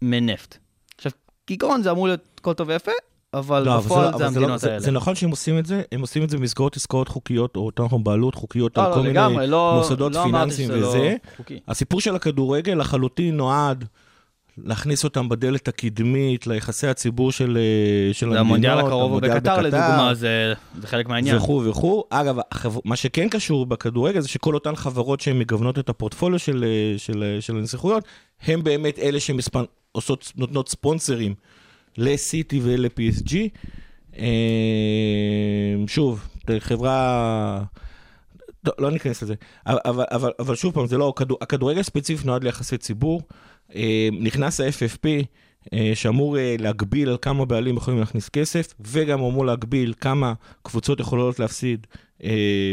מנפט. 0.02 0.58
עכשיו, 0.96 1.12
כעיקרון 1.46 1.82
זה 1.82 1.90
אמור 1.90 2.06
להיות 2.06 2.20
הכל 2.40 2.52
טוב 2.52 2.68
ויפה, 2.68 2.92
אבל 3.34 3.62
לא, 3.62 3.74
אבל 3.74 3.82
זה 3.82 3.86
בפועל 3.88 4.10
לא- 4.12 4.18
זה 4.18 4.24
אבל 4.24 4.32
זה 4.34 4.40
לא- 4.40 4.44
המדינות 4.44 4.60
זה- 4.60 4.68
האלה. 4.68 4.80
זה 4.80 4.90
נכון 4.90 5.14
שהם 5.14 5.30
עושים 5.30 5.58
את 5.58 5.66
זה, 5.66 5.82
הם 5.92 6.00
עושים 6.00 6.22
את 6.22 6.30
זה 6.30 6.36
במסגרות 6.38 6.76
עסקאות 6.76 7.08
חוקיות, 7.08 7.56
או 7.56 7.66
יותר 7.66 7.84
נכון 7.84 8.04
בעלות 8.04 8.34
חוקיות, 8.34 8.76
לא, 8.78 8.82
על 8.82 8.88
לא, 8.90 8.94
כל 8.94 9.00
מיני 9.00 9.12
לגמרי, 9.12 9.46
לא, 9.46 9.74
מוסדות 9.78 10.14
לא 10.14 10.22
פיננסיים 10.22 10.70
לא 10.70 10.86
וזה. 10.86 11.16
חוקי. 11.36 11.60
הסיפור 11.68 12.00
של 12.00 12.16
הכדורגל 12.16 12.74
לחלוטין 12.74 13.36
נועד 13.36 13.84
להכניס 14.64 15.04
אותם 15.04 15.28
בדלת 15.28 15.68
הקדמית 15.68 16.46
ליחסי 16.46 16.86
הציבור 16.86 17.32
של 17.32 17.58
אה, 17.58 18.14
של 18.14 18.26
המדינות. 18.26 18.46
המונדיאל 18.46 18.78
הקרוב 18.78 19.20
בקטר 19.20 19.60
לדוגמה, 19.60 20.10
זה 20.14 20.52
זה 20.80 20.86
חלק 20.86 21.08
מהעניין. 21.08 21.36
וכו' 21.36 21.62
וכו'. 21.64 22.04
אגב. 22.10 22.36
מה 22.84 22.96
שכן 22.96 23.28
קשור 23.28 23.66
בכדורגל 23.66 24.20
זה 24.20 24.28
שכל 24.28 24.54
אותן 24.54 24.76
חברות 24.76 25.20
שהן 25.20 25.38
מגוונות 25.38 25.78
את 25.78 25.88
הפורטפוליו 25.88 26.38
של, 26.38 26.64
אה, 26.64 26.98
של, 26.98 27.22
אה, 27.22 27.40
של 27.40 27.56
הנסיכויות, 27.56 28.04
הן 28.42 28.62
באמת 28.62 28.98
אלה 28.98 29.20
שנותנות 29.20 30.68
ספונסרים 30.68 31.34
ל-City 31.98 32.56
ול-PSG. 32.62 33.36
שוב, 35.86 36.28
חברה... 36.58 37.62
לא, 38.66 38.72
לא 38.78 38.90
ניכנס 38.90 39.22
לזה, 39.22 39.34
אבל, 39.66 40.04
אבל, 40.10 40.32
אבל, 40.38 40.54
שוב 40.54 40.74
פעם, 40.74 40.86
זה 40.86 40.98
לא, 40.98 41.08
הכדור, 41.08 41.38
הכדורגל 41.40 41.82
ספציפי 41.82 42.26
נועד 42.26 42.44
ליחסי 42.44 42.78
ציבור. 42.78 43.22
אה, 43.74 44.08
נכנס 44.20 44.60
ה-FFP, 44.60 45.08
אה, 45.72 45.92
שאמור 45.94 46.38
אה, 46.38 46.56
להגביל 46.58 47.08
על 47.08 47.16
כמה 47.22 47.44
בעלים 47.44 47.76
יכולים 47.76 48.00
להכניס 48.00 48.28
כסף, 48.28 48.74
וגם 48.80 49.18
אמור 49.18 49.46
להגביל 49.46 49.94
כמה 50.00 50.32
קבוצות 50.62 51.00
יכולות 51.00 51.38
להפסיד 51.38 51.86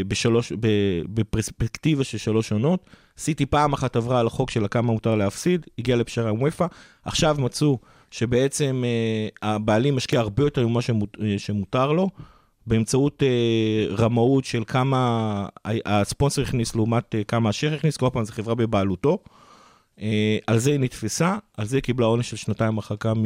בשלוש, 0.08 0.52
בפרספקטיבה 1.08 2.04
של 2.04 2.18
שלוש 2.18 2.52
עונות. 2.52 2.86
סיטי 3.18 3.46
פעם 3.46 3.72
אחת 3.72 3.96
עברה 3.96 4.20
על 4.20 4.26
החוק 4.26 4.50
של 4.50 4.66
כמה 4.70 4.92
מותר 4.92 5.14
להפסיד, 5.14 5.66
הגיעה 5.78 5.98
לפשרה 5.98 6.30
עם 6.30 6.42
וופא, 6.42 6.66
עכשיו 7.04 7.36
מצאו 7.38 7.78
שבעצם 8.10 8.84
הבעלים 9.42 9.96
משקיע 9.96 10.20
הרבה 10.20 10.42
יותר 10.42 10.66
ממה 10.66 10.82
שמות, 10.82 11.16
שמותר 11.38 11.92
לו. 11.92 12.10
באמצעות 12.66 13.22
רמאות 13.98 14.44
של 14.44 14.62
כמה 14.66 15.48
הספונסר 15.86 16.42
הכניס 16.42 16.74
לעומת 16.74 17.14
כמה 17.28 17.48
השייח 17.48 17.72
הכניס, 17.72 17.96
כל 17.96 18.08
פעם 18.12 18.24
זו 18.24 18.32
חברה 18.32 18.54
בבעלותו. 18.54 19.18
אה, 20.00 20.38
על 20.46 20.58
זה 20.58 20.70
היא 20.70 20.80
נתפסה, 20.80 21.36
על 21.56 21.66
זה 21.66 21.76
היא 21.76 21.82
קיבלה 21.82 22.06
עונש 22.06 22.30
של 22.30 22.36
שנתיים 22.36 22.76
הרחקה 22.76 23.14
מ... 23.14 23.24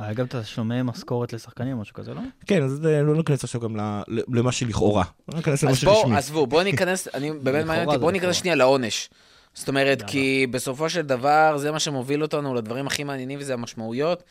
היה 0.00 0.12
גם 0.14 0.26
תשלומי 0.28 0.82
משכורת 0.82 1.32
לשחקנים 1.32 1.76
או 1.76 1.80
משהו 1.82 1.94
כזה, 1.94 2.14
לא? 2.14 2.20
כן, 2.46 2.62
אז 2.62 2.70
זה- 2.82 3.02
לא 3.02 3.14
ניכנס 3.16 3.44
עכשיו 3.44 3.60
גם 3.60 3.76
ל- 3.76 4.02
למה 4.38 4.52
שלכאורה. 4.52 5.04
לא 5.28 5.36
ניכנס 5.36 5.62
למה 5.62 5.72
אז 5.72 5.84
בואו, 5.84 5.96
שרשמי. 6.02 6.16
עזבו, 6.16 6.46
בואו 6.46 6.62
ניכנס, 6.62 7.08
אני 7.14 7.30
באמת 7.42 7.66
מעניין 7.66 7.88
אותי, 7.88 7.98
בואו 7.98 8.10
ניכנס. 8.10 8.36
שנייה 8.36 8.56
לעונש. 8.56 9.10
זאת 9.54 9.68
אומרת. 9.68 10.02
כי 10.06 10.46
בסופו 10.50 10.88
של 10.90 11.02
דבר, 11.02 11.54
זה 11.56 11.72
מה 11.72 11.78
שמוביל 11.78 12.22
אותנו 12.22 12.54
לדברים 12.54 12.86
הכי 12.86 13.04
מעניינים, 13.04 13.38
וזה 13.42 13.54
המשמעויות. 13.54 14.22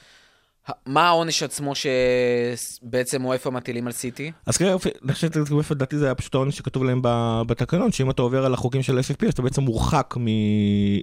מה 0.86 1.08
העונש 1.08 1.44
עצמו 1.44 1.74
שבעצם 1.76 3.26
וופא 3.26 3.50
מטילים 3.50 3.88
על 3.88 3.94
סיטי? 3.94 4.32
אז 4.46 4.58
כרגע, 4.58 4.76
אני 5.04 5.14
חושב 5.14 5.34
שזה 5.34 5.56
לדעתי 5.72 5.98
זה 5.98 6.06
היה 6.06 6.16
פשוט 6.16 6.36
העונש 6.36 6.58
שכתוב 6.58 6.84
להם 6.84 7.02
בתקנון, 7.48 7.92
שאם 7.92 8.10
אתה 8.10 8.22
עובר 8.22 8.46
על 8.46 8.54
החוקים 8.54 8.84
של 8.84 9.00
FFP, 9.00 9.28
אז 9.28 9.34
אתה 9.34 9.42
בעצם 9.42 9.62
מורחק 9.62 10.16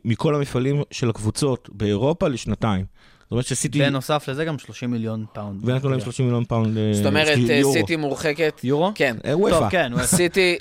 מכל 0.04 0.34
המפעלים 0.34 0.82
של 0.90 1.10
הקבוצות 1.10 1.68
באירופה 1.72 2.28
לשנתיים. 2.28 2.84
זאת 3.24 3.30
אומרת 3.30 3.46
שסיטי, 3.46 3.78
בנוסף 3.78 4.28
לזה 4.28 4.44
גם 4.44 4.58
30 4.58 4.90
מיליון 4.90 5.24
פאונד. 5.32 5.68
ונתנו 5.68 5.90
להם 5.90 6.00
30 6.00 6.26
מיליון 6.26 6.44
פאונד 6.44 6.78
אה, 6.78 6.90
זאת 6.94 7.06
אומרת, 7.06 7.38
יורו. 7.38 7.72
סיטי 7.72 7.96
מורחקת... 7.96 8.60
יורו? 8.64 8.92
כן. 8.94 9.16
אה. 9.24 9.34
טוב, 9.50 9.68
כן. 9.70 9.92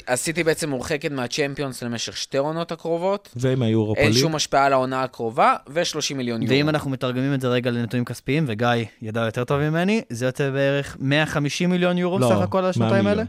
הסיטי, 0.07 0.43
בעצם 0.43 0.69
מורחקת 0.69 1.11
מהצ'מפיונס 1.11 1.83
למשך 1.83 2.17
שתי 2.17 2.37
עונות 2.37 2.71
הקרובות. 2.71 3.29
ומהיורופה 3.35 3.95
ליג. 3.95 4.21
שום 4.21 4.35
השפעה 4.35 4.65
על 4.65 4.73
העונה 4.73 5.03
הקרובה, 5.03 5.55
ו-30 5.69 6.15
מיליון 6.15 6.41
יורו. 6.41 6.55
ואם 6.55 6.69
אנחנו 6.69 6.89
מתרגמים 6.89 7.33
את 7.33 7.41
זה 7.41 7.47
רגע 7.47 7.71
לנתונים 7.71 8.05
כספיים, 8.05 8.45
וגיא 8.47 8.67
ידע 9.01 9.21
יותר 9.21 9.43
טוב 9.43 9.59
ממני, 9.59 10.01
זה 10.09 10.25
יוצא 10.25 10.49
בערך 10.49 10.97
150 10.99 11.69
מיליון 11.69 11.97
יורו 11.97 12.19
לא, 12.19 12.27
סך 12.27 12.41
הכל 12.41 12.57
על 12.57 12.63
100 12.63 12.69
השנתיים 12.69 12.93
מיליון. 12.93 13.19
האלה? 13.19 13.23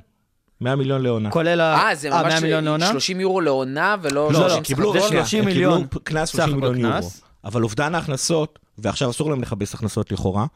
100 0.61 0.77
מיליון 0.77 1.03
לעונה. 1.03 1.31
כולל 1.31 1.61
ה... 1.61 1.77
אה, 1.77 1.95
זה 1.95 2.11
ממש 2.11 2.33
100 2.33 2.41
מיליון 2.41 2.65
לעונה? 2.65 2.87
30 2.87 3.21
יורו 3.21 3.41
לעונה, 3.41 3.97
ולא 4.03 4.33
לא, 4.33 4.39
30 4.39 4.59
לא, 4.59 4.63
קיבלו, 4.63 4.93
זה 4.93 4.99
סך 4.99 5.05
הכל? 5.07 5.15
רגע, 5.15 5.25
30 5.25 5.41
הם 5.41 5.47
מיליון 5.47 5.83
קיבלו 5.83 6.05
קנס 6.05 6.29
סך 6.29 6.35
30 6.37 6.59
הכל 6.59 6.73
מיליון 6.73 6.95
יורו. 6.95 7.11
אבל 7.45 7.63
אובדן 7.63 7.95
ההכנסות, 7.95 8.59
ועכשיו 8.79 9.11
אסור 9.11 9.31
להם 9.31 9.43
לכבס 9.43 9.75
הכנסות 9.75 10.13
לכאורה, 10.13 10.47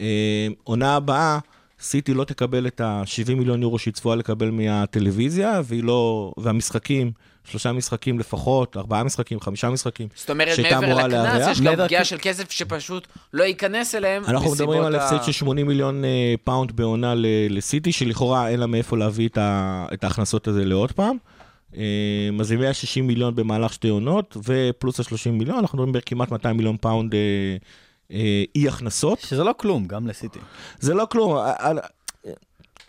אה, 0.00 0.46
עונה 0.64 0.96
הבאה, 0.96 1.38
סיטי 1.80 2.14
לא 2.14 2.24
תקבל 2.24 2.66
את 2.66 2.80
ה-70 2.80 3.34
מיליון 3.34 3.62
יורו 3.62 3.78
שהיא 3.78 3.94
צפויה 3.94 4.16
לקבל 4.16 4.50
מהטלוויזיה, 4.50 5.60
והיא 5.64 5.84
לא, 5.84 6.32
והמשחקים, 6.36 7.12
שלושה 7.44 7.72
משחקים 7.72 8.18
לפחות, 8.18 8.76
ארבעה 8.76 9.04
משחקים, 9.04 9.40
חמישה 9.40 9.70
משחקים. 9.70 10.08
זאת 10.14 10.30
אומרת, 10.30 10.56
שהייתה 10.56 10.80
מעבר 10.80 10.86
אמורה 10.92 11.08
לקנס. 11.08 11.48
יש 11.50 11.60
גם 11.60 11.74
פגיעה 11.84 12.04
של 12.04 12.16
כסף 12.20 12.50
שפשוט 12.50 13.06
לא 13.32 13.42
ייכנס 13.44 13.94
אליהם. 13.94 14.22
אנחנו 14.28 14.52
מדברים 14.52 14.82
על 14.82 14.94
הפסד 14.96 15.22
של 15.22 15.32
80 15.32 15.66
מיליון 15.66 16.04
אה, 16.04 16.34
פאונד 16.44 16.72
בעונה 16.72 17.14
ל- 17.14 17.26
לסיטי, 17.50 17.92
שלכאורה 17.92 18.48
אין 18.48 18.60
לה 18.60 18.66
מאיפה 18.66 18.96
להביא 18.96 19.28
את 19.92 20.04
ההכנסות 20.04 20.48
הזה 20.48 20.64
לעוד 20.64 20.92
פעם. 20.92 21.16
אה, 21.76 22.30
אז 22.40 22.46
זה 22.46 22.56
160 22.56 23.06
מיליון 23.06 23.34
במהלך 23.34 23.72
שתי 23.72 23.88
עונות, 23.88 24.36
ופלוס 24.44 25.00
ה-30 25.00 25.30
מיליון, 25.30 25.58
אנחנו 25.58 25.78
מדברים 25.78 25.92
בערך 25.92 26.04
כמעט 26.06 26.30
200 26.30 26.56
מיליון 26.56 26.76
פאונד 26.76 27.14
אה, 27.14 27.20
אה, 28.12 28.44
אי 28.54 28.68
הכנסות. 28.68 29.20
שזה 29.20 29.44
לא 29.44 29.54
כלום, 29.56 29.86
גם 29.86 30.06
לסיטי. 30.06 30.38
זה 30.80 30.94
לא 30.94 31.06
כלום. 31.10 31.36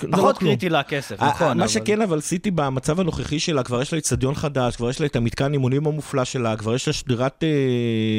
לא 0.04 0.18
פחות 0.18 0.38
כלום. 0.38 0.52
קריטי 0.52 0.70
לכסף, 0.70 1.22
אה, 1.22 1.30
נכון. 1.30 1.58
מה 1.58 1.68
שכן, 1.68 2.02
אבל 2.02 2.22
סיטי 2.22 2.52
במצב 2.52 3.00
הנוכחי 3.00 3.40
שלה, 3.40 3.64
כבר 3.64 3.82
יש 3.82 3.94
לה 3.94 3.98
איצטדיון 3.98 4.36
חדש, 4.36 4.76
כבר 4.76 4.90
יש 4.90 5.02
לה 5.02 5.06
את 5.06 5.16
המתקן 5.16 5.54
אימונים 5.54 5.88
המופלא 5.88 6.26
שלה, 6.26 6.58
כבר 6.58 6.76
יש 6.76 6.88
לה 6.88 6.94
שדרה 6.94 7.44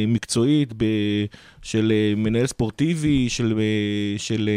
מקצועית 0.09 0.73
של 1.63 1.93
מנהל 2.17 2.47
ספורטיבי, 2.47 3.29
של, 3.29 3.61
של 4.19 4.51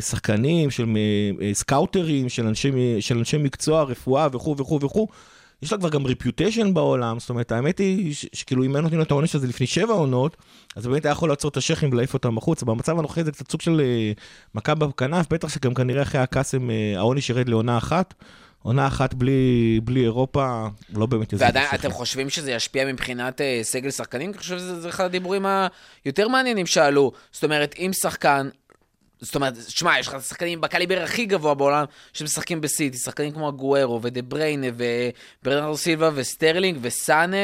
שחקנים, 0.00 0.70
של 0.70 0.84
אה, 0.96 1.46
אה, 1.46 1.54
סקאוטרים, 1.54 2.28
של 2.28 2.46
אנשי, 2.46 2.70
של 3.00 3.18
אנשי 3.18 3.38
מקצוע, 3.38 3.82
רפואה 3.82 4.28
וכו' 4.32 4.56
וכו' 4.58 4.80
וכו'. 4.82 5.08
יש 5.62 5.72
לה 5.72 5.78
כבר 5.78 5.88
גם 5.88 6.06
רפיוטיישן 6.06 6.74
בעולם, 6.74 7.18
זאת 7.18 7.30
אומרת, 7.30 7.52
האמת 7.52 7.78
היא 7.78 8.14
שכאילו 8.14 8.64
אם 8.64 8.74
היו 8.74 8.82
נותנים 8.82 8.98
לה 8.98 9.04
את 9.04 9.10
העונש 9.10 9.34
הזה 9.34 9.46
לפני 9.46 9.66
שבע 9.66 9.92
עונות, 9.92 10.36
אז 10.76 10.86
באמת 10.86 11.04
היה 11.04 11.12
יכול 11.12 11.28
לעצור 11.28 11.48
את 11.48 11.56
השייחים 11.56 11.92
ולהעיף 11.92 12.14
אותם 12.14 12.38
החוצה. 12.38 12.66
במצב 12.66 12.98
הנוכחי 12.98 13.24
זה 13.24 13.32
קצת 13.32 13.50
סוג 13.50 13.60
של 13.60 13.80
אה, 13.80 14.12
מכה 14.54 14.74
בכנף, 14.74 15.26
בטח 15.30 15.48
שגם 15.48 15.74
כנראה 15.74 16.02
אחרי 16.02 16.20
הקאסם 16.20 16.70
אה, 16.70 16.92
העונש 16.96 17.30
ירד 17.30 17.48
לעונה 17.48 17.78
אחת. 17.78 18.14
עונה 18.62 18.86
אחת 18.86 19.14
בלי, 19.14 19.80
בלי 19.84 20.00
אירופה, 20.00 20.66
לא 20.94 21.06
באמת 21.06 21.32
יזיק 21.32 21.46
ועדיין. 21.46 21.68
אתם 21.74 21.90
חושבים 21.90 22.30
שזה 22.30 22.52
ישפיע 22.52 22.92
מבחינת 22.92 23.40
אה, 23.40 23.60
סגל 23.62 23.90
שחקנים? 23.90 24.30
אני 24.30 24.38
חושב 24.38 24.58
שזה 24.58 24.80
זה 24.80 24.88
אחד 24.88 25.04
הדיבורים 25.04 25.46
היותר 26.04 26.28
מעניינים 26.28 26.66
שעלו. 26.66 27.12
זאת 27.32 27.44
אומרת, 27.44 27.74
אם 27.78 27.90
שחקן... 27.92 28.48
זאת 29.20 29.34
אומרת, 29.34 29.54
שמע, 29.68 29.98
יש 29.98 30.08
לך 30.08 30.16
שחקנים 30.28 30.60
בקליבר 30.60 31.02
הכי 31.02 31.26
גבוה 31.26 31.54
בעולם 31.54 31.84
שמשחקים 32.12 32.60
בסיטי, 32.60 32.98
שחקנים 32.98 33.32
כמו 33.32 33.48
אגוארו 33.48 34.00
ודה 34.02 34.22
בריינה 34.22 34.66
וברנרדו 35.42 35.76
סילבה 35.76 36.10
וסטרלינג 36.14 36.78
וסאנה. 36.80 37.36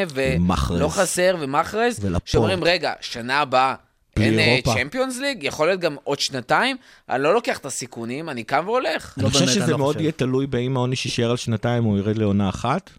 ולא 0.71 0.89
חסר 0.89 1.37
ומחרז. 1.41 2.07
שאומרים, 2.25 2.65
רגע, 2.65 2.93
שנה 3.01 3.41
הבאה 3.41 3.75
אין 4.17 4.39
אירופה." 4.39 4.75
Champions 4.75 5.19
League, 5.19 5.42
יכול 5.43 5.67
להיות 5.67 5.81
גם 5.81 5.97
עוד 6.05 6.21
שנתיים, 6.21 6.77
אני 7.11 7.23
לא 7.23 7.35
לוקח 7.35 7.59
את 7.59 7.67
הסיכונים, 7.67 8.29
אני 8.29 8.45
קם 8.45 8.62
והולך. 8.67 9.15
אני 9.17 9.25
לא 9.25 9.31
חושב 9.31 9.47
שזה 9.47 9.73
לא 9.73 9.79
מאוד 9.79 9.95
חושב. 9.95 10.01
יהיה 10.01 10.13
תלוי 10.13 10.46
באם 10.46 10.77
העונש 10.77 11.05
יישאר 11.05 11.31
על 11.31 11.37
שנתיים 11.37 11.87
או 11.87 11.98
ירד 11.98 12.19
לעונה 12.19 12.48
אחת. 12.48 12.90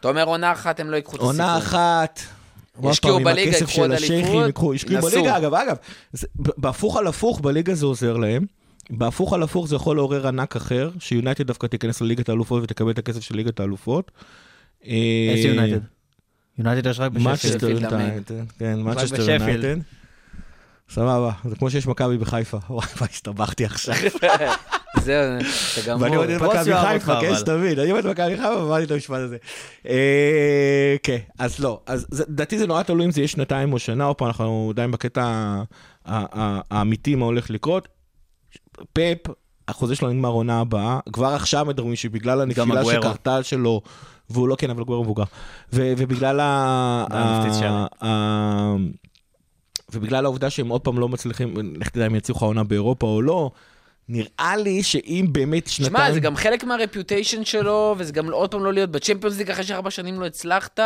אתה 0.00 0.08
אומר 0.08 0.24
עונה 0.24 0.52
אחת 0.52 0.80
הם 0.80 0.90
לא 0.90 0.96
ייקחו 0.96 1.16
את 1.16 1.20
הסיכון. 1.20 1.40
עונה 1.40 1.58
אחת. 1.58 2.20
ישקיעו 2.90 3.20
בליגה, 3.24 3.56
ייקחו 3.56 3.80
עוד 3.80 3.90
אליפות, 3.90 4.74
ישקיעו. 4.74 5.02
בליגה, 5.02 5.36
אגב, 5.36 5.54
אגב, 5.54 5.76
בהפוך 6.34 6.96
על 6.96 7.06
הפוך, 7.06 7.40
בליגה 7.40 7.74
זה 7.74 7.86
עוזר 7.86 8.16
להם. 8.16 8.46
בהפוך 8.90 9.32
על 9.32 9.42
הפוך 9.42 9.68
זה 9.68 9.76
יכול 9.76 9.96
לעורר 9.96 10.26
ענק 10.28 10.56
אחר, 10.56 10.90
שיונייטד 10.98 11.46
דווקא 11.46 11.66
תיכנס 11.66 12.00
לליגת 12.00 12.28
האלופות 12.28 12.62
ותקבל 12.62 12.90
את 12.90 12.98
הכסף 12.98 13.20
של 13.20 13.36
ליגת 13.36 13.60
האלופות. 13.60 14.10
איזה 14.84 15.48
יונייטד? 15.48 15.80
יונייטד 16.58 16.90
יש 16.90 17.00
רק 17.00 17.12
בשפילד. 17.12 17.88
כן, 18.58 18.78
מנצ'סטר. 18.82 19.30
יונייטד. 19.30 19.76
סבבה, 20.90 21.30
זה 21.44 21.56
כמו 21.56 21.70
שיש 21.70 21.86
מכבי 21.86 22.18
בחיפה. 22.18 22.58
וואי, 22.70 22.86
הסתבכתי 23.00 23.64
עכשיו. 23.64 23.94
זהו, 25.00 25.38
אתה 25.72 25.88
גמור. 25.88 26.02
ואני 26.02 26.16
אוהד 26.16 26.30
את 26.30 26.38
בוס 26.40 26.54
מכבי 26.54 26.74
חיפה, 26.80 27.20
כן. 27.20 27.34
שתבין, 27.36 27.78
אני 27.78 27.92
אוהד 27.92 28.06
את 28.06 28.10
מכבי 28.10 28.36
חיפה, 28.36 28.56
ואמרתי 28.62 28.84
את 28.84 28.90
המשפט 28.90 29.16
הזה. 29.16 29.36
אה, 29.88 30.96
כן, 31.02 31.18
אז 31.38 31.58
לא, 31.60 31.80
אז 31.86 32.06
לדעתי 32.28 32.58
זה 32.58 32.66
נורא 32.66 32.82
תלוי 32.82 33.06
אם 33.06 33.10
זה 33.10 33.20
יהיה 33.20 33.28
שנתיים 33.28 33.72
או 33.72 33.78
שנה, 33.78 34.04
עוד 34.04 34.16
פעם, 34.16 34.28
אנחנו 34.28 34.68
עדיין 34.72 34.90
בקטע 34.90 35.54
האמיתי, 36.70 37.14
מה 37.14 37.24
הולך 37.24 37.50
לקרות. 37.50 37.88
פפ, 38.92 39.32
החוזה 39.68 39.94
שלו 39.96 40.10
נגמר 40.10 40.28
עונה 40.28 40.60
הבאה, 40.60 40.98
כבר 41.12 41.26
עכשיו 41.26 41.64
מדברים 41.64 41.96
שבגלל 41.96 42.40
הנפילה. 42.40 42.84
שקרתה 42.84 43.42
שלו, 43.42 43.80
והוא 44.30 44.48
לא 44.48 44.56
כן, 44.56 44.70
אבל 44.70 44.84
גוארו 44.84 45.02
מבוגר, 45.04 45.24
ו- 45.72 45.92
ובגלל 45.98 46.40
ה... 46.40 47.04
והמפציץ 47.10 47.56
ה- 47.56 47.58
שערים. 47.60 47.86
ה- 48.02 48.76
ובגלל 49.92 50.24
העובדה 50.24 50.50
שהם 50.50 50.68
עוד 50.68 50.80
פעם 50.80 50.98
לא 50.98 51.08
מצליחים, 51.08 51.54
לך 51.80 51.88
תדע 51.88 52.06
אם 52.06 52.14
יצליחו 52.14 52.44
העונה 52.44 52.64
באירופה 52.64 53.06
או 53.06 53.22
לא, 53.22 53.50
נראה 54.08 54.56
לי 54.56 54.82
שאם 54.82 55.26
באמת 55.32 55.66
שנתיים... 55.66 55.96
שמע, 55.96 56.12
זה 56.12 56.20
גם 56.20 56.36
חלק 56.36 56.64
מה 56.64 56.77
reputation 56.77 57.44
שלו, 57.44 57.94
וזה 57.98 58.12
גם 58.12 58.32
עוד 58.32 58.50
פעם 58.50 58.64
לא 58.64 58.72
להיות 58.72 58.90
ב 58.90 58.95
Champions 58.95 59.38
League 59.38 59.50
אחרי 59.50 59.64
שארבע 59.64 59.90
שנים 59.90 60.20
לא 60.20 60.26
הצלחת, 60.26 60.80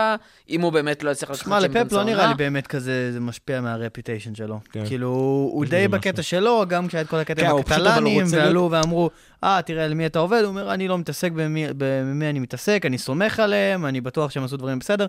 אם 0.51 0.61
הוא 0.61 0.73
באמת 0.73 1.03
לא 1.03 1.11
יצליח 1.11 1.31
לקחת 1.31 1.45
שמע, 1.45 1.61
Champions 1.61 1.87
לפפ 1.87 1.93
לא 1.93 2.05
נראה 2.05 2.27
לי. 2.27 2.35
באמת 2.35 2.67
כזה, 2.67 3.13
זה 3.13 3.21
משפיע 3.21 3.61
מה 3.61 3.73
reputation 3.73 4.35
שלו. 4.35 4.61
כן. 4.73 4.87
כאילו, 4.87 5.09
הוא 5.53 5.65
די 5.65 5.89
בקטע 5.89 6.21
משהו. 6.21 6.31
שלו, 6.31 6.65
גם 6.69 6.89
כשהיה 6.89 7.03
את 7.03 7.09
כל 7.09 7.17
הקטע 7.17 7.43
כן, 7.43 7.51
עם 7.51 7.57
הקטלנים, 7.57 8.25
ועלו 8.31 8.69
ואמרו, 8.71 9.11
אה, 9.45 9.61
תראה, 9.67 9.89
למי 9.89 10.07
אתה 10.07 10.19
עובד? 10.19 10.41
הוא 10.41 10.49
אומר, 10.49 10.75
אני 10.75 10.89
לא 10.89 10.99
מתעסק 10.99 11.33
במי 11.33 11.67
במי 11.77 12.31
אני 12.31 12.39
מתעסק, 12.39 12.83
אני 12.87 12.99
סומך 12.99 13.41
עליהם, 13.41 13.87
אני 13.87 14.01
בטוח 14.01 14.31
שהם 14.31 14.45
עשו 14.45 14.57
דברים 14.57 14.79
בסדר. 14.79 15.07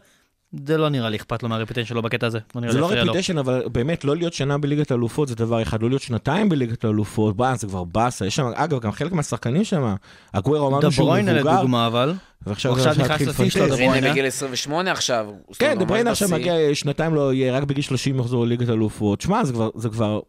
זה 0.66 0.78
לא 0.78 0.90
נראה 0.90 1.10
לי 1.10 1.18
אכפת 1.18 1.44
לו 1.44 1.50
מה 1.50 1.57
reputation 1.57 1.90
שלו 1.90 2.02
בקטע 2.02 2.28
הזה. 2.28 2.40
לא 2.56 2.72
זה 2.72 2.80
לא. 2.80 2.86
reputation, 2.92 3.38
אבל 3.38 3.64
באמת, 3.72 4.04
לא 4.06 4.16
להיות 4.16 4.34
שנה 4.34 4.58
בליגת 4.58 4.92
האלופות 4.92 5.28
זה 5.28 5.36
דבר 5.36 5.62
אחד, 5.62 5.82
לא 5.82 5.90
להיות 5.90 6.02
שנתיים 6.02 6.50
בליגת 6.50 6.86
האלופות, 6.86 7.36
בוא, 7.36 7.56
זה 7.56 7.68
כבר 7.68 7.84
באסה. 7.84 8.26
יש 8.26 8.36
שם, 8.36 8.46
אגב, 8.56 8.80
גם 8.80 8.92
חלק 8.92 9.12
מהשחקנים 9.12 9.64
שם, 9.64 9.96
הגוורו 10.34 10.68
אמרנו 10.68 10.82
דה 10.82 10.92
שהוא 10.92 11.16
מבוגר, 11.18 11.34
לדוגמה, 11.58 11.88
אבל. 11.88 12.14
ועכשיו 12.48 12.80
זה 12.80 12.90
נכנס 12.90 13.22
לשיא 13.22 13.50
שלו. 13.50 13.68
דה. 13.68 13.76
הנה 13.76 14.12
בגיל 14.12 14.26
28 14.26 14.92
עכשיו. 14.92 15.26
כן, 15.60 15.80
דה 15.80 15.86
בריינה 15.86 16.12
עכשיו. 16.12 16.30
מגיע, 16.32 16.54
שנתיים 16.74 17.16
לא 17.16 17.34
יהיה, 17.34 17.58
רק 17.58 17.64
בגיל 17.64 17.84
30 17.84 18.20
יחזור 18.20 18.46
לליגת 18.46 18.70
האלופות. 18.70 19.22
שמע, 19.22 19.44
זה 19.44 19.54
כבר, 19.54 19.70
זה 19.76 19.90
כבר, 19.90 20.20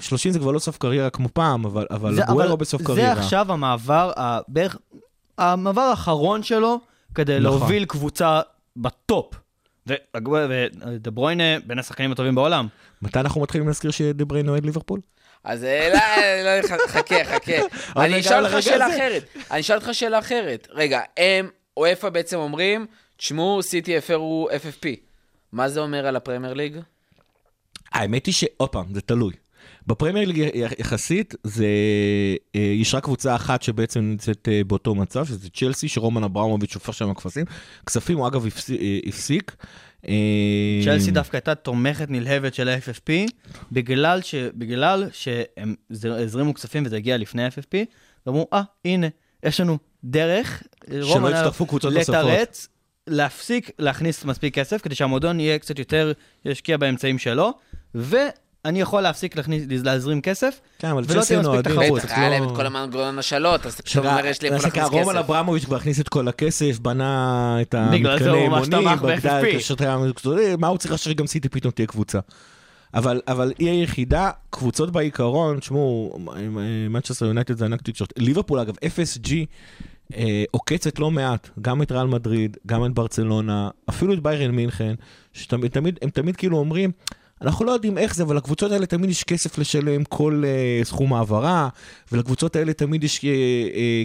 30 0.00 0.32
זה 0.32 0.38
כבר 0.38 0.50
לא 0.50 0.58
סוף 0.58 0.78
קריירה 0.78 1.10
כמו 1.10 1.28
פעם, 1.32 1.64
אבל, 1.64 1.86
אבל 1.90 2.14
זה- 2.14 2.22
גוורו 2.28 2.56
בסוף 2.56 2.80
זה 2.82 2.86
קריירה. 2.86 3.12
עכשיו 3.12 3.52
המעבר, 3.52 4.10
בערך, 4.48 4.76
המעבר 5.38 5.80
האחרון 5.80 6.42
שלו 6.42 6.80
כדי 7.14 7.32
נכון. 7.32 7.42
להוביל 7.42 7.84
קבוצה 7.84 8.40
ב 8.76 8.88
top. 8.88 9.34
ודה 9.86 9.98
בריינה 11.10 11.40
בין 11.66 11.78
השחקנים 11.78 12.12
הטובים 12.12 12.34
בעולם. 12.34 12.66
מתי 13.02 13.18
אנחנו 13.20 13.40
מתחילים 13.40 13.66
להזכיר 13.66 13.90
שדה 13.90 14.24
בריינה 14.24 14.50
אוהד 14.50 14.64
ליברפול? 14.64 15.00
אז 15.44 15.64
אה, 15.64 15.88
לא, 15.88 15.98
לא, 16.44 16.68
ח- 16.68 16.90
חכה, 16.90 17.24
חכה. 17.24 17.52
אני 18.04 18.20
אשאל 18.20 18.46
אותך 18.46 18.62
שאלה. 18.62 18.86
אחרת. 18.96 19.24
אני 19.50 19.60
אשאל 19.60 19.76
אותך 19.76 19.88
שאלה 19.92 20.18
אחרת. 20.18 20.68
רגע, 20.70 21.00
הם, 21.16 21.48
אופ"א 21.76 22.10
בעצם 22.10 22.36
אומרים, 22.38 22.86
תשמעו, 23.16 23.62
סיטי 23.62 23.96
הפרו 23.96 24.48
FFP. 24.50 24.86
מה 25.52 25.68
זה 25.68 25.80
אומר 25.80 26.06
על 26.06 26.16
הפרמייר 26.16 26.54
ליג? 26.54 26.76
האמת 27.92 28.26
היא 28.26 28.34
שעוד 28.34 28.68
פעם, 28.68 28.94
זה 28.94 29.00
תלוי. 29.00 29.32
בפרמייר 29.86 30.28
ליג 30.28 30.50
יחסית, 30.78 31.34
זה, 31.44 31.66
אה, 32.56 32.60
יש 32.60 32.94
רק 32.94 33.04
קבוצה 33.04 33.34
אחת 33.34 33.62
שבעצם 33.62 34.00
נמצאת 34.00 34.48
אה, 34.52 34.64
באותו 34.66 34.94
מצב, 34.94 35.24
שזה 35.24 35.48
צ'לסי, 35.50 35.88
שרומן 35.88 36.24
אברמוביץ' 36.24 36.72
שופך 36.72 36.94
שם 36.94 37.14
כפסים. 37.14 37.44
כספים 37.86 38.18
הוא 38.18 38.26
אגב 38.26 38.46
הפסיק. 38.46 38.80
הפסיק. 39.06 39.56
אה, 40.08 40.80
צ'לסי 40.84 41.10
דווקא 41.10 41.36
הייתה 41.36 41.54
תומכת 41.54 42.06
נלהבת 42.10 42.54
של 42.54 42.68
ה-FFP, 42.68 43.12
בגלל, 43.72 44.22
ש... 44.22 44.34
בגלל 44.34 45.08
שהם 45.12 45.74
זר- 45.90 46.14
הזרימו 46.22 46.54
כספים 46.54 46.82
וזה 46.86 46.96
הגיע 46.96 47.16
לפני 47.16 47.44
ה-FFP, 47.44 47.76
ואמרו, 48.26 48.48
אה, 48.52 48.62
הנה, 48.84 49.06
יש 49.42 49.60
לנו 49.60 49.78
דרך, 50.04 50.62
רומן 51.00 51.26
היה 51.32 51.36
יצטרפו 51.36 51.66
קבוצות 51.66 51.92
נוספות." 51.92 52.14
לתרץ, 52.14 52.68
להפסיק 53.06 53.70
להכניס 53.78 54.24
מספיק 54.24 54.54
כסף, 54.54 54.82
כדי 54.82 54.94
שהמועדון 54.94 55.40
יהיה 55.40 55.58
קצת 55.58 55.78
יותר, 55.78 56.12
ישקיע 56.44 56.76
באמצעים 56.76 57.18
שלו, 57.18 57.52
ואני 58.64 58.80
יכול 58.80 59.00
להפסיק 59.02 59.34
להזרים 59.84 60.20
כסף, 60.20 60.60
כן, 60.78 60.88
אבל 60.88 61.02
ולא 61.06 61.22
תהיה 61.22 61.40
מספיק. 61.40 61.60
תחרות. 61.60 62.02
בטח, 62.02 62.18
היה 62.18 62.30
לא- 62.30 62.34
להם 62.36 62.48
את 62.48 62.56
כל 62.56 62.66
המנגנון 62.66 63.18
השאלות, 63.18 63.66
אז 63.66 63.74
אתה 63.74 63.82
פתאום 63.82 64.06
אומר, 64.06 64.26
יש 64.26 64.42
לי 64.42 64.48
איפה 64.48 64.64
להכניס 64.66 64.84
רומן 64.84 65.12
כסף. 65.12 65.18
אברמוביץ' 65.18 65.64
כבר 65.64 65.76
הכניס 65.76 66.00
את 66.00 66.08
כל 66.08 66.28
הכסף, 66.28 66.78
בנה 66.78 67.56
את 67.62 67.74
בגלל 67.92 68.18
זה 68.18 68.24
המתקני 68.30 68.46
הוא 68.46 68.48
ממש 68.48 68.68
אימונים, 68.68 68.88
תמך 68.88 69.02
בגדה 69.02 69.40
ב-FFP. 69.42 69.48
את 69.50 69.54
השטחי 69.56 69.86
המקצועי, 69.86 70.56
מה 70.56 70.66
הוא 70.66 70.78
צריך 70.78 70.94
עכשיו 70.94 71.12
שגם 71.12 71.26
סיטי 71.26 71.48
פתאום 71.48 71.70
תהיה 71.72 71.86
קבוצה? 71.86 72.18
אבל, 72.94 73.20
אבל 73.28 73.52
היא 73.58 73.70
היחידה, 73.70 74.30
קבוצות 74.50 74.90
בעיקרון, 74.92 75.58
תשמעו, 75.58 76.18
מנצ'סטר 76.90 77.26
יונייטד 77.26 77.56
זה 77.56 77.64
ענק 77.64 77.82
תקשורת. 77.82 78.12
ליברפול 78.18 78.58
אגב, 78.58 78.74
FSG 78.76 79.32
אה, 80.16 80.44
עוקצת 80.50 80.98
לא 80.98 81.10
מעט, 81.10 81.50
גם 81.60 81.82
את 81.82 81.92
ריאל 81.92 82.06
מדריד, 82.06 82.56
גם 82.66 82.84
את 82.84 82.92
ברצלונה, 82.94 83.68
אפילו 83.88 84.12
את 84.12 84.20
ביירן 84.22 84.50
מינכן, 84.50 84.94
שתמיד, 85.32 85.70
תמיד, 85.70 85.98
הם 86.02 86.10
תמיד 86.10 86.36
כאילו 86.36 86.58
אומרים, 86.58 86.90
אנחנו 87.42 87.64
לא 87.64 87.72
יודעים 87.72 87.98
איך 87.98 88.14
זה, 88.14 88.22
אבל 88.22 88.36
לקבוצות 88.36 88.72
האלה 88.72 88.86
תמיד 88.86 89.10
יש 89.10 89.24
כסף 89.24 89.58
לשלם 89.58 90.04
כל 90.04 90.42
uh, 90.44 90.84
סכום 90.84 91.14
העברה, 91.14 91.68
ולקבוצות 92.12 92.56
האלה 92.56 92.72
תמיד 92.72 93.04
יש 93.04 93.18
uh, 93.18 93.20
uh, 93.20 93.26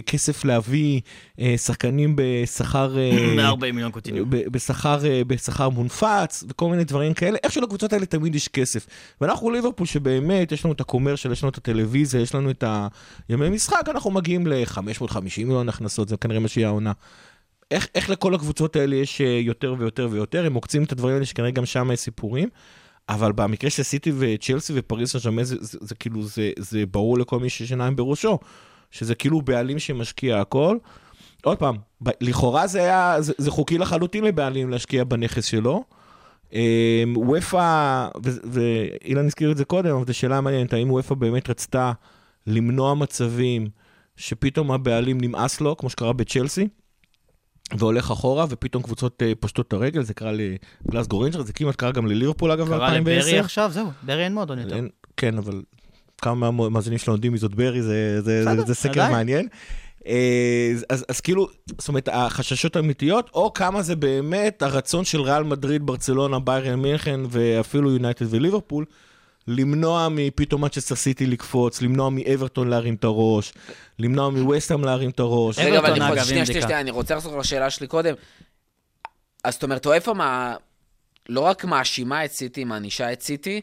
כסף 0.06 0.44
להביא 0.44 1.00
uh, 1.36 1.40
שחקנים 1.56 2.16
בשכר... 2.16 2.94
uh, 3.12 3.36
140 3.36 3.74
מיליון 3.74 3.92
קוטיניו. 3.92 4.24
בשכר, 4.28 5.06
אה, 5.06 5.22
בשכר 5.26 5.68
מונפץ 5.68 6.44
וכל 6.48 6.70
מיני 6.70 6.84
דברים 6.84 7.14
כאלה, 7.14 7.38
איכשהו 7.42 7.62
לקבוצות 7.62 7.92
האלה 7.92 8.06
תמיד 8.06 8.34
יש 8.34 8.48
כסף. 8.48 8.86
ואנחנו 9.20 9.50
ליברפול 9.50 9.86
שבאמת 9.86 10.52
יש 10.52 10.64
לנו 10.64 10.74
את 10.74 10.80
הקומרשל, 10.80 11.32
יש 11.32 11.42
לנו 11.42 11.50
את 11.50 11.56
הטלוויזיה, 11.56 12.20
יש 12.20 12.34
לנו 12.34 12.50
את 12.50 12.64
הימי 13.28 13.48
משחק, 13.48 13.82
אנחנו 13.88 14.10
מגיעים 14.10 14.46
ל-550 14.46 15.20
מיליון 15.38 15.68
הכנסות, 15.68 16.08
זה 16.08 16.16
כנראה 16.16 16.40
מה 16.40 16.48
שיהיה 16.48 16.68
העונה. 16.68 16.92
איך, 17.70 17.88
איך 17.94 18.10
לכל 18.10 18.34
הקבוצות 18.34 18.76
האלה 18.76 18.96
יש 18.96 19.20
יותר 19.20 19.74
ויותר 19.78 20.08
ויותר, 20.10 20.46
הם 20.46 20.54
עוקצים 20.54 20.84
את 20.84 20.92
הדברים 20.92 21.14
האלה 21.14 21.26
שכנראה 21.26 21.50
גם 21.50 21.66
שם 21.66 21.90
יש 21.92 22.00
סיפורים. 22.00 22.48
אבל 23.08 23.32
במקרה 23.32 23.70
של 23.70 23.82
סיטי 23.82 24.12
וצ'לסי 24.18 24.72
ופריס 24.76 25.12
סן 25.12 25.18
ז'רמן, 25.18 25.44
זה, 25.44 25.56
זה, 25.60 25.78
זה 25.80 25.94
כאילו, 25.94 26.22
זה, 26.22 26.50
זה 26.58 26.86
ברור 26.86 27.18
לכל 27.18 27.38
מי 27.38 27.50
שיש 27.50 27.70
עיניים 27.70 27.96
בראשו, 27.96 28.38
שזה 28.90 29.14
כאילו 29.14 29.42
בעלים 29.42 29.78
שמשקיע 29.78 30.40
הכל. 30.40 30.76
עוד 31.44 31.58
פעם, 31.58 31.76
ב- 32.02 32.10
לכאורה 32.20 32.66
זה 32.66 32.80
היה, 32.80 33.16
זה, 33.20 33.32
זה 33.38 33.50
חוקי 33.50 33.78
לחלוטין 33.78 34.24
לבעלים 34.24 34.70
להשקיע 34.70 35.04
בנכס 35.04 35.44
שלו. 35.44 35.84
אמ, 36.52 37.14
אופ"א, 37.16 38.08
ואילן 38.24 39.26
הזכיר 39.26 39.52
את 39.52 39.56
זה 39.56 39.64
קודם, 39.64 39.94
אבל 39.96 40.06
זו 40.06 40.14
שאלה 40.14 40.40
מעניינת, 40.40 40.72
האם 40.72 40.90
אופ"א 40.90 41.14
באמת 41.14 41.50
רצתה 41.50 41.92
למנוע 42.46 42.94
מצבים 42.94 43.66
שפתאום 44.16 44.70
הבעלים 44.70 45.20
נמאס 45.20 45.60
לו, 45.60 45.76
כמו 45.76 45.90
שקרה 45.90 46.12
בצ'לסי, 46.12 46.68
והולך 47.76 48.10
אחורה, 48.10 48.46
ופתאום 48.48 48.82
קבוצות 48.82 49.22
אה, 49.22 49.32
פושטות 49.40 49.68
את 49.68 49.72
הרגל, 49.72 50.02
זה 50.02 50.14
קרה 50.14 50.32
לגלסגו 50.32 51.20
ריינג'רס, 51.20 51.42
זה 51.42 51.52
כמעט 51.52 51.76
קרה 51.76 51.92
גם 51.92 52.06
לליברפול 52.06 52.50
אגב 52.50 52.68
קרה 52.68 52.98
לברי 52.98 53.20
ב-2010. 53.20 53.44
עכשיו, 53.44 53.70
זהו, 53.72 53.86
ברי 54.02 54.24
אין 54.24 54.34
מועדון 54.34 54.58
יותר. 54.58 54.80
כן, 55.16 55.38
אבל 55.38 55.62
כמה 56.22 56.50
מהמאזינים 56.50 56.98
שלנו 56.98 57.16
יודעים 57.16 57.32
מי 57.32 57.38
זאת 57.38 57.54
ברי, 57.54 57.82
זה, 57.82 58.20
זה, 58.22 58.44
זה, 58.44 58.62
זה 58.66 58.74
סקר 58.74 58.90
עדיין. 58.90 59.12
מעניין. 59.12 59.48
אה, 60.06 60.72
אז, 60.88 61.04
אז 61.08 61.20
כאילו, 61.20 61.48
זאת 61.78 61.88
אומרת, 61.88 62.08
החששות 62.12 62.76
האמיתיות, 62.76 63.30
או 63.34 63.52
כמה 63.52 63.82
זה 63.82 63.96
באמת 63.96 64.62
הרצון 64.62 65.04
של 65.04 65.20
ריאל 65.20 65.42
מדריד, 65.42 65.86
ברצלונה, 65.86 66.38
ביירן 66.38 66.74
מינכן, 66.80 67.20
ואפילו 67.28 67.92
יונייטד 67.92 68.26
וליברפול, 68.30 68.84
למנוע 69.48 70.08
מפתאום 70.10 70.64
מצ'סטר 70.64 70.94
סיטי 70.94 71.26
לקפוץ, 71.26 71.82
למנוע 71.82 72.10
מאברטון 72.10 72.68
להרים 72.68 72.94
את 72.94 73.04
הראש, 73.04 73.52
למנוע 73.98 74.30
מווסטהאם 74.30 74.84
להרים 74.84 75.10
את 75.10 75.20
הראש. 75.20 75.58
רגע, 75.58 75.78
אבל 75.78 75.90
אני 76.02 76.10
חושב, 76.10 76.28
שנייה, 76.28 76.46
שנייה. 76.46 76.62
שנייה, 76.62 76.80
אני 76.80 76.90
רוצה 76.90 77.14
לחזור 77.14 77.38
לשאלה 77.38 77.70
שלי 77.70 77.86
קודם. 77.86 78.14
אז 79.44 79.54
זאת 79.54 79.62
אומרת, 79.62 79.86
איפה 79.86 80.14
מה... 80.14 80.54
לא 81.28 81.40
רק 81.40 81.64
מאשימה 81.64 82.24
את 82.24 82.32
סיטי, 82.32 82.64
מענישה 82.64 83.12
את 83.12 83.22
סיטי, 83.22 83.60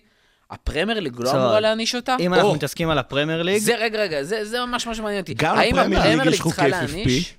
הפרמייר 0.52 1.00
ליג 1.00 1.16
לא. 1.20 1.32
אמורה 1.32 1.60
להעניש 1.60 1.96
אותה? 1.96 2.16
אם 2.20 2.34
אנחנו 2.34 2.54
מתעסקים 2.54 2.90
על 2.90 2.98
הפרמייר 2.98 3.42
ליג, 3.44 3.58
זה, 3.58 3.76
רגע, 3.76 4.00
רגע, 4.00 4.24
זה 4.24 4.46
זה 4.46 4.66
ממש 4.66 4.88
ממש 4.88 5.00
מעניין 5.00 5.22
אותי. 5.22 5.34
גם 5.34 5.58
האם 5.58 5.76
לפרמייר 5.76 6.02
ליג 6.02 6.12
הפרמייר 6.12 6.28
יש 6.28 6.34
ליג 6.34 6.42
חוקי 6.42 6.56
צריכה 6.56 6.68
FFP, 6.68 6.70
להעניש? 6.70 7.34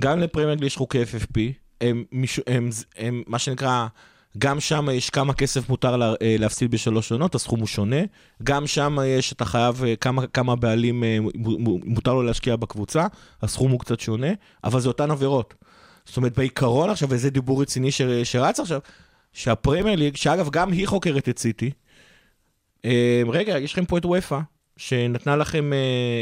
גם 0.00 0.20
לפרמייר 0.20 0.54
ליג 0.54 0.62
יש 0.64 0.76
חוקי 0.76 1.02
FFP, 1.02 1.38
הם, 1.80 2.04
מישהו- 2.12 2.42
הם, 2.46 2.70
הם 2.96 3.22
מה 3.26 3.38
שנקרא, 3.38 3.86
גם 4.38 4.60
שם 4.60 4.88
יש 4.92 5.10
כמה 5.10 5.34
כסף 5.34 5.68
מותר 5.68 5.96
לה, 5.96 6.14
אה, 6.22 6.36
להפסיד 6.38 6.70
בשלוש 6.70 7.12
עונות, 7.12 7.34
הסכום 7.34 7.60
הוא 7.60 7.66
שונה. 7.66 8.00
גם 8.42 8.66
שם 8.66 8.98
יש, 9.06 9.32
אתה 9.32 9.44
חייב, 9.44 9.84
אה, 9.84 9.96
כמה, 9.96 10.26
כמה 10.26 10.56
בעלים 10.56 11.04
אה, 11.04 11.18
מותר 11.84 12.14
לו 12.14 12.22
להשקיע 12.22 12.56
בקבוצה, 12.56 13.06
הסכום 13.42 13.70
הוא 13.70 13.80
קצת 13.80 14.00
שונה, 14.00 14.28
אבל 14.64 14.80
זה 14.80 14.88
אותן 14.88 15.10
עבירות. 15.10 15.54
זאת 16.04 16.16
אומרת, 16.16 16.38
בעיקרון 16.38 16.90
עכשיו, 16.90 17.08
וזה 17.10 17.30
דיבור 17.30 17.62
רציני 17.62 17.90
ש, 17.90 18.02
שרץ 18.24 18.60
עכשיו, 18.60 18.80
שהפרמייר 19.32 19.96
ליג, 19.98 20.16
שאגב, 20.16 20.50
גם 20.50 20.72
היא 20.72 20.88
חוקרת 20.88 21.28
את 21.28 21.38
סיטי, 21.38 21.70
רגע, 23.28 23.58
יש 23.58 23.72
לכם 23.72 23.84
פה 23.84 23.98
את 23.98 24.04
אופ"א, 24.04 24.38
שנתנה 24.76 25.36
לכם 25.36 25.70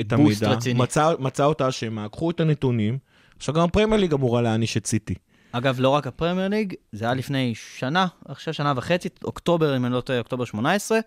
את 0.00 0.12
המידע, 0.12 0.50
רציני. 0.50 0.80
מצא, 0.80 1.12
מצא 1.18 1.44
אותה 1.44 1.68
אשמה, 1.68 2.08
קחו 2.08 2.30
את 2.30 2.40
הנתונים, 2.40 2.98
עכשיו 3.36 3.54
גם 3.54 3.62
הפרמייר 3.62 4.00
ליג 4.00 4.12
אמורה 4.12 4.42
להעניש 4.42 4.76
את 4.76 4.86
סיטי. 4.86 5.14
אגב, 5.56 5.80
לא 5.80 5.88
רק 5.88 6.06
הפרמייר 6.06 6.48
ליג, 6.48 6.74
זה 6.92 7.04
היה 7.04 7.14
לפני 7.14 7.52
שנה, 7.54 8.06
עכשיו 8.28 8.54
שנה 8.54 8.72
וחצי, 8.76 9.08
אוקטובר, 9.24 9.76
אם 9.76 9.84
אני 9.84 9.94
לא 9.94 10.00
טועה, 10.00 10.18
אוקטובר 10.18 10.44
18, 10.44 10.98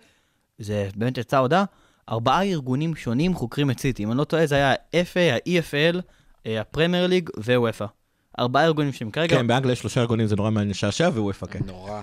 זה 0.59 0.89
באמת 0.95 1.17
יצאה 1.17 1.39
הודעה. 1.39 1.63
ארבעה 2.09 2.43
ארגונים 2.43 2.95
שונים 2.95 3.33
חוקרים 3.33 3.71
את 3.71 3.79
סיטי. 3.79 4.03
אם 4.03 4.11
אני 4.11 4.17
לא 4.17 4.23
טועה, 4.23 4.45
זה 4.45 4.55
היה 4.55 4.71
ה-FA, 4.71 5.19
ה-EFL, 5.33 6.01
אה, 6.45 6.61
הפרמייר 6.61 7.07
ליג 7.07 7.29
ווופא. 7.37 7.85
ארבעה 8.39 8.65
ארגונים 8.65 8.93
שהם 8.93 9.11
כרגע... 9.11 9.35
כן, 9.35 9.47
באנגליה 9.47 9.71
יש 9.73 9.79
שלושה 9.79 10.01
ארגונים, 10.01 10.27
זה 10.27 10.35
נורא 10.35 10.49
מעניין 10.49 10.69
לשעשע, 10.69 11.09
ווופא, 11.09 11.45
כן. 11.45 11.59
נורא. 11.65 12.01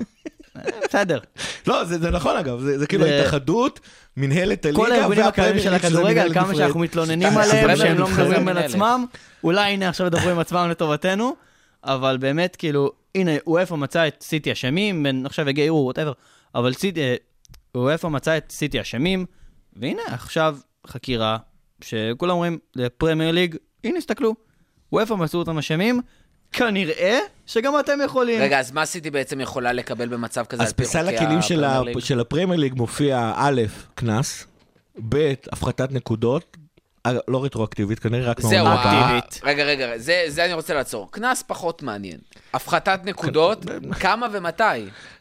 בסדר. 0.84 1.18
לא, 1.66 1.84
זה 1.84 1.98
זה 1.98 2.10
נכון 2.10 2.36
אגב, 2.36 2.60
זה 2.60 2.78
זה 2.78 2.86
כאילו 2.86 3.06
התאחדות, 3.06 3.80
מנהלת 4.16 4.64
הליגה, 4.64 4.80
כל 4.80 4.92
הארגונים 4.92 5.24
הקיימים 5.24 5.62
של 5.62 5.74
הכדורגל, 5.74 6.34
כמה. 6.34 6.54
שאנחנו 6.54 6.80
מתלוננים 6.80 7.30
סתם, 7.30 7.38
עליהם, 7.38 7.76
שהם 7.76 7.98
לא 7.98 8.08
מדברים 8.08 8.48
על. 8.48 8.58
עצמם, 8.58 9.04
אולי 9.44 9.72
הנה 9.72 9.88
עכשיו 9.88 10.06
מדברים 10.06 10.38
עצמם 10.38 10.68
לטובתנו, 10.70 11.36
אבל 11.84 12.16
באמת, 12.16 12.56
כאילו, 12.56 12.92
הנה, 13.14 13.30
וופא 13.46 13.74
מצא 13.74 14.08
את 14.08 14.22
סיטי 14.22 14.52
אשמים, 14.52 15.06
עכשיו 15.24 15.48
יגיע 15.48 15.64
ערעור, 15.64 15.86
ווטאבר, 15.86 16.12
אבל 16.54 16.72
סיטי, 16.72 17.00
אה, 17.00 17.14
וופא 17.76 18.06
מצא 18.06 18.36
את 18.36 18.52
סיטי 18.52 18.80
אשמים, 18.80 19.26
והנה, 19.76 20.02
עכשיו 20.06 20.56
חקירה, 20.86 21.36
שכולם 21.84 22.30
אומרים, 22.30 22.58
לפרמייר 22.76 23.30
ליג, 23.30 23.56
הנה, 23.84 23.98
הסתכלו, 23.98 24.34
וופא 24.92 25.14
מצאו 25.14 25.38
אותם 25.38 25.58
אשמים, 25.58 26.00
כנראה 26.52 27.18
שגם 27.46 27.80
אתם 27.80 27.98
יכולים. 28.04 28.40
רגע, 28.40 28.60
אז 28.60 28.72
מה 28.72 28.86
סיטי 28.86 29.10
בעצם 29.10 29.40
יכולה 29.40 29.72
לקבל 29.72 30.08
במצב 30.08 30.44
כזה 30.44 30.62
אז 30.62 30.72
בסל 30.72 31.08
הכלים 31.08 31.42
של 31.42 31.64
הפרמייר 31.64 31.82
ליג? 31.82 31.98
של 31.98 32.20
הפרמייר 32.20 32.60
ליג 32.60 32.74
מופיע 32.74 33.32
א', 33.36 33.62
קנס, 33.94 34.46
ב', 35.08 35.32
הפחתת 35.52 35.92
נקודות, 35.92 36.56
לא 37.28 37.44
רטרואקטיבית, 37.44 37.98
כנראה 37.98 38.30
רק 38.30 38.40
זהו. 38.40 38.66
אקטיבית. 38.66 39.40
רגע, 39.44 39.64
רגע, 39.64 39.98
זה, 39.98 40.24
זה 40.28 40.44
אני 40.44 40.52
רוצה 40.52 40.74
לעצור. 40.74 41.08
קנס 41.10 41.42
פחות 41.46 41.82
מעניין. 41.82 42.18
הפחתת 42.54 43.00
נקודות, 43.04 43.64
כמה 44.00 44.26
ומתי? 44.32 44.62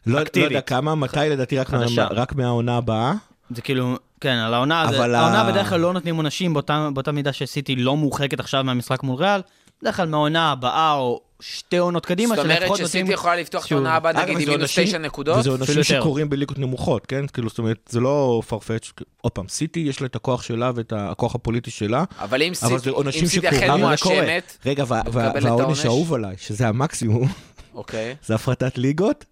לא 0.06 0.20
לא 0.36 0.44
יודע. 0.44 0.62
כמה, 0.62 0.96
מתי 0.96 1.20
לדעתי 1.30 1.58
רק 1.60 1.70
מה- 1.70 1.80
חדשה. 1.80 2.08
רק 2.12 2.36
מהעונה 2.36 2.78
הבאה. 2.78 3.14
זה 3.56 3.62
כאילו, 3.62 3.96
כן, 4.22 4.30
על 4.36 4.54
העונה, 4.54 4.86
זה, 4.90 4.98
אבל 4.98 5.16
העונה 5.16 5.52
בדרך 5.52 5.70
כלל 5.70 5.80
לא 5.80 5.94
נותנים 5.94 6.16
עונשים 6.16 6.54
באותה, 6.54 6.90
באותה 6.94 7.12
מידה 7.12 7.34
שסיטי 7.34 7.76
לא 7.76 7.98
מורחקת 7.98 8.40
עכשיו 8.40 8.64
מהמשחק 8.64 9.04
מול 9.04 9.16
ריאל, 9.16 9.42
בדרך 9.82 9.96
כלל 9.96 10.08
מהעונה 10.08 10.52
הבאה 10.52 10.94
או 10.94 11.22
שתי 11.46 11.78
עונות 11.78 12.06
קדימה, 12.06 12.36
זאת 12.36 12.44
אומרת 12.46 12.60
שלפחות 12.60 12.78
שסיטי 12.78 12.98
נותנים... 12.98 13.14
יכולה 13.14 13.36
לפתוח 13.36 13.66
את 13.66 13.72
העונה 13.72 13.96
הבאה 13.96 14.14
נגיד 14.14 14.39
עם 14.41 14.50
מינוס 14.50 14.80
תשע 14.80 14.98
נקודות? 14.98 15.38
וזה 15.38 15.50
עונשים. 15.50 15.84
שקורים 15.84 16.30
בליגות 16.30 16.60
נמוכות, 16.60 17.06
כן? 17.06 17.28
כאילו, 17.28 17.50
זאת 17.50 17.58
אומרת, 17.58 17.78
זה 17.89 18.00
לא 18.00 18.41
farfetch. 18.50 19.04
עוד 19.22 19.32
פעם, 19.32 19.48
סיטי 19.48 19.80
יש 19.80 20.02
לה 20.02 20.08
את 20.08 20.16
הכוח 20.16 20.41
שלה 20.44 20.72
ואת 20.76 20.94
הכוח 20.96 21.36
הפוליטי 21.36 21.72
שלה, 21.72 22.04
אבל 22.20 22.41
אם 22.41 22.54
אבל 22.64 22.80
זה 22.80 22.91
סיטי. 23.28 23.50
אכן. 23.50 23.72
מואשמת, 23.72 24.58
רגע, 24.66 24.84
והעונש 24.88 25.46
העונש? 25.46 25.86
האהוב 25.86 26.14
עליי, 26.14 26.36
שזה 26.39 26.68
המקסימום, 26.68 27.28
אוקיי. 27.74 28.16
זה 28.26 28.36
הפרטת 28.36 28.78
ליגות, 28.78 29.26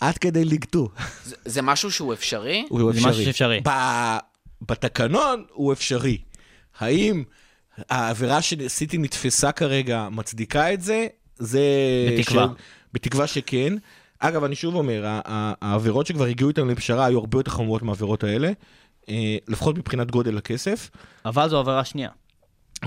עד 0.00 0.18
כדי 0.18 0.44
ליג 0.44 0.64
2. 0.68 0.84
זה- 1.44 1.62
משהו 1.62 1.90
שהוא 1.90 2.12
אפשרי? 2.14 2.66
הוא 2.68 2.92
זה 2.92 2.98
אפשרי. 2.98 3.10
משהו 3.10 3.24
שאפשרי. 3.24 3.60
ב- 3.68 4.18
בתקנון 4.62 5.44
הוא 5.52 5.72
אפשרי. 5.72 6.18
האם 6.78 7.22
העבירה 7.90 8.42
שסיטי 8.42 8.98
נתפסה 8.98 9.52
כרגע 9.52 10.08
מצדיקה 10.10 10.72
את 10.72 10.82
זה? 10.82 11.06
זה... 11.38 11.60
בתקווה. 12.18 12.46
ש... 12.58 12.62
בתקווה 12.92 13.26
שכן. 13.26 13.72
אגב, 14.18 14.44
אני 14.44 14.54
שוב 14.54 14.74
אומר, 14.74 15.02
העבירות 15.24 16.06
שכבר 16.06 16.24
הגיעו 16.24 16.48
איתנו 16.48 16.66
לפשרה 16.66 17.04
היו 17.06 17.18
הרבה 17.18 17.38
יותר 17.38 17.50
חמורות 17.50 17.82
מהעבירות 17.82 18.24
האלה, 18.24 18.50
אה, 19.08 19.14
לפחות 19.48 19.78
מבחינת 19.78 20.10
גודל 20.10 20.38
הכסף. 20.38 20.90
אבל 21.24 21.48
זו 21.48 21.58
עבירה 21.58 21.84
שנייה. 21.84 22.08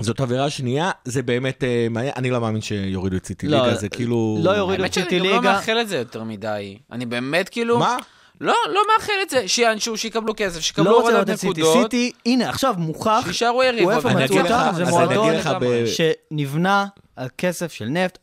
זאת 0.00 0.20
עבירה 0.20 0.50
שנייה, 0.50 0.90
זה 1.04 1.22
באמת 1.22 1.64
אה, 1.64 1.86
מעניין, 1.90 2.12
אני 2.16 2.30
לא 2.30 2.40
מאמין 2.40 2.60
שיורידו 2.62 3.16
את 3.16 3.26
סיטי 3.26 3.48
לא, 3.48 3.66
ליגה, 3.66 3.74
זה 3.76 3.88
כאילו... 3.88 4.38
לא 4.42 4.50
יורידו. 4.50 4.82
האמת 4.82 4.94
שאני 4.94 5.04
סיטי 5.04 5.18
גם 5.18 5.24
לא 5.24 5.30
ליגה. 5.36 5.52
מאחל 5.52 5.78
את 5.80 5.88
זה 5.88 5.96
יותר 5.96 6.22
מדי. 6.24 6.78
אני 6.92 7.06
באמת 7.06 7.48
כאילו... 7.48 7.78
מה? 7.78 7.96
לא, 8.40 8.54
לא 8.74 8.80
מאחל 8.94 9.12
את 9.22 9.30
זה. 9.30 9.48
שיענשו, 9.48 9.96
שיקבלו 9.96 10.32
כסף, 10.36 10.60
שיקבלו 10.60 10.90
לא 10.90 10.96
רוצה 10.96 11.12
הורדת 11.12 11.26
לראות 11.28 11.34
את 11.34 11.38
סיטי. 11.40 11.60
נקודות. 11.60 11.82
סיטי, 11.82 12.12
הנה, 12.26 12.48
עכשיו 12.48 12.74
מוכח 12.78 13.22
שיישארו 13.24 13.62
יריבות. 13.62 14.06
אני 14.06 14.24
מצאו 14.24 14.36
אגיד 14.40 14.50
לך- 14.50 14.60
אותם, 14.66 14.74
זה 14.76 14.84
מועדון 14.84 15.28
אגיד 15.28 15.40
לך 15.40 15.50
ב- 15.60 15.84
שנבנה 15.86 16.86
על 17.16 17.28
כסף 17.38 17.72
של 17.72 17.84
נפט. 17.84 18.18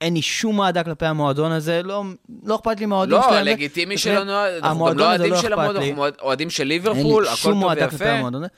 אין 0.00 0.14
לי 0.14 0.22
שום 0.22 0.60
אהדה 0.62 0.84
כלפי 0.84 1.06
המועדון 1.06 1.52
הזה, 1.52 1.82
לא, 1.82 2.04
לא 2.44 2.54
אכפת 2.56 2.80
לי 2.80 2.86
מהאוהדים 2.86 3.14
לא, 3.16 3.22
שלהם. 3.30 3.46
לגיטימי 3.46 3.96
זה- 3.96 4.02
שלא 4.02 4.24
נועד, 4.24 4.52
אנחנו 4.64 4.84
גם 4.84 4.98
לא 4.98 5.04
אוהדים 5.06 5.30
לא 5.32 5.42
של 5.42 5.52
המועדון, 5.52 5.82
לי. 5.82 5.88
אנחנו 5.90 6.04
אוהדים 6.22 6.50
של 6.50 6.62
אין 6.62 6.68
ליברפול, 6.68 7.22
לי 7.22 7.28
הכל 7.28 7.36
שום 7.36 7.52
טוב 7.52 7.62
אוהדה 7.64 7.90
כלפי 7.90 8.04
ויפה. 8.04 8.16
המועדון 8.16 8.42
הזה. 8.42 8.48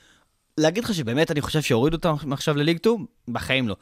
להגיד 0.57 0.83
לך 0.83 0.93
שבאמת 0.93 1.31
אני 1.31 1.41
חושב 1.41 1.61
שהורידו 1.61 1.95
אותם 1.97 2.15
עכשיו 2.31 2.57
לליג 2.57 2.77
2? 2.77 3.05
בחיים 3.27 3.67
לא. 3.69 3.75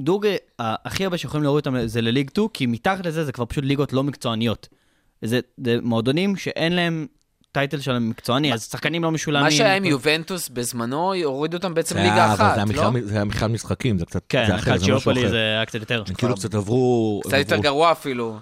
דוגרי, 0.00 0.36
ה- 0.58 0.88
הכי 0.88 1.04
הרבה 1.04 1.18
שיכולים 1.18 1.44
להוריד 1.44 1.66
אותם 1.66 1.86
זה 1.86 2.00
לליג 2.00 2.30
2, 2.30 2.48
כי 2.54 2.66
מתחת 2.66 3.06
לזה 3.06 3.24
זה 3.24 3.32
כבר 3.32 3.44
פשוט 3.44 3.64
ליגות 3.64 3.92
לא 3.92 4.02
מקצועניות. 4.02 4.68
זה, 5.22 5.40
זה 5.64 5.76
מועדונים 5.82 6.36
שאין 6.36 6.72
להם 6.72 7.06
טייטל 7.52 7.80
של 7.80 7.98
מקצועני, 7.98 8.52
אז 8.54 8.62
שחקנים 8.64 9.04
לא 9.04 9.10
משולמים. 9.10 9.44
מה 9.44 9.50
שהיה 9.50 9.76
עם 9.76 9.84
יובנטוס 9.84 10.48
בזמנו, 10.48 11.14
הורידו 11.24 11.56
אותם 11.56 11.74
בעצם 11.74 11.94
זה 11.94 12.02
ליגה 12.02 12.34
אחת, 12.34 12.66
זה 12.66 12.74
לא? 12.74 12.90
זה 13.02 13.14
היה 13.14 13.24
מכלל 13.24 13.48
משחקים, 13.48 13.98
זה 13.98 14.06
קצת... 14.06 14.22
כן, 14.28 14.44
זה 14.46 14.54
אחר, 14.54 14.78
זה 14.78 14.94
משהו 14.94 15.12
אחר. 15.12 15.28
זה 15.28 15.36
היה 15.36 15.64
קצת 15.64 15.80
יותר. 15.80 16.02
הם 16.08 16.14
כאילו 16.14 16.34
קצת 16.34 16.54
עברו... 16.54 17.20
קצת 17.24 17.38
יותר 17.38 17.56
גרוע 17.56 17.92
אפילו. 17.92 18.38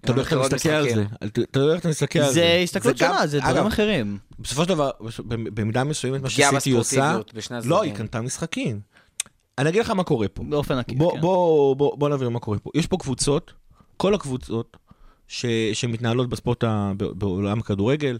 אתה 0.00 0.10
יודע 0.10 0.22
איך 0.22 0.32
אתה 0.32 0.40
מסתכל 0.40 0.68
על 0.68 0.84
משחקים. 0.84 1.06
זה. 1.20 1.38
אתה 1.42 1.60
יודע 1.60 1.72
איך 1.72 1.80
אתה 1.80 1.88
מסתכל 1.88 2.18
על 2.18 2.26
זה. 2.26 2.32
זה 2.32 2.60
הסתכלות 2.62 2.98
שונה, 2.98 3.26
זה 3.26 3.40
דברים 3.40 3.66
אחרים. 3.66 4.18
בסופו 4.38 4.62
של 4.62 4.68
דבר, 4.68 4.90
במידה 5.28 5.84
מסוימת, 5.84 6.22
מה 6.22 6.30
שסיטי 6.30 6.70
עושה, 6.70 7.18
לא. 7.64 7.82
היא 7.82 7.94
קנתה 7.94 8.20
משחקים. 8.20 8.80
אני 9.58 9.68
אגיד 9.68 9.80
לך 9.80 9.90
מה 9.90 10.04
קורה 10.04 10.28
פה. 10.28 10.42
באופן 10.48 10.78
עקיף, 10.78 10.98
כן. 10.98 11.20
בוא, 11.20 12.08
נעביר 12.08 12.28
מה 12.28 12.38
קורה 12.38 12.58
פה. 12.58 12.70
יש 12.74 12.86
פה 12.86 12.96
קבוצות, 12.96 13.52
כל 13.96 14.14
הקבוצות 14.14 14.76
ש, 15.28 15.46
שמתנהלות 15.72 16.28
בספורט, 16.28 16.64
ה, 16.64 16.92
בעולם 16.96 17.58
הכדורגל, 17.58 18.18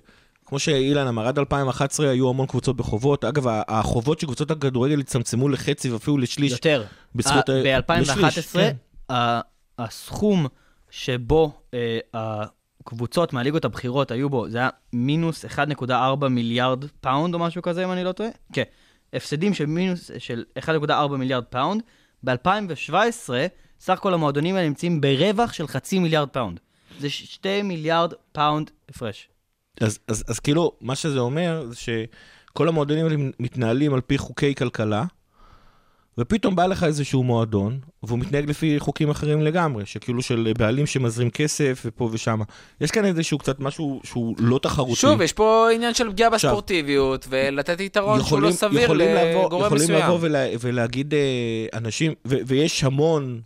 כמו 0.49 0.59
שאילן 0.59 1.07
אמר, 1.07 1.27
עד 1.29 1.39
2011 1.39 2.11
היו 2.11 2.29
המון 2.31 2.47
קבוצות 2.47 2.77
בחובות. 2.77 3.25
אגב, 3.25 3.45
החובות 3.69 4.21
של 4.21 4.27
קבוצות 4.27 4.51
הכדורגל 4.51 5.01
הצטמצמו 5.01 5.49
לחצי 5.49 5.91
ואפילו 5.91 6.19
לשליש. 6.19 6.53
יותר. 6.53 6.85
בזכות 7.15 7.49
ה- 7.49 7.53
ב-2011, 7.65 8.01
לשליש, 8.01 8.39
כן. 8.57 8.77
הסכום 9.79 10.47
שבו 10.91 11.53
אה, 11.75 11.99
הקבוצות 12.85 13.33
מהליגות 13.33 13.65
הבכירות 13.65 14.11
היו 14.11 14.31
בו, 14.31 14.49
זה 14.51 14.59
היה 14.59 14.69
מינוס 14.93 15.45
1.4 15.45 16.29
מיליארד 16.31 16.85
פאונד 17.01 17.35
או 17.35 17.39
משהו 17.39 17.63
כזה, 17.63 17.85
אם 17.85 17.93
אני 17.93 18.05
לא 18.05 18.13
טועה. 18.13 18.31
כן. 18.53 18.63
הפסדים 19.13 19.55
של 19.55 19.67
מינוס 19.67 20.11
של 20.19 20.45
1.4 20.59 20.93
מיליארד 21.19 21.45
פאונד. 21.45 21.83
ב-2017, 22.25 23.31
סך 23.81 23.99
כל 24.03 24.15
המועדונים 24.15 24.55
האלה 24.57 24.69
נמצאים 24.69 25.01
ברווח 25.01 25.53
של 25.53 25.67
חצי 25.67 25.99
מיליארד 25.99 26.29
פאונד. 26.29 26.61
זה 27.01 27.11
2 27.11 27.69
מיליארד 27.69 28.13
פאונד 28.33 28.71
הפרש. 28.89 29.29
אז, 29.81 29.99
אז, 30.09 30.25
אז 30.29 30.41
כאילו, 30.41 30.73
מה 30.81 30.97
שזה 30.97 31.19
אומר, 31.19 31.65
זה 31.69 31.77
שכל 31.77 32.69
המועדונים 32.69 33.05
האלה 33.05 33.17
מתנהלים 33.41 33.95
על 33.95 34.01
פי 34.01 34.19
חוקי 34.19 34.55
כלכלה, 34.55 35.05
ופתאום 36.19 36.57
בא 36.57 36.67
לך 36.67 36.85
איזשהו 36.85 37.23
מועדון, 37.23 37.79
והוא 38.03 38.19
מתנהג 38.19 38.51
לפי 38.51 38.79
חוקים 38.79 39.11
אחרים 39.11 39.43
לגמרי, 39.43 39.87
שכאילו 39.87 40.23
של 40.23 40.53
בעלים 40.59 40.87
שמזרים 40.87 41.31
כסף 41.31 41.83
ופה 41.85 42.09
ושם. 42.13 42.41
יש 42.81 42.91
כאן 42.91 43.05
איזשהו 43.05 43.39
קצת 43.39 43.61
משהו 43.61 44.01
שהוא 44.05 44.37
לא 44.39 44.59
תחרותי. 44.63 45.01
שוב, 45.01 45.21
יש 45.21 45.33
פה 45.33 45.69
עניין 45.75 45.95
של 45.95 46.11
פגיעה 46.11 46.35
עכשיו, 46.35 46.51
בספורטיביות, 46.51 47.27
ולתת 47.31 47.81
יתרון 47.81 48.19
שהוא 48.19 48.27
יכולים, 48.27 48.45
לא 48.45 48.55
סביר 48.55 48.81
יכולים 48.81 49.15
לגורם 49.15 49.67
יכולים 49.67 49.85
מסוים. 49.85 50.05
לבוא 50.05 50.19
ולה, 50.21 50.47
ולהגיד 50.61 51.15
אה, 51.15 51.79
אנשים, 51.79 52.15
ו, 52.27 52.37
ויש 52.47 52.85
המון 52.85 53.41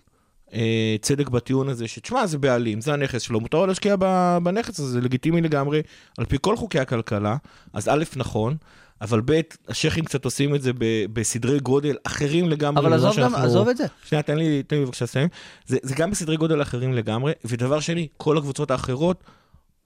צדק 1.01 1.29
בטיעון 1.29 1.69
הזה, 1.69 1.89
שתשמע, 1.89 2.27
זה 2.27 2.39
בעלים, 2.39 2.81
זה 2.81 2.93
הנכס 2.93 3.23
שלו, 3.23 3.41
מותר 3.41 3.67
להשקיע 3.67 3.97
בנכס 4.43 4.79
הזה, 4.81 4.89
זה 4.91 5.01
לגיטימי 5.01 5.41
לגמרי, 5.41 5.83
על 6.19 6.25
פי 6.25 6.37
כל 6.41 6.57
חוקי 6.57 6.79
הכלכלה, 6.81 7.37
אז 7.73 7.89
א', 7.89 8.05
נכון, 8.17 8.57
אבל 9.01 9.21
ב', 9.25 9.41
השייחים 9.69 10.05
קצת 10.05 10.25
עושים 10.25 10.55
את 10.55 10.63
זה 10.63 10.73
ב- 10.73 11.05
בסדרי 11.13 11.61
גודל 11.61 11.97
אחרים 12.05 12.49
לגמרי. 12.49 12.85
אבל 12.87 12.93
עזוב 12.95 13.09
גם, 13.11 13.15
שאנחנו- 13.17 13.37
עזוב 13.39 13.69
את 13.69 13.77
זה. 13.77 13.85
שנייה, 14.05 14.23
תן 14.23 14.37
לי, 14.39 14.63
תן 14.63 14.77
לי 14.77 14.85
בבקשה 14.85 15.05
לסיים. 15.05 15.29
זה, 15.67 15.77
זה 15.83 15.95
גם 15.95 16.11
בסדרי 16.11 16.37
גודל 16.37 16.63
אחרים 16.63 16.93
לגמרי, 16.93 17.33
ודבר 17.45 17.81
שני, 17.81 18.09
כל 18.17 18.39
הקבוצות 18.39 18.71
האחרות 18.71 19.25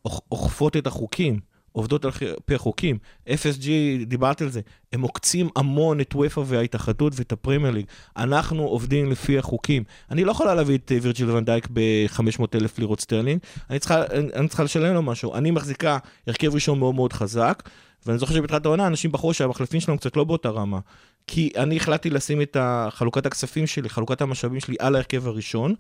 אוכ- 0.08 0.20
אוכפות 0.32 0.76
את 0.76 0.86
החוקים, 0.86 1.40
עובדות 1.76 2.04
על 2.04 2.10
פי 2.44 2.54
החוקים. 2.54 2.98
FSG, 3.28 3.68
דיברתי 4.06 4.44
על 4.44 4.50
זה, 4.50 4.60
הם 4.92 5.02
עוקצים 5.02 5.48
המון 5.56 6.00
את 6.00 6.14
אופ"א 6.14 6.40
וההתאחדות 6.46 7.12
ואת 7.16 7.32
הפרמייר 7.32 7.70
ליג. 7.70 7.86
אנחנו 8.16 8.62
עובדים 8.62 9.10
לפי 9.10 9.38
החוקים. 9.38 9.84
אני 10.10 10.24
לא 10.24 10.30
יכולה 10.30 10.54
להביא 10.54 10.78
את 10.78 10.92
אה, 10.92 10.98
וירג'יל 11.02 11.30
ואן 11.30 11.47
דייק 11.47 11.68
ב-500 11.72 12.44
אלף 12.54 12.78
לירות 12.78 13.00
סטרלינג, 13.00 13.40
אני 13.70 13.78
צריכה, 13.78 14.02
אני, 14.36 14.48
צריכה 14.48 14.64
לשלם 14.64 14.94
לו 14.94 15.02
משהו. 15.02 15.34
אני 15.34 15.50
מחזיקה 15.50 15.98
הרכב 16.26 16.54
ראשון 16.54 16.78
מאוד 16.78 16.94
מאוד 16.94 17.12
חזק, 17.12 17.68
ואני 18.06 18.18
זוכר 18.18 18.34
שבתחילת 18.34 18.66
העונה 18.66 18.86
אנשים 18.86 19.12
בחרו 19.12 19.34
שהמחלפים 19.34 19.80
שלנו 19.80 19.98
קצת 19.98 20.16
לא 20.16 20.24
באותה 20.24 20.48
רמה. 20.48 20.78
כי 21.26 21.50
אני 21.56 21.76
החלטתי 21.76 22.10
לשים 22.10 22.42
את 22.42 22.56
חלוקת 22.90 23.26
הכספים 23.26 23.66
שלי, 23.66 23.88
חלוקת 23.88 24.20
המשאבים 24.20 24.60
שלי 24.60 24.76
על 24.78 24.94
ההרכב 24.94 25.26
הראשון, 25.26 25.74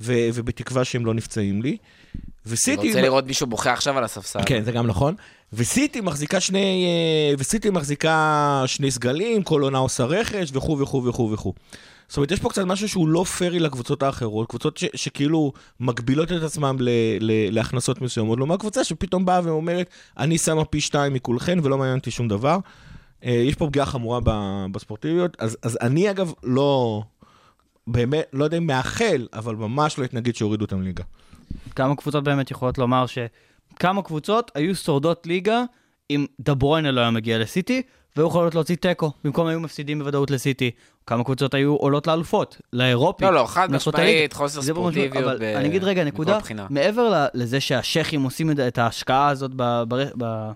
ו- 0.00 0.28
ובתקווה 0.34 0.84
שהם 0.84 1.06
לא 1.06 1.14
נפצעים 1.14 1.62
לי. 1.62 1.68
אני 1.68 1.78
וסיטי... 2.46 2.88
רוצה 2.88 3.00
לראות 3.00 3.26
מישהו 3.26 3.46
בוכה 3.46 3.72
עכשיו 3.72 3.98
על 3.98 4.04
הספסל. 4.04 4.40
כן, 4.46 4.62
זה 4.64 4.72
גם 4.72 4.86
נכון. 4.86 5.14
וסיטי 5.52 6.00
מחזיקה 6.00 6.40
שני, 6.40 6.86
אה, 6.86 7.34
וסיטי 7.38 7.70
מחזיקה 7.70 8.62
שני 8.66 8.90
סגלים, 8.90 9.42
כל 9.42 9.62
עונה 9.62 9.78
עושה 9.78 10.04
רכש 10.04 10.50
וכו' 10.52 10.78
וכו' 10.78 11.04
וכו' 11.04 11.30
וכו'. 11.32 11.52
זאת 12.08 12.16
אומרת, 12.16 12.30
יש 12.30 12.40
פה 12.40 12.48
קצת 12.48 12.62
משהו 12.62 12.88
שהוא 12.88 13.08
לא 13.08 13.24
פרי 13.24 13.60
לקבוצות 13.60 14.02
האחרות, 14.02 14.48
קבוצות 14.48 14.76
ש, 14.76 14.84
שכאילו 14.94 15.52
מגבילות 15.80 16.32
את 16.32 16.42
עצמן 16.42 16.76
ל, 16.78 16.88
ל, 17.20 17.54
להכנסות 17.54 18.00
מסוימות, 18.00 18.38
לעומת 18.38 18.60
קבוצה 18.60 18.84
שפתאום 18.84 19.24
באה 19.24 19.40
ואומרת, 19.44 19.90
אני 20.18 20.38
שמה 20.38 20.64
פי 20.64 20.80
שתיים 20.80 21.14
מכולכן 21.14 21.58
ולא 21.62 21.78
מעניין 21.78 21.98
אותי 21.98 22.10
שום 22.10 22.28
דבר. 22.28 22.58
אה, 23.24 23.30
יש 23.30 23.54
פה 23.54 23.66
פגיעה 23.66 23.86
חמורה 23.86 24.20
בספורטיביות, 24.72 25.36
אז, 25.38 25.56
אז 25.62 25.78
אני 25.80 26.10
אגב 26.10 26.32
לא, 26.42 27.02
באמת, 27.92 28.24
לא 28.32 28.44
יודע 28.44 28.58
אם 28.58 28.66
מאחל, 28.66 29.26
אבל 29.32 29.54
ממש 29.56 29.98
לא 29.98 30.04
אתנגד 30.04 30.34
שיורידו 30.34 30.64
אותם 30.64 30.82
ליגה. 30.82 31.04
כמה 31.76 31.96
קבוצות 31.96 32.24
באמת 32.24 32.50
יכולות 32.50 32.78
לומר 32.78 33.04
שכמה 33.06 34.02
קבוצות 34.02 34.50
היו 34.54 34.74
שורדות 34.76 35.26
ליגה 35.26 35.62
אם 36.10 36.26
דברוינה 36.40 36.90
לא 36.90 37.00
היה 37.00 37.10
מגיע 37.10 37.38
לסיטי, 37.38 37.82
והיו 38.16 38.26
יכולות 38.28 38.54
להוציא 38.54 38.76
תיקו, 38.76 39.12
במקום 39.24 39.46
היו 39.46 39.60
מפסידים 39.60 39.98
בוודאות 39.98 40.30
לסיטי. 40.30 40.70
כמה 41.06 41.24
קבוצות 41.24 41.54
היו 41.54 41.74
עולות 41.74 42.06
לאלופות, 42.06 42.60
לאירופי. 42.72 43.24
לא, 43.24 43.34
לא, 43.34 43.46
חד 43.46 43.72
משמעית. 43.72 44.32
חוסר 44.32 44.62
ספורטיביות 44.62 45.24
אבל 45.24 45.38
ב- 45.38 45.42
אני 45.42 45.68
אגיד 45.68 45.84
רגע, 45.84 46.04
נקודה. 46.04 46.32
מעבר 46.70 47.08
ל- 47.10 47.26
לזה 47.34 47.60
שהשייחים 47.60 48.22
עושים 48.22 48.50
את- 48.50 48.58
את 48.60 48.78
ההשקעה 48.78 49.28
הזאת 49.28 49.50
ב- 49.56 49.82
ב- 49.88 50.10
ב- 50.24 50.50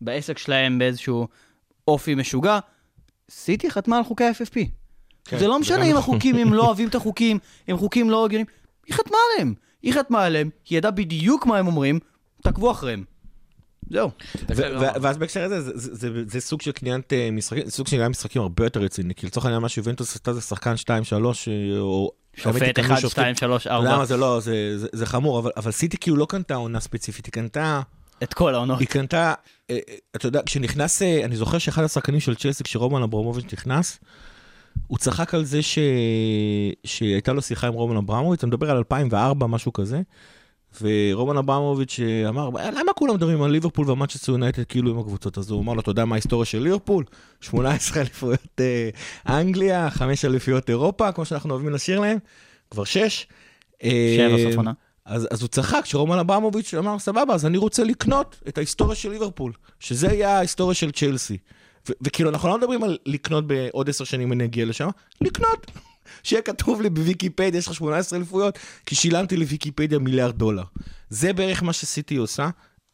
בעסק 0.00 0.38
שלהם 0.38 0.78
באיזשהו 0.78 1.28
אופי 1.88 2.14
משוגע, 2.14 2.58
סיטי 3.30 3.70
חתמה 3.70 3.96
על 3.96 4.04
חוקי 4.04 4.24
ה-FFP. 4.24 4.58
כן, 5.24 5.38
זה 5.38 5.46
לא 5.46 5.58
משנה 5.58 5.84
אם. 5.84 5.96
החוקים, 5.96 6.36
הם 6.36 6.54
לא 6.54 6.62
אוהבים 6.66 6.88
את 6.88 6.94
החוקים, 6.94 7.38
הם 7.68 7.76
חוקים 7.76 8.10
לא 8.10 8.24
הגיוניים, 8.24 8.46
היא 8.86 8.94
חתמה 8.94 9.18
עליהם. 9.32 9.54
היא 9.82 9.92
חתמה 9.94 10.24
עליהם, 10.24 10.50
היא 10.68 10.78
ידעה 10.78 10.90
בדיוק 10.90 11.46
מה 11.46 11.58
הם 11.58 11.66
אומרים, 11.66 11.98
תעקבו 12.42 12.70
אחריהם. 12.70 13.04
זהו. 13.90 14.10
ואז 15.02 15.18
בהקשר 15.18 15.44
הזה, 15.44 15.60
זה, 15.60 15.72
זה, 15.74 15.94
זה, 15.94 16.22
זה 16.26 16.40
סוג 16.40 16.62
של 16.62 16.72
קניית 16.72 17.12
אה, 17.12 17.28
משחקים, 17.32 17.70
סוג 17.70 17.86
של 17.86 17.96
קניית 17.96 18.10
משחקים 18.10 18.42
הרבה 18.42 18.64
יותר 18.64 18.80
רציני, 18.80 19.14
כי 19.14 19.26
לצורך 19.26 19.46
העניין 19.46 19.62
מה 19.62 19.68
שיובנטוס 19.68 20.16
עשתה 20.16 20.32
זה 20.32 20.40
שחקן 20.40 20.74
2-3, 20.84 20.88
אה, 20.88 21.78
או... 21.78 22.10
שופט 22.36 22.78
קנו 22.78 22.94
1, 22.94 23.00
שופטים. 23.00 23.34
2, 23.34 23.34
3, 23.34 23.66
אתה 23.66 23.74
יודע 23.74 23.88
4, 23.88 23.98
מה, 23.98 24.04
זה 24.04 24.16
לא, 24.16 24.40
זה, 24.92 25.06
חמור, 25.06 25.50
אבל, 25.56 25.70
סיטי 25.72 25.96
כאילו 25.96 26.16
לא 26.16 26.26
קנתה 26.26 26.54
עונה 26.54 26.80
ספציפית, 26.80 27.26
היא 27.26 27.32
קנתה, 27.32 27.80
את 28.22 28.34
כל 28.34 28.54
העונות. 28.54 28.78
היא 28.80 28.88
קנתה, 28.88 29.34
אה, 29.70 29.78
אתה 30.16 30.26
יודע, 30.26 30.40
כשנכנס, 30.46 31.02
אני 31.02 31.36
זוכר 31.36 31.58
שאחד 31.58 31.84
השחקנים 31.84 32.20
של 32.20 32.34
צ'לסי, 32.34 32.64
כשרומן 32.64 33.02
אברמוביץ' 33.02 33.52
נכנס, 33.52 33.98
הוא 34.86 34.98
צחק 34.98 35.34
על 35.34 35.44
זה 35.44 35.62
ש... 35.62 35.78
שהייתה 36.84 37.32
לו 37.32 37.42
שיחה 37.42 37.66
עם 37.66 37.72
רומן 37.72 37.96
אברמוביץ', 37.96 38.38
אתה 38.38 38.46
מדבר 38.46 38.70
על 38.70 38.76
2004, 38.76 39.46
משהו 39.46 39.72
כזה, 39.72 40.00
ורומן 40.80 41.36
אברמוביץ' 41.36 42.00
אמר, 42.28 42.50
למה 42.72 42.92
כולם 42.96 43.14
מדברים 43.14 43.42
על 43.42 43.50
ליברפול 43.50 43.90
ומנצ'סטר 43.90 44.32
יונייטד 44.32 44.64
כאילו 44.64 44.90
עם 44.90 44.98
הקבוצות? 44.98 45.38
אז 45.38 45.50
הוא 45.50 45.60
אמר 45.60 45.72
לו, 45.72 45.80
אתה 45.80 45.90
יודע 45.90 46.04
מה 46.04 46.14
ההיסטוריה 46.14 46.46
של 46.46 46.58
ליברפול? 46.62 47.04
18 47.40 48.02
אליפויות 48.02 48.60
אה, 48.60 48.90
אנגליה, 49.28 49.90
5 49.90 50.24
אליפויות 50.24 50.70
אירופה, 50.70 51.12
כמו 51.12 51.24
שאנחנו 51.24 51.50
אוהבים 51.50 51.70
לשיר 51.70 52.00
להם, 52.00 52.18
כבר 52.70 52.84
6. 52.84 53.26
שבע 53.82 54.36
סוף 54.44 54.56
עונה. 54.56 54.72
אז, 55.04 55.28
אז 55.30 55.42
הוא 55.42 55.48
צחק 55.48 55.80
כשרומן 55.82 56.18
אברמוביץ' 56.18 56.74
אמר, 56.74 56.98
סבבה, 56.98 57.34
אז 57.34 57.46
אני 57.46 57.58
רוצה 57.58 57.84
לקנות 57.84 58.40
את 58.48 58.58
ההיסטוריה 58.58 58.94
של 58.94 59.10
ליברפול, 59.10 59.52
שזה 59.80 60.06
יהיה 60.06 60.36
ההיסטוריה 60.36 60.74
של 60.74 60.90
צ'לסי. 60.90 61.38
וכאילו, 62.00 62.30
אנחנו 62.30 62.48
לא 62.48 62.58
מדברים 62.58 62.84
על 62.84 62.98
לקנות 63.06 63.46
בעוד 63.46 63.88
עשר 63.88 64.04
שנים 64.04 64.32
אני 64.32 64.44
אגיע 64.44 64.64
לשם, 64.64 64.88
לקנות. 65.20 65.66
שיהיה 66.22 66.42
כתוב 66.42 66.82
לי 66.82 66.90
בוויקיפדיה, 66.90 67.58
יש 67.58 67.66
לך 67.66 67.74
18 67.74 68.18
אליפויות, 68.18 68.58
כי 68.86 68.94
שילמתי 68.94 69.36
לוויקיפדיה 69.36 69.98
מיליארד 69.98 70.38
דולר. 70.38 70.64
זה 71.08 71.32
בערך 71.32 71.62
מה 71.62 71.72
שסיטי 71.72 72.16
עושה. 72.16 72.50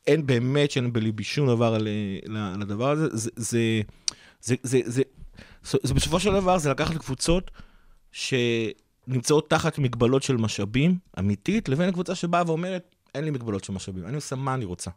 אין 0.06 0.26
באמת 0.26 0.70
שאין 0.70 0.92
בליבי 0.92 1.24
שום 1.24 1.48
דבר 1.48 1.74
על, 1.74 1.88
על, 2.28 2.36
על 2.36 2.62
הדבר 2.62 2.90
הזה. 2.90 3.08
זה, 3.12 3.30
זה, 3.36 3.80
זה, 4.40 4.54
זה, 4.62 4.80
זה, 4.86 5.02
זה, 5.62 5.78
זה 5.82 5.94
בסופו 5.94 6.20
של 6.20 6.32
דבר, 6.32 6.58
זה 6.58 6.70
לקחת 6.70 6.96
קבוצות 6.96 7.50
שנמצאות 8.12 9.50
תחת 9.50 9.78
מגבלות 9.78 10.22
של 10.22 10.36
משאבים, 10.36 10.98
אמיתית, 11.18 11.68
לבין 11.68 11.92
קבוצה 11.92 12.14
שבאה 12.14 12.42
ואומרת, 12.46 12.94
אין 13.14 13.24
לי 13.24 13.30
מגבלות 13.30 13.64
של 13.64 13.72
משאבים, 13.72 14.06
אני 14.06 14.14
עושה 14.14 14.36
מה 14.36 14.54
אני 14.54 14.64
רוצה. 14.64 14.90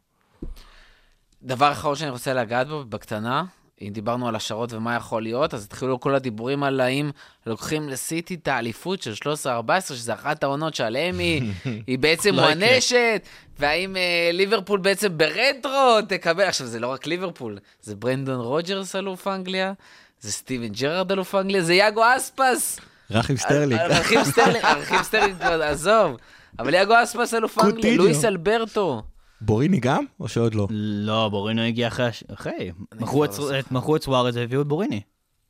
דבר 1.43 1.71
אחרון 1.71 1.95
שאני 1.95 2.09
רוצה 2.09 2.33
לגעת 2.33 2.67
בו, 2.67 2.85
בקטנה, 2.85 3.45
אם 3.81 3.89
דיברנו 3.93 4.27
על 4.27 4.35
השערות 4.35 4.73
ומה 4.73 4.95
יכול 4.95 5.23
להיות, 5.23 5.53
אז 5.53 5.65
התחילו 5.65 5.99
כל 5.99 6.15
הדיבורים 6.15 6.63
על 6.63 6.79
האם 6.79 7.11
לוקחים 7.45 7.89
לסיטי 7.89 8.33
את 8.33 8.47
האליפות 8.47 9.01
של 9.01 9.13
13-14, 9.45 9.69
שזה 9.81 10.13
אחת 10.13 10.43
העונות 10.43 10.75
שעליהם 10.75 11.19
היא, 11.19 11.41
היא 11.87 11.99
בעצם 11.99 12.35
לא. 12.35 12.41
מוענשת, 12.41 13.21
והאם 13.59 13.95
אה, 13.95 14.29
ליברפול 14.33 14.79
בעצם 14.79 15.17
ברטרו 15.17 16.01
תקבל, 16.07 16.43
עכשיו 16.43 16.67
זה 16.67 16.79
לא 16.79 16.87
רק 16.87 17.07
ליברפול, 17.07 17.59
זה 17.81 17.95
ברנדן 17.95 18.39
רוג'רס 18.39 18.95
אלוף 18.95 19.27
אנגליה, 19.27 19.73
זה 20.19 20.31
סטיבן 20.31 20.67
ג'רארד 20.67 21.11
אלוף 21.11 21.35
אנגליה, 21.35 21.61
זה 21.61 21.73
יאגו 21.73 22.03
אספאס. 22.17 22.79
רחים 23.11 23.37
סטרלינג. 23.37 23.81
ארכיב 23.81 24.23
סטרלינג, 24.23 24.65
ארכיב 24.65 25.01
סטרלינג, 25.01 25.41
עזוב. 25.71 26.17
אבל 26.59 26.73
יאגו 26.73 26.93
אספאס 27.03 27.33
אלוף 27.33 27.59
אנגליה. 27.59 27.97
לואיס 27.97 28.25
אלברטו. 28.25 29.03
בוריני 29.41 29.79
גם? 29.79 30.03
או 30.19 30.27
שעוד 30.27 30.55
לא? 30.55 30.67
לא, 31.05 31.29
בורינו 31.29 31.61
הגיע 31.61 31.87
אחרי... 31.87 32.05
הש- 32.05 32.23
אחרי. 32.33 32.71
מכרו 32.95 33.25
כבר 33.33 33.59
את- 33.59 33.71
לא 33.71 33.77
מכרו 33.79 33.95
את 33.95 34.03
סוארז 34.03 34.37
והביאו 34.37 34.61
את 34.61 34.67
בוריני. 34.67 35.01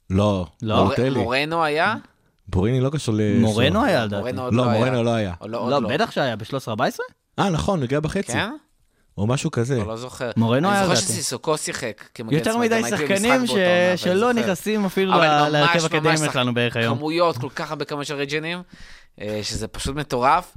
לא. 0.09 0.45
לא. 0.61 0.91
מורנו 1.15 1.63
היה? 1.63 1.95
בוריני 2.47 2.79
לא 2.81 2.89
קשור 2.89 3.15
ל... 3.15 3.21
מורנו 3.39 3.83
היה 3.83 4.05
לדעתי. 4.05 4.31
לא, 4.33 4.51
לא. 4.51 4.63
מורנו 4.71 5.03
לא 5.03 5.09
היה. 5.13 5.33
לא, 5.41 5.69
לא, 5.69 5.81
לא. 5.81 5.89
בטח 5.89 6.11
שהיה 6.11 6.35
ב-13-14? 6.35 6.81
אה, 7.39 7.49
נכון, 7.49 7.83
הגיע 7.83 7.99
בחצי. 7.99 8.31
כן? 8.33 8.49
או 9.17 9.27
משהו 9.27 9.51
כזה. 9.51 9.77
לא, 9.79 9.87
לא 9.87 9.97
זוכר. 9.97 10.31
מורנו 10.37 10.67
היה 10.67 10.77
אני 10.79 10.85
לדעתי. 10.85 11.01
זוכר 11.01 11.13
שסיסוקו 11.13 11.57
שיחק 11.57 12.03
כמגן 12.15 12.37
יותר 12.37 12.57
מדי 12.57 12.81
שחקנים 12.89 13.47
שלא. 13.95 14.33
נכנסים 14.33 14.85
אפילו 14.85 15.13
אבל 15.15 15.25
ל- 15.27 15.41
ממש, 15.41 15.51
להרכב 15.51 15.79
שח- 16.25 16.33
שלנו 16.33 16.53
בערך 16.53 16.75
היום. 16.75 16.97
כמויות, 16.97 17.37
כל 17.37 17.49
כך 17.55 17.69
הרבה 17.69 17.85
כמה 17.85 18.05
של 18.05 18.15
ריג'נים, 18.15 18.61
אה, 19.21 19.39
שזה 19.43 19.67
פשוט 19.67 19.95
מטורף. 19.95 20.53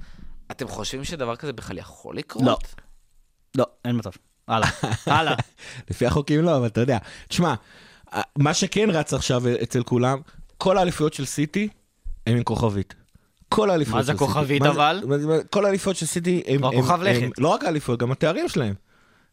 אתם 0.50 0.68
חושבים 0.68 1.04
שדבר 1.04 1.36
כזה 1.36 1.52
בכלל 1.52 1.78
יכול 1.78 2.16
לקרות? 2.16 2.44
לא. 2.44 2.56
לא, 3.56 3.66
אין 3.84 3.96
מצב. 3.98 4.10
הלאה, 4.48 4.68
הלאה. 5.06 5.34
לפי 5.90 6.06
החוקים 6.06 6.40
לא, 6.42 6.56
אבל 6.56 6.66
אתה 6.66 6.80
יודע. 6.80 6.98
תשמע, 7.28 7.54
מה 8.38 8.54
שכן 8.54 8.90
רץ 8.90 9.14
עכשיו 9.14 9.42
אצל 9.62 9.82
כולם, 9.82 10.18
כל 10.58 10.78
האליפויות 10.78 11.14
של 11.14 11.24
סיטי 11.24 11.68
הם 12.26 12.36
עם 12.36 12.42
כוכבית. 12.42 12.94
כל 13.48 13.70
האליפויות 13.70 14.06
של 14.06 14.12
סיטי. 14.12 14.18
כוכבית 14.18 14.62
מה 14.62 14.68
זה- 14.68 14.74
אבל? 14.74 15.02
מה 15.06 15.18
זה- 15.18 15.42
כל 15.50 15.64
האליפויות 15.66 15.96
של 15.96 16.06
סיטי 16.06 16.42
הם... 16.46 16.64
הם- 16.64 16.72
כוכב 16.82 16.94
הם- 16.94 17.02
לכת. 17.02 17.38
לא 17.38 17.48
רק 17.48 17.64
האליפויות, 17.64 18.00
גם 18.00 18.12
התארים 18.12 18.48
שלהם. 18.48 18.74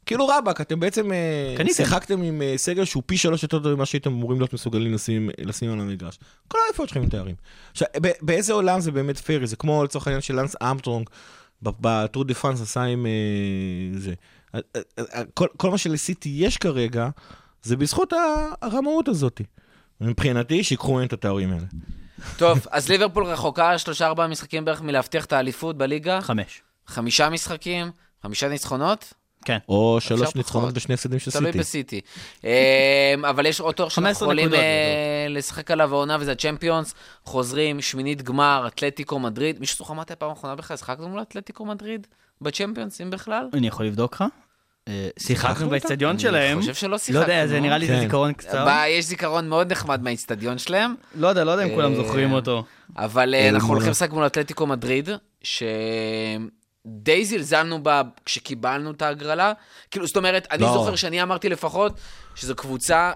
כאילו 0.06 0.28
רבאק, 0.28 0.62
אתם 0.62 0.80
בעצם 0.80 1.12
אה. 1.12 1.74
שיחקתם 1.74 2.22
עם 2.22 2.42
אה, 2.42 2.54
סגל 2.58 2.86
שהוא 2.86 3.04
פי 3.06 3.18
שלוש 3.18 3.44
יותר 3.44 3.60
טוב 3.60 3.74
ממה 3.76 3.86
שהייתם 3.86 4.10
אמורים 4.12 4.40
להיות 4.40 4.54
מסוגלים 4.54 4.94
לשים, 4.94 5.30
לשים 5.38 5.72
על 5.72 5.80
המגרש. 5.80 6.20
כל 6.48 6.58
האליפויות 6.66 6.90
שלכם 6.90 7.02
עם 7.02 7.10
תארים. 7.10 7.36
עכשיו, 7.72 7.88
באיזה 8.22 8.54
עולם 8.54 8.80
זה 8.80 8.92
באמת 8.92 9.18
פייר? 9.18 9.46
זה 9.46 9.56
כמו 9.56 9.84
לצורך 9.84 10.08
העניין 10.08 10.22
של 10.22 10.36
לנס 10.40 10.56
אמטרונג 10.64 11.10
בטור 11.64 12.24
דה 12.24 12.34
פרנס 12.34 12.62
עשה 12.62 12.84
עם 12.84 13.06
אה, 13.06 14.00
זה. 14.00 14.14
כל, 15.34 15.48
כל 15.58 15.72
מה 15.72 15.78
שלסיטי 15.78 16.30
יש 16.36 16.58
כרגע, 16.58 17.10
זה 17.64 17.78
בזכות 17.78 18.14
הרמאות 18.62 19.08
הזאת. 19.08 19.42
מבחינתי, 20.02 20.64
שיקחו 20.64 20.94
מהם 20.94 21.06
את 21.06 21.14
התארים 21.14 21.54
האלה. 21.54 21.66
טוב, 22.38 22.68
אז 22.72 22.90
ליברפול 22.90 23.26
רחוקה 23.26 23.78
שלושה 23.78 24.08
ארבעה 24.08 24.28
משחקים 24.28 24.66
בערך 24.66 24.82
מלהבטיח 24.82 25.26
את 25.26 25.34
האליפות 25.34 25.78
בליגה. 25.78 26.22
חמש. 26.22 26.62
חמישה 26.88 27.30
משחקים, 27.30 27.92
חמישה 28.24 28.50
ניצחונות, 28.50 29.14
כן. 29.46 29.58
או 29.70 29.98
שלוש. 30.02 30.36
ניצחונות 30.36 30.74
בשני 30.74 30.94
הפסדים 30.96 31.20
של 31.20 31.32
תלוי 31.32 31.46
סיטי. 31.52 31.60
בסיטי. 31.60 32.02
אה, 32.46 33.14
אבל 33.30 33.46
יש 33.46 33.60
עוד 33.60 33.76
תואר 33.76 33.90
שאנחנו 33.90 34.04
15 34.10 34.26
יכולים 34.26 34.54
אה, 34.54 34.60
לשחק 35.30 35.72
עליו 35.72 35.94
העונה, 35.94 36.18
וזה 36.20 36.32
הצ'מפיונס. 36.32 36.94
חוזרים, 37.26 37.82
שמינית 37.82 38.22
גמר, 38.22 38.64
אתלטיקו 38.68 39.20
מדריד. 39.20 39.60
מישהו 39.60 39.78
זוכר 39.78 39.94
מתי 39.94 40.14
הפעם 40.14 40.30
האחרונה 40.30 40.56
בכלל 40.56 40.78
שחקנו 40.78 41.10
מול 41.10 41.22
אתלטיקו 41.22 41.66
מדריד? 41.66 42.08
בצ'מפיונס, 42.42 43.02
אם 43.02 43.10
בכלל? 43.10 43.46
אני 43.54 43.68
יכול 43.68 43.86
לבדוק 43.86 44.14
לך? 44.16 44.24
אה, 44.88 45.08
שיחקנו? 45.20 45.70
באצטדיון 45.70 46.12
אני 46.12 46.20
שלהם. 46.20 46.60
חושב 46.60 46.74
שלא 46.74 46.90
לא 46.92 46.98
שיחקנו. 46.98 47.22
יודע, 47.22 47.48
זה 47.48 47.60
נראה 47.60 47.78
לי 47.78 47.88
כן. 47.88 47.96
זה 47.96 48.00
זיכרון 48.02 48.34
קצר. 48.34 48.66
יש 48.90 49.06
זיכרון 49.06 49.50
מאוד 49.50 49.72
נחמד 49.72 50.04
מהאיצטדיון 50.04 50.58
שלהם, 50.58 50.96
לא 51.16 51.28
יודע, 51.28 51.44
לא 51.44 51.52
יודע 51.52 51.64
אם 51.64 51.76
כולם 51.76 51.92
אה, 51.92 51.96
זוכרים 51.98 52.32
אותו. 52.34 52.64
אבל 52.98 53.36
אנחנו 53.36 53.68
מול- 53.68 53.76
הולכים 53.76 53.92
לשחק 53.92 54.12
מול 54.12 54.26
אתלטיקו 54.26 54.68
מדריד, 54.68 55.10
שדי 56.88 57.26
זלזלנו 57.26 57.84
בה 57.84 58.02
כשקיבלנו 58.26 58.92
את 58.92 59.02
ההגרלה. 59.02 59.54
כאילו, 59.92 60.08
זאת 60.08 60.18
אומרת, 60.18 60.48
אני 60.52 60.62
לא. 60.62 60.74
זוכר 60.74 60.96
שאני 60.96 61.24
אמרתי 61.24 61.50
לפחות 61.50 61.94
שזו 62.36 62.56
קבוצה 62.56 63.12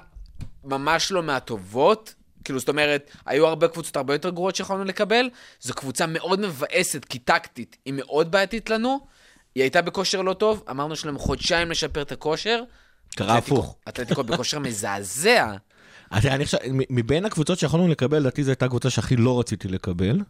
ממש 0.63 1.11
לא 1.11 1.24
מהטובות. 1.24 2.13
כאילו, 2.43 2.59
זאת 2.59 2.70
אומרת, 2.70 3.11
היו 3.26 3.47
הרבה 3.47 3.68
קבוצות 3.68 3.95
הרבה 3.95 4.13
יותר 4.13 4.30
גרועות 4.30 4.55
שיכולנו 4.55 4.84
לקבל. 4.84 5.30
זו 5.61 5.74
קבוצה 5.74 6.05
מאוד 6.07 6.39
מבאסת, 6.39 7.05
כי 7.05 7.20
טקטית 7.20 7.78
היא 7.86 7.93
מאוד 7.97 8.32
בעייתית 8.32 8.70
לנו. 8.70 9.07
היא 9.55 9.63
הייתה 9.63 9.82
בכושר 9.82 10.22
לא 10.22 10.34
טוב, 10.34 10.63
אמרנו 10.70 10.95
שיש 10.95 11.05
להם 11.05 11.18
חודשיים 11.18 11.72
לשפר 11.72 12.01
את 12.01 12.11
הכושר. 12.11 12.63
קרה 13.16 13.38
הפוך. 13.38 13.76
אתלטיקו 13.89 14.24
בכושר 14.24 14.59
מזעזע. 14.59 15.53
אני 16.11 16.45
חושב, 16.45 16.57
מבין 16.89 17.26
הקבוצות 17.26 17.59
שיכולנו 17.59 17.88
לקבל, 17.88 18.18
לדעתי 18.20 18.43
זו 18.43 18.51
הייתה 18.51 18.66
הקבוצה 18.66 18.89
שהכי 18.89 19.16
לא 19.16 19.39
רציתי 19.39 19.68
לקבל. 19.68 20.22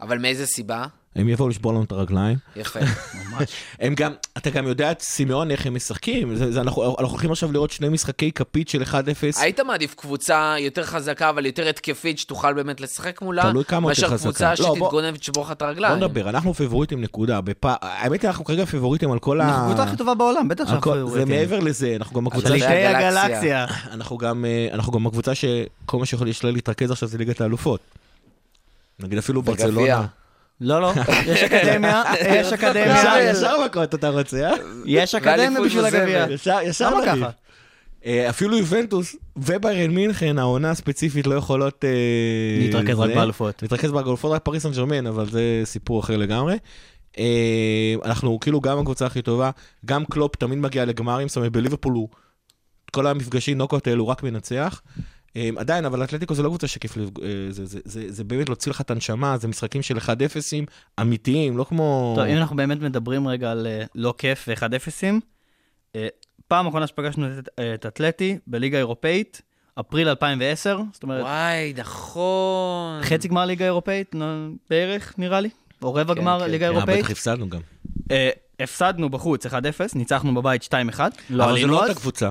אבל 0.00 0.18
מאיזה 0.18 0.46
סיבה? 0.46 0.86
הם 1.16 1.28
יבואו 1.28 1.48
לשבור 1.48 1.72
לנו 1.72 1.84
את 1.84 1.92
הרגליים. 1.92 2.36
יפה. 2.56 2.80
הם 3.80 3.94
גם, 3.94 4.12
אתה 4.36 4.50
גם 4.50 4.66
יודע 4.66 4.90
את 4.90 5.00
סימאון 5.00 5.50
איך 5.50 5.66
הם 5.66 5.74
משחקים, 5.74 6.36
זה, 6.36 6.52
זה, 6.52 6.60
אנחנו, 6.60 6.84
אנחנו 6.84 7.06
הולכים 7.08 7.32
עכשיו 7.32 7.52
לראות 7.52 7.70
שני 7.70 7.88
משחקי 7.88 8.32
כפית 8.32 8.68
של 8.68 8.82
1-0. 8.82 8.94
היית 9.36 9.60
מעדיף 9.60 9.94
קבוצה 9.94 10.54
יותר 10.58 10.84
חזקה, 10.84 11.30
אבל 11.30 11.46
יותר 11.46 11.68
התקפית, 11.68 12.18
שתוכל 12.18 12.52
באמת 12.52 12.80
לשחק 12.80 13.22
מולה, 13.22 13.42
תלוי 13.42 13.64
כמה 13.64 13.90
יותר 13.92 14.02
מאשר 14.02 14.08
חזקה. 14.08 14.28
קבוצה 14.28 14.54
לא, 14.58 14.74
בוא- 14.74 14.86
שתתגונן 14.86 15.14
ותשבור 15.14 15.44
לך 15.44 15.52
את 15.52 15.58
בוא 15.58 15.66
הרגליים. 15.66 15.96
נדבר, 15.96 16.28
אנחנו 16.28 16.54
פיבוריטים 16.54 17.00
נקודה. 17.00 17.40
בפ... 17.40 17.64
האמת 17.64 18.22
היא, 18.22 18.28
אנחנו 18.28 18.44
כרגע 18.44 18.64
פיבוריטים 18.64 19.12
על 19.12 19.18
כל 19.18 19.40
ה... 19.40 19.44
אנחנו 19.44 19.64
הקבוצה 19.64 19.82
הכי 19.82 19.96
טובה 19.96 20.14
בעולם, 20.14 20.48
בטח 20.48 20.64
שאנחנו 20.64 20.82
כל... 20.82 21.04
זה. 21.10 21.24
מעבר 21.24 21.58
לזה, 21.58 21.96
אנחנו 21.96 22.16
גם 22.16 22.26
הקבוצה, 22.26 22.48
שליטי 22.48 22.66
הגלקסיה. 22.66 23.66
אנחנו 23.92 24.18
גם, 24.18 24.44
אה, 24.44 24.68
אנחנו 24.72 24.92
גם 24.92 25.06
הקבוצה 25.06 25.34
שכל 25.34 25.98
מה 25.98 26.06
שיכול 26.06 26.28
להתרכז 26.42 26.90
עכשיו 26.90 27.08
זה 27.08 27.18
ליגת 27.18 27.40
האלופות. 27.40 27.80
נגיד 29.00 29.18
אפילו. 29.18 29.42
ברצלונה. 29.42 30.06
לא, 30.60 30.82
לא, 30.82 30.92
יש 31.32 31.42
אקדמיה, 31.42 32.02
יש 32.36 32.52
אקדמיה, 32.52 33.30
ישר 33.30 33.64
מכות 33.64 33.94
אתה 33.94 34.08
רוצה, 34.08 34.50
אה? 34.50 34.56
יש 34.86 35.14
אקדמיה 35.14 35.60
בשביל. 35.64 35.84
הגביע. 35.84 36.26
ישר. 36.62 36.90
ככה? 37.06 37.30
אה, 38.06 38.30
אפילו 38.30 38.58
יובנטוס 38.58 39.16
וביירן 39.36 39.90
מינכן, 39.90 40.38
העונה 40.38 40.70
הספציפית 40.70 41.26
לא 41.26 41.34
יכולות... 41.34 41.84
אה, 41.84 41.90
להתרכז 42.58 42.98
רק 42.98 43.10
באלופות. 43.10 43.62
להתרכז 43.62 43.90
באלופות, 43.90 44.32
רק 44.32 44.42
פריס 44.42 44.62
סן 44.62 44.72
ג'רמן, 44.72 45.06
אבל 45.06 45.30
זה 45.30 45.62
סיפור 45.64 46.00
אחר 46.00 46.16
לגמרי. 46.16 46.58
אה, 47.18 47.94
אנחנו 48.04 48.40
כאילו 48.40 48.60
גם 48.60 48.78
הקבוצה 48.78 49.06
הכי 49.06 49.22
טובה, 49.22 49.50
גם 49.86 50.04
קלופ 50.04 50.36
תמיד 50.36 50.58
מגיע 50.58 50.84
לגמרים, 50.84 51.28
זאת 51.28 51.36
אומרת 51.36 51.52
בליברפול 51.52 51.92
הוא, 51.92 52.08
כל 52.90 53.06
המפגשים 53.06 53.58
נוקאאוט 53.58 53.86
האלו 53.86 54.08
רק 54.08 54.22
מנצח. 54.22 54.82
אה, 55.36 55.50
עדיין, 55.56 55.84
אבל 55.84 56.04
אתלטיקו 56.04 56.34
זה 56.34 56.42
לא 56.42 56.48
קבוצה 56.48 56.66
שכיף, 56.66 56.96
לפג- 56.96 57.22
אה, 57.22 57.28
זה, 57.50 57.66
זה, 57.66 57.78
זה, 57.84 58.04
זה 58.12 58.24
באמת 58.24 58.48
להוציא 58.48 58.70
לך 58.70 58.80
את 58.80 58.90
הנשמה, 58.90 59.36
זה 59.38 59.48
משחקים 59.48 59.82
של 59.82 59.98
1-0 59.98 60.00
אמיתיים, 61.00 61.56
לא 61.58 61.64
כמו... 61.64 62.12
טוב, 62.16 62.24
אם 62.26 62.36
אנחנו 62.36 62.56
באמת 62.56 62.80
מדברים 62.80 63.28
רגע 63.28 63.50
על 63.50 63.66
אה, 63.66 63.84
לא 63.94 64.14
כיף 64.18 64.48
ו-1-0, 64.48 65.04
אה, 65.96 66.08
פעם 66.48 66.66
אחרונה 66.66 66.86
שפגשנו 66.86 67.26
את- 67.38 67.48
את 67.74 67.86
אתלטי 67.86 68.38
בליגה 68.46 68.76
האירופאית, 68.78 69.42
אפריל 69.80 70.08
2010, 70.08 70.80
זאת 70.92 71.02
אומרת, 71.02 71.22
וואי, 71.22 71.72
נכון. 71.76 73.02
חצי 73.02 73.28
גמר 73.28 73.44
ליגה 73.44 73.64
אירופאית, 73.64 74.14
נו, 74.14 74.24
בערך, 74.70 75.14
נראה 75.18 75.40
לי, 75.40 75.48
או 75.82 75.94
רבע 75.94 76.14
כן, 76.14 76.20
גמר 76.20 76.40
כן, 76.44 76.50
ליגה 76.50 76.66
כן. 76.66 76.72
אה, 76.72 76.76
אירופאית. 76.76 76.98
בטח 77.04 77.10
הפסדנו 77.10 77.48
גם. 77.48 77.60
הפסדנו 78.60 79.08
בחוץ 79.10 79.46
1-0, 79.46 79.50
ניצחנו 79.94 80.34
בבית 80.34 80.64
2-1, 80.64 81.00
לא 81.30 81.44
אבל 81.44 81.60
זה 81.60 81.66
לא 81.66 81.84
אז. 81.84 81.88
אותה 81.88 82.00
קבוצה. 82.00 82.30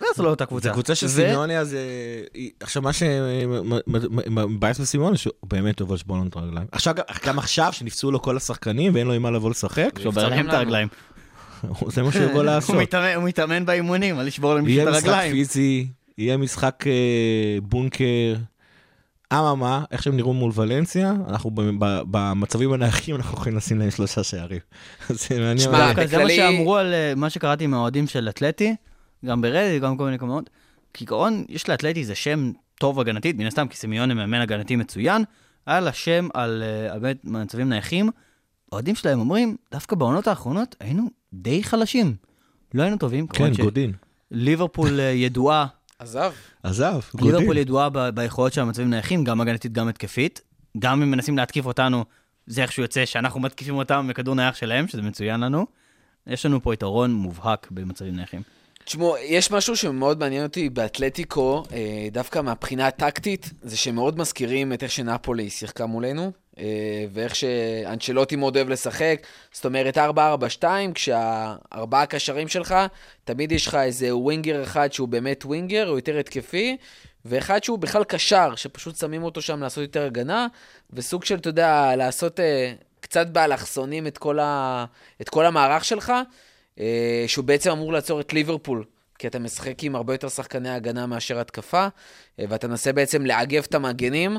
לא, 0.00 0.08
זו 0.16 0.22
לא 0.22 0.30
אותה 0.30 0.46
קבוצה. 0.46 0.68
זה 0.68 0.72
קבוצה 0.72 0.94
של 0.94 1.08
סימיוני, 1.08 1.58
אז... 1.58 1.74
אה, 1.74 2.46
עכשיו, 2.60 2.82
מה 2.82 2.90
שמבאס 2.92 4.80
בסימיוני, 4.80 5.16
שהוא 5.16 5.32
באמת 5.42 5.80
לשבור 5.80 6.16
לנו 6.16 6.26
את 6.26 6.36
הרגליים. 6.36 6.66
עכשיו, 6.72 6.94
גם 7.26 7.38
עכשיו, 7.38 7.68
שנפצעו 7.72 8.10
לו 8.10 8.22
כל 8.22 8.36
השחקנים 8.36 8.94
ואין 8.94 9.06
לו 9.06 9.12
עם 9.12 9.22
מה 9.22 9.30
לבוא 9.30 9.50
לשחק, 9.50 9.98
שובר 10.02 10.28
להם 10.28 10.48
את. 10.48 10.54
הרגליים. 10.54 10.88
זה 11.92 12.02
מה 12.02 12.12
שהוא 12.12 12.24
יבוא 12.24 12.34
הוא 12.34 12.42
לעשות. 12.42 12.76
הוא 13.14 13.24
מתאמן 13.24 13.66
באימונים 13.66 14.18
על 14.18 14.26
לשבור 14.26 14.54
להם 14.54 14.68
יהיה 14.68 14.82
את 14.82 14.88
משחק 14.88 15.04
הרגליים. 15.04 15.32
פיזי, 15.32 15.86
יהיה 16.18 16.36
משחק 16.36 16.84
אה, 16.86 17.60
בונקר. 17.62 18.34
אממה, 19.32 19.84
איך 19.90 20.02
שהם 20.02 20.16
נראו 20.16 20.34
מול 20.34 20.52
ולנסיה, 20.54 21.14
אנחנו 21.28 21.50
ב- 21.50 21.84
ב- 21.84 22.02
במצבים 22.10 22.72
הנייחים, 22.72 23.16
אנחנו 23.16 23.38
יכולים 23.38 23.56
לשים 23.56 23.78
להם 23.78 23.90
שלושה 23.90 24.22
שערים. 24.22 24.60
זה 25.08 25.38
מעניין. 25.38 25.58
שמע, 25.58 26.06
זה 26.06 26.18
מה 26.24 26.30
שאמרו 26.30 26.76
על 26.76 26.94
אה, 26.94 27.12
מה 27.16 27.30
שקראתי 27.30 27.66
מהאוהדים 27.66 28.06
של 28.06 28.28
אתלטי, 28.28 28.76
גם 29.24 29.40
ברדיט, 29.40 29.82
גם 29.82 29.94
בכל 29.94 30.04
מיני 30.04 30.16
מקומות. 30.16 30.50
כעיקרון, 30.94 31.44
יש 31.48 31.68
לאתלטי 31.68 32.04
זה 32.04 32.14
שם 32.14 32.52
טוב 32.78 33.00
הגנתית, 33.00 33.36
מן 33.36 33.46
הסתם, 33.46 33.68
כי 33.68 33.76
סמיון 33.76 34.12
מאמן 34.12 34.40
הגנתי 34.40 34.76
מצוין, 34.76 35.24
היה 35.66 35.80
לה 35.80 35.92
שם 35.92 36.28
על 36.34 36.62
אה, 36.62 36.98
באמת 36.98 37.24
מצבים 37.24 37.68
נייחים. 37.68 38.10
האוהדים 38.72 38.94
שלהם 38.94 39.20
אומרים, 39.20 39.56
דווקא 39.72 39.96
בעונות 39.96 40.26
האחרונות 40.26 40.76
היינו 40.80 41.10
די 41.32 41.62
חלשים. 41.62 42.14
לא 42.74 42.82
היינו 42.82 42.96
טובים. 42.96 43.26
כן, 43.26 43.52
גודין. 43.62 43.92
ליברפול 44.30 45.00
אה, 45.00 45.04
ידועה, 45.04 45.66
עזב. 45.98 46.32
עזב, 46.62 47.00
גודין. 47.14 47.34
ליברפול 47.34 47.58
ידועה 47.58 47.88
ב- 47.90 48.08
ביכולות 48.08 48.52
של 48.52 48.60
המצבים 48.60 48.90
נייחים, 48.90 49.24
גם 49.24 49.40
הגנתית, 49.40 49.72
גם 49.72 49.88
התקפית. 49.88 50.40
גם 50.78 51.02
אם 51.02 51.10
מנסים 51.10 51.36
להתקיף 51.38 51.66
אותנו, 51.66 52.04
זה 52.46 52.62
איכשהו 52.62 52.82
יוצא 52.82 53.04
שאנחנו 53.04 53.40
מתקיפים 53.40 53.74
אותם 53.74 54.06
בכדור 54.08 54.34
נייח 54.34 54.56
שלהם, 54.56 54.88
שזה 54.88 55.02
מצוין 55.02 55.40
לנו. 55.40 55.66
יש 56.26 56.46
לנו 56.46 56.62
פה 56.62 56.74
יתרון 56.74 57.12
מובהק 57.12 57.68
במצבים 57.70 58.16
נייחים. 58.16 58.42
תשמעו, 58.84 59.16
יש 59.18 59.50
משהו 59.50 59.76
שמאוד 59.76 60.18
מעניין 60.18 60.42
אותי 60.42 60.68
באתלטיקו, 60.68 61.62
אה, 61.72 62.08
דווקא 62.12 62.38
מהבחינה 62.40 62.86
הטקטית, 62.86 63.50
זה 63.62 63.76
שהם 63.76 63.94
מאוד 63.94 64.18
מזכירים 64.18 64.72
את 64.72 64.82
איך 64.82 64.92
שנפולי 64.92 65.50
שיחקה 65.50 65.86
מולנו, 65.86 66.32
ואיך 67.12 67.34
שאנצ'לוטי 67.34 68.36
מאוד 68.36 68.56
אוהב 68.56 68.68
לשחק. 68.68 69.20
זאת 69.52 69.64
אומרת, 69.64 69.98
4-4-2, 70.62 70.64
כשהארבעה 70.94 72.06
קשרים 72.06 72.48
שלך, 72.48 72.74
תמיד 73.24 73.52
יש 73.52 73.66
לך 73.66 73.74
איזה 73.74 74.16
ווינגר 74.16 74.62
אחד 74.62 74.92
שהוא 74.92 75.08
באמת 75.08 75.44
ווינגר, 75.44 75.88
הוא 75.88 75.98
יותר 75.98 76.18
התקפי, 76.18 76.76
ואחד 77.24 77.64
שהוא 77.64 77.78
בכלל 77.78 78.04
קשר, 78.04 78.54
שפשוט 78.54 78.96
שמים 78.96 79.22
אותו 79.22 79.42
שם 79.42 79.62
לעשות 79.62 79.82
יותר 79.82 80.06
הגנה, 80.06 80.46
וסוג 80.92 81.24
של, 81.24 81.34
אתה 81.34 81.48
יודע, 81.48 81.96
לעשות 81.96 82.40
אה, 82.40 82.72
קצת 83.00 83.26
באלכסונים 83.26 84.06
את 84.06 84.18
ה, 84.40 84.84
את 85.20 85.28
כל 85.28 85.46
המערך 85.46 85.84
שלך. 85.84 86.12
אה, 86.80 87.24
שהוא 87.26 87.44
בעצם 87.44 87.70
אמור 87.70 87.92
לעצור 87.92 88.20
את 88.20 88.32
ליברפול, 88.32 88.84
כי 89.18 89.26
אתה 89.26 89.38
משחק 89.38 89.84
עם 89.84 89.96
הרבה 89.96 90.14
יותר 90.14 90.28
שחקני 90.28 90.70
הגנה 90.70 91.06
מאשר 91.06 91.40
התקפה, 91.40 91.88
אה, 92.40 92.44
ואתה 92.48 92.68
מנסה 92.68 92.92
בעצם 92.92 93.26
לעגב 93.26 93.64
את 93.68 93.74
המגנים, 93.74 94.32
אה, 94.32 94.38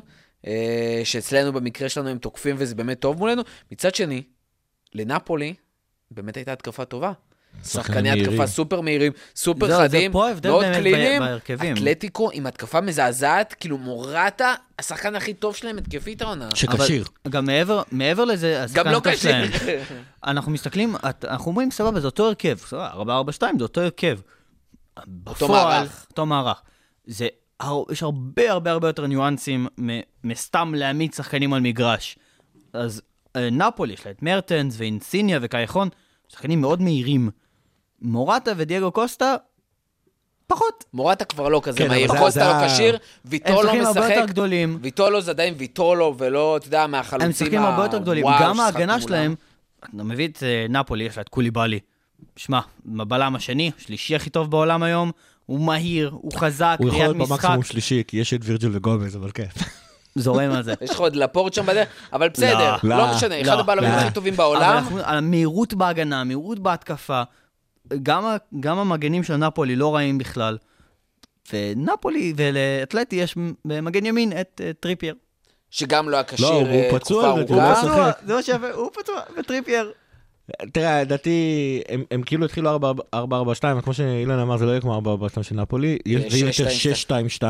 שאצלנו 1.04 1.54
במקרה 1.54 1.90
שלנו 1.90 2.10
הם 2.10 2.18
תוקפים 2.18 2.56
וזה 2.60 2.76
באמת 2.76 3.00
טוב 3.00 3.18
מולנו. 3.18 3.42
מצד 3.72 3.96
שני, 3.96 4.24
לנפולי 4.94 5.54
באמת 6.12 6.36
הייתה 6.38 6.54
התקפה 6.54 6.86
טובה. 6.86 7.12
שחקני. 7.64 8.12
התקפה 8.12 8.48
סופר 8.48 8.82
מהירים, 8.82 9.12
סופר 9.36 9.68
זה 9.68 9.78
חדים, 9.78 10.12
מאוד 10.12 10.66
קליניים. 10.74 11.22
בהרכבים. 11.22 11.74
אתלטיקו 11.76 12.30
עם 12.34 12.46
התקפה 12.48 12.82
מזעזעת, 12.82 13.54
כאילו 13.60 13.78
מורטה, 13.78 14.54
השחקן 14.80 15.16
הכי 15.16 15.34
טוב 15.34 15.56
שלהם 15.56 15.78
התקפית 15.78 16.22
העונה. 16.22 16.50
שכשיר. 16.56 17.06
גם 17.30 17.46
מעבר, 17.46 17.84
מעבר 17.92 18.26
לזה, 18.26 18.64
השחקן 18.64 18.84
גם 18.84 18.92
לא 18.92 19.02
כשיר. 19.04 19.16
שלהם, 19.18 19.50
אנחנו 20.24 20.52
מסתכלים, 20.52 20.96
אנחנו 21.24 21.52
אומרים, 21.52 21.72
סבבה, 21.72 22.00
זה 22.00 22.08
אותו 22.08 22.28
הרכב, 22.28 22.58
סבבה, 22.58 23.22
4-4-2 23.30 23.42
זה 23.58 23.64
אותו 23.64 23.82
הרכב. 23.82 24.20
בפועל, 25.08 25.78
מערך. 25.80 26.06
אותו 26.10 26.26
מערך. 26.26 26.62
זה, 27.06 27.28
יש 27.92 28.04
הרבה 28.04 28.52
הרבה 28.52 28.72
הרבה 28.72 28.88
יותר 28.90 29.08
ניואנסים 29.08 29.68
מ- 29.82 30.00
מסתם 30.24 30.74
להעמיד 30.76 31.14
שחקנים 31.14 31.54
על 31.54 31.62
מגרש. 31.62 32.18
אז 32.74 33.02
אה, 33.36 33.50
נפולי, 33.50 33.94
יש 33.94 34.06
לה 34.06 34.12
את 34.12 34.22
מרטנס 34.24 34.76
ואינסיניה 34.78 35.40
וקייחון, 35.42 35.90
שחקנים 36.28 36.62
מאוד 36.62 36.82
מהירים. 36.82 37.30
מורטה 38.02 38.52
ודייגו 38.58 38.92
קוסטה, 38.92 39.36
פחות. 40.48 40.84
מורטה 40.94 41.26
כבר 41.26 41.50
לא 41.50 41.62
כזה 41.64 41.78
כן, 41.78 41.88
מהיר, 41.88 42.08
קוסטה 42.08 42.30
זה 42.30 42.40
לא 42.40 42.46
ה- 42.52 42.68
כשיר, 42.68 42.94
הם 42.94 43.00
ויטולו 43.26 43.62
שחקנים 43.64 43.86
הרבה 43.86 44.02
משחק. 44.02 44.14
יותר 44.16 44.26
גדולים. 44.28 44.78
ויטולו 44.82 45.22
זה 45.22 45.32
עדיין 45.32 45.54
ויטולו, 45.58 46.16
ולא, 46.18 46.58
אתה 46.58 46.68
יודע, 46.68 46.88
מהחלוצים 46.88 47.26
הם 47.26 47.30
משחקים 47.30 47.62
הרבה 47.62 47.84
יותר 47.84 47.98
גדולים. 47.98 48.24
הוואו 48.28 48.40
גם 48.44 48.60
ההגנה. 48.60 49.02
שלהם, 49.02 49.36
אתה 49.80 50.04
מביא 50.04 50.28
את 50.28 50.44
אה, 50.44 50.66
נפולי, 50.70 51.04
יש 51.04 51.18
לה 51.18 51.22
את 51.22 51.30
קוליבאלי. 51.30 51.80
שמע, 52.36 52.60
בבלם 52.86 53.36
השני, 53.36 53.72
השלישי 53.78 54.16
הכי 54.16 54.30
טוב 54.30 54.52
בעולם 54.52 54.84
היום, 54.84 55.12
הוא 55.48 55.60
מהיר, 55.60 56.10
הוא 56.14 56.32
חזק, 56.36 56.78
הוא 56.80 56.88
יכול 56.88 57.00
להיות 57.00 57.18
במקסימום 57.18 57.64
שלישי, 57.64 58.04
כי 58.08 58.18
יש 58.18 58.34
את 58.34 58.40
וירג'ל 58.44 58.70
וגומז, 58.74 59.16
אבל 59.16 59.32
כן. 59.34 59.48
זורם 60.16 60.52
על 60.52 60.64
זה. 60.64 60.74
יש 60.82 60.90
לך 60.90 61.00
עוד 61.00 61.16
לפורט 61.16 61.54
שם 61.54 61.66
בדרך, 61.66 61.88
אבל 62.14 62.30
בסדר, 62.30 62.76
לא, 62.84 62.98
לא 62.98 63.16
משנה, 63.16 63.42
אחד 63.42 63.54
לא, 63.54 63.60
הבלמים 63.60 63.92
לא. 63.92 63.96
הכי 63.96 64.14
טובים 64.14 64.36
בעולם. 64.36 64.84
המהירות 65.04 65.74
בהגנה, 65.74 66.22
המהירות 66.22 66.60
בהתקפה, 66.60 67.24
גם, 68.04 68.78
המגנים 68.80 69.24
של 69.24 69.36
נפולי 69.36 69.76
לא 69.76 69.96
רעים 69.96 70.18
בכלל. 70.18 70.58
ונפולי 71.54 72.34
ולאתלטי 72.38 73.16
יש 73.16 73.36
במגן 73.66 74.06
ימין 74.06 74.32
את 74.42 74.62
אה, 74.64 74.72
טריפייר. 74.80 75.16
שגם 75.72 76.10
לא 76.10 76.16
היה 76.16 76.24
כשיר 76.24 76.50
לא, 76.50 76.54
הוא 76.54 76.68
אה, 76.68 76.90
פצוע, 76.92 77.24
תקופה 77.24 77.54
הוא 77.54 77.62
לא 77.62 77.64
ארוכה. 77.64 77.82
פצוע, 77.82 78.12
זה 78.26 78.34
מה 78.34 78.42
שיפה, 78.44 78.72
הוא 78.72 78.90
פצוע, 78.94 79.22
וטריפייר. 79.38 79.92
תראה, 80.74 81.02
לדעתי, 81.02 81.82
הם, 81.90 82.04
הם 82.12 82.22
כאילו 82.22 82.46
התחילו 82.46 82.78
4-4-2, 83.14 83.18
אבל 83.64 83.82
כמו 83.82 83.94
שאילן 83.94 84.40
אמר, 84.40 84.58
זה 84.58 84.66
לא 84.66 84.72
יהיה 84.72 84.82
כמו 84.82 85.02
4-4-2 85.40 85.44
של 85.44 85.56
נפולי, 85.56 85.98
אה, 86.08 86.12
יהיה 86.12 86.46
יותר 86.46 86.68
6-2-2. 87.08 87.40
6-2-2. 87.40 87.44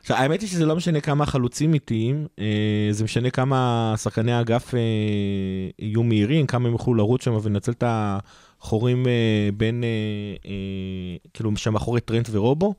עכשיו, 0.00 0.16
האמת 0.16 0.40
היא 0.40 0.48
שזה 0.48 0.66
לא 0.66 0.76
משנה 0.76 1.00
כמה 1.00 1.26
חלוצים 1.26 1.74
איטיים, 1.74 2.26
אה, 2.38 2.88
זה 2.90 3.04
משנה 3.04 3.30
כמה 3.30 3.94
שחקני 3.96 4.32
האגף 4.32 4.74
אה, 4.74 4.80
יהיו 5.78 6.02
מהירים, 6.02 6.46
כמה 6.46 6.66
הם 6.68 6.72
יוכלו 6.72 6.94
לרוץ 6.94 7.24
שם 7.24 7.38
ולנצל 7.42 7.72
את 7.72 7.84
החורים 7.86 9.06
אה, 9.06 9.48
בין, 9.56 9.84
כאילו, 11.34 11.56
שם 11.56 11.72
מאחורי 11.72 12.00
טרנט 12.00 12.28
ורובו. 12.30 12.74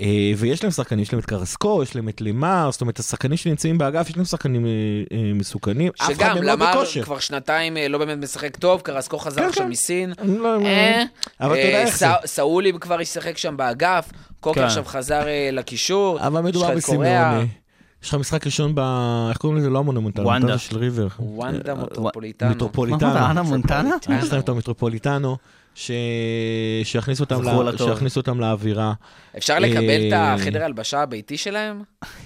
אה, 0.00 0.06
ויש 0.36 0.62
להם 0.64 0.70
שחקנים, 0.72 1.02
יש 1.02 1.12
להם 1.12 1.20
את 1.20 1.26
קרסקו, 1.26 1.82
יש 1.82 1.96
להם 1.96 2.08
את 2.08 2.20
למר, 2.20 2.68
זאת 2.72 2.80
אומרת, 2.80 2.98
השחקנים 2.98 3.36
שנמצאים 3.36 3.78
באגף, 3.78 4.10
יש 4.10 4.16
להם 4.16 4.24
שחקנים 4.24 4.66
אה, 4.66 4.70
אה, 5.12 5.32
מסוכנים, 5.34 5.92
אף 6.00 6.00
אחד 6.06 6.14
שגם 6.14 6.34
מהם 6.34 6.42
לא 6.42 6.52
למר. 6.52 6.82
כבר 7.02 7.18
שנתיים 7.18 7.76
לא 7.88 7.98
באמת 7.98 8.18
משחק 8.18 8.56
טוב, 8.56 8.80
קרסקו 8.80 9.18
חזר 9.18 9.40
כן, 9.42 9.48
עכשיו 9.48 9.64
כן. 9.64 9.70
מסין. 9.70 10.12
לא, 10.24 10.56
אבל 11.40 11.52
אתה 11.58 11.66
יודע 11.66 11.82
איך 11.82 11.90
זה. 11.90 11.96
סא- 11.98 12.26
סאולי 12.26 12.72
כבר 12.80 13.00
ישחק 13.00 13.38
שם 13.38 13.56
באגף, 13.56 14.08
קוקר 14.40 14.60
כן. 14.60 14.66
עכשיו 14.66 14.84
חזר 14.84 15.22
לקישור. 15.52 16.20
אבל 16.26 16.40
יש 16.40 16.46
מדובר 16.46 16.74
לך 16.74 16.78
את 16.78 16.84
קוריאה. 16.84 17.28
בסימאוני. 17.30 17.48
יש 18.02 18.08
לך 18.08 18.14
משחק 18.14 18.46
ראשון 18.46 18.72
ב... 18.74 18.80
איך 19.28 19.36
קוראים 19.38 19.58
לזה? 19.58 19.70
לא 19.70 19.78
המונומנטל, 19.78 20.22
וונדה. 20.22 20.58
של 20.58 20.78
ריבר. 20.78 21.08
וונדה 21.18 21.72
אה, 21.72 21.82
מטרופוליטנו. 21.82 22.48
מה 22.48 22.54
מטרופוליטנו. 22.54 23.10
אמרת, 23.10 23.30
אנה 23.30 23.42
מונטנה? 23.42 23.90
יש 24.22 24.32
להם 24.32 24.40
את 24.40 24.48
המטרופוליטנו, 24.48 25.36
ש... 25.74 25.90
שיכניסו 26.84 27.24
אותם, 27.24 27.42
לה... 27.42 27.62
לטוב. 27.62 27.88
שיכניסו 27.92 28.20
אותם 28.20 28.40
לאווירה. 28.40 28.92
אפשר 29.36 29.58
לקבל 29.58 30.08
את 30.08 30.12
אה, 30.12 30.34
החדר 30.34 30.64
הלבשה 30.64 31.02
הביתי 31.02 31.36
שלהם? 31.36 31.82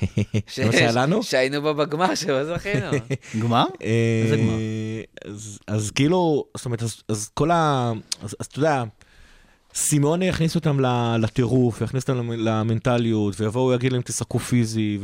זה 0.54 0.64
מה 0.66 0.72
שהיה 0.72 0.92
לנו? 0.92 1.22
שהיינו 1.22 1.62
בו 1.62 1.74
בגמר 1.74 2.14
שלא 2.14 2.44
זכינו. 2.44 2.86
גמר? 3.42 3.64
איזה 3.80 4.36
גמר? 4.36 4.52
אה, 4.52 5.30
אז, 5.30 5.58
אז 5.66 5.90
כאילו, 5.90 6.44
זאת 6.56 6.66
אומרת, 6.66 6.82
אז, 6.82 7.02
אז 7.08 7.30
כל 7.34 7.50
ה... 7.50 7.92
אז, 8.22 8.36
אז 8.40 8.46
אתה 8.46 8.58
יודע, 8.58 8.84
סימונה 9.74 10.24
יכניס 10.24 10.54
אותם 10.54 10.80
לטירוף, 11.18 11.80
יכניס 11.80 12.02
אותם 12.02 12.18
למ- 12.18 12.32
למנטליות, 12.32 13.40
ויבואו, 13.40 13.74
יגיד 13.74 13.92
להם, 13.92 14.02
תשחקו 14.02 14.38
פיזי, 14.38 14.98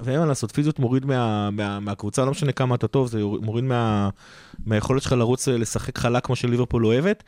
ואין 0.00 0.20
מה 0.20 0.26
לעשות, 0.26 0.52
פיזיות 0.52 0.78
מוריד 0.78 1.06
מה, 1.06 1.50
מה, 1.50 1.80
מהקבוצה, 1.80 2.24
לא 2.24 2.30
משנה 2.30 2.52
כמה 2.52 2.74
אתה 2.74 2.88
טוב, 2.88 3.08
זה 3.08 3.20
מוריד 3.24 3.64
מה, 3.64 4.08
מהיכולת 4.66 5.02
שלך 5.02 5.12
לרוץ, 5.12 5.48
אה, 5.48 5.56
לשחק 5.58 5.98
חלק 5.98 6.26
כמו 6.26 6.36
שליברפול 6.36 6.86
אוהבת. 6.86 7.24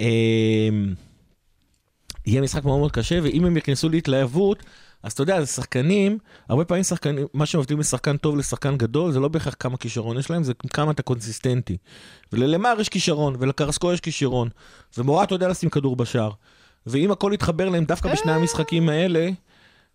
אה, 0.00 0.68
יהיה 2.26 2.42
משחק 2.42 2.64
מאוד 2.64 2.78
מאוד 2.78 2.92
קשה, 2.92 3.18
ואם 3.22 3.44
הם 3.44 3.56
יכנסו 3.56 3.88
להתלהבות, 3.88 4.62
אז 5.02 5.12
אתה 5.12 5.22
יודע, 5.22 5.40
זה 5.40 5.46
שחקנים, 5.46 6.18
הרבה 6.48 6.64
פעמים 6.64 6.84
שחקנים, 6.84 7.26
מה 7.34 7.46
שמבדיל 7.46 7.76
משחקן 7.76 8.16
טוב 8.16 8.36
לשחקן 8.36 8.76
גדול, 8.76 9.12
זה 9.12 9.20
לא 9.20 9.28
בהכרח 9.28 9.56
כמה 9.58 9.76
כישרון 9.76 10.18
יש 10.18 10.30
להם, 10.30 10.42
זה 10.42 10.52
כמה 10.72 10.90
אתה 10.90 11.02
קונסיסטנטי. 11.02 11.76
וללמר 12.32 12.74
יש 12.80 12.88
כישרון, 12.88 13.36
ולקרסקו 13.38 13.92
יש 13.92 14.00
כישרון, 14.00 14.48
ומורטו 14.98 15.34
יודע 15.34 15.48
לשים 15.48 15.70
כדור 15.70 15.96
בשער. 15.96 16.30
ואם 16.86 17.10
הכל 17.10 17.30
יתחבר 17.34 17.68
להם 17.68 17.84
דווקא 17.84 18.12
בשני 18.12 18.32
המשחקים 18.32 18.88
האלה, 18.88 19.30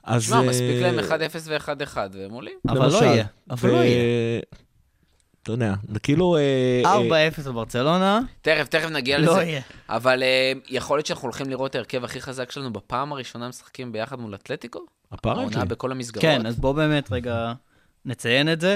אז... 0.03 0.23
שמע, 0.23 0.37
אה, 0.37 0.41
מספיק 0.41 0.81
להם 0.81 0.99
1-0 0.99 1.11
ו-1-1, 1.45 1.97
והם 2.13 2.31
עולים. 2.31 2.57
אבל 2.69 2.91
לא. 2.91 3.03
יהיה, 3.03 3.25
אבל 3.49 3.71
לא 3.71 3.77
יהיה. 3.77 4.39
אתה 5.47 5.53
יודע, 5.53 5.73
זה 5.93 5.99
כאילו... 5.99 6.37
אה, 6.37 6.81
אה, 6.85 7.29
4-0 7.37 7.41
בברצלונה, 7.49 8.19
תכף, 8.41 8.67
תכף 8.67 8.89
נגיע 8.89 9.17
לא 9.19 9.31
לזה. 9.31 9.43
יהיה. 9.43 9.61
אבל 9.89 10.23
אה, 10.23 10.51
יכול 10.69 10.97
להיות 10.97 11.05
שאנחנו 11.05 11.25
הולכים 11.25 11.49
לראות 11.49 11.69
את 11.71 11.75
ההרכב 11.75 12.03
הכי 12.03 12.21
חזק 12.21 12.51
שלנו 12.51 12.73
בפעם 12.73 13.11
הראשונה 13.11 13.49
משחקים 13.49 13.91
ביחד 13.91 14.19
מול 14.19 14.35
אתלטיקו? 14.35 14.79
העונה 14.79 15.43
הפארנקי. 15.43 15.69
בכל 15.69 15.91
המסגרות? 15.91 16.21
כן, 16.21 16.45
אז 16.45 16.59
בואו 16.59 16.73
באמת 16.73 17.11
רגע 17.11 17.53
נציין 18.05 18.51
את 18.53 18.61
זה. 18.61 18.75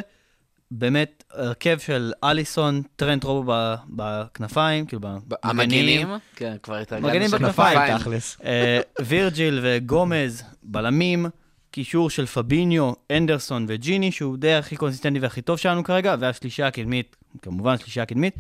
באמת, 0.72 1.24
הרכב 1.32 1.78
של 1.80 2.14
אליסון, 2.24 2.82
טרנט 2.96 3.24
רובו 3.24 3.52
ב- 3.54 3.76
בכנפיים, 3.90 4.86
כאילו 4.86 5.02
ב- 5.02 5.08
במגנים. 5.08 6.02
המגנים? 6.02 6.20
כן, 6.36 6.56
כבר 6.64 6.76
התרגלנו. 6.76 7.08
מגנים 7.08 7.32
בכנפיים, 7.32 7.80
כנפיים. 7.80 7.98
תכלס. 7.98 8.38
אה, 8.44 8.80
וירג'יל 9.06 9.60
וגומז, 9.64 10.44
בלמים, 10.64 11.26
קישור 11.72 12.10
של 12.10 12.26
פביניו, 12.26 12.94
אנדרסון 13.12 13.66
וג'יני, 13.68 14.12
שהוא 14.12 14.38
די 14.38 14.54
הכי 14.54 14.76
קונסיסטנטי 14.76 15.20
והכי 15.20 15.42
טוב 15.42 15.58
שלנו 15.58 15.84
כרגע, 15.84 16.16
והשלישייה 16.20 16.68
הקדמית, 16.68 17.16
כמובן 17.42 17.78
שלישייה 17.78 18.04
הקדמית, 18.04 18.36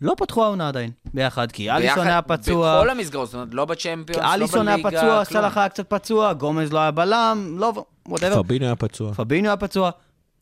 לא 0.00 0.14
פתחו 0.16 0.44
העונה 0.44 0.68
עדיין, 0.68 0.90
ביחד, 1.14 1.52
כי 1.52 1.70
אליסון 1.70 2.06
היה 2.06 2.22
פצוע, 2.22 2.78
בכל 2.78 2.90
המסגרות, 2.90 3.28
זאת 3.28 3.34
אומרת, 3.34 3.48
לא 3.52 3.64
בצ'מפיונס, 3.64 4.08
לא 4.08 4.14
בליגה. 4.14 4.34
אליסון 4.34 4.68
היה 4.68 4.76
פצוע. 4.82 5.24
סלאח 5.24 5.58
היה 5.58 5.68
קצת 5.68 5.90
פצוע, 5.90 6.32
גומז 6.32 6.72
לא 6.72 6.78
היה 6.78 6.90
בלם, 6.90 7.56
לא, 7.58 7.84
whatever, 8.08 8.42
פביניו 8.42 8.64
היה 8.64 8.76
פצוע. 8.76 9.14
פביניו 9.14 9.50
היה 9.50 9.56
פצוע, 9.56 9.90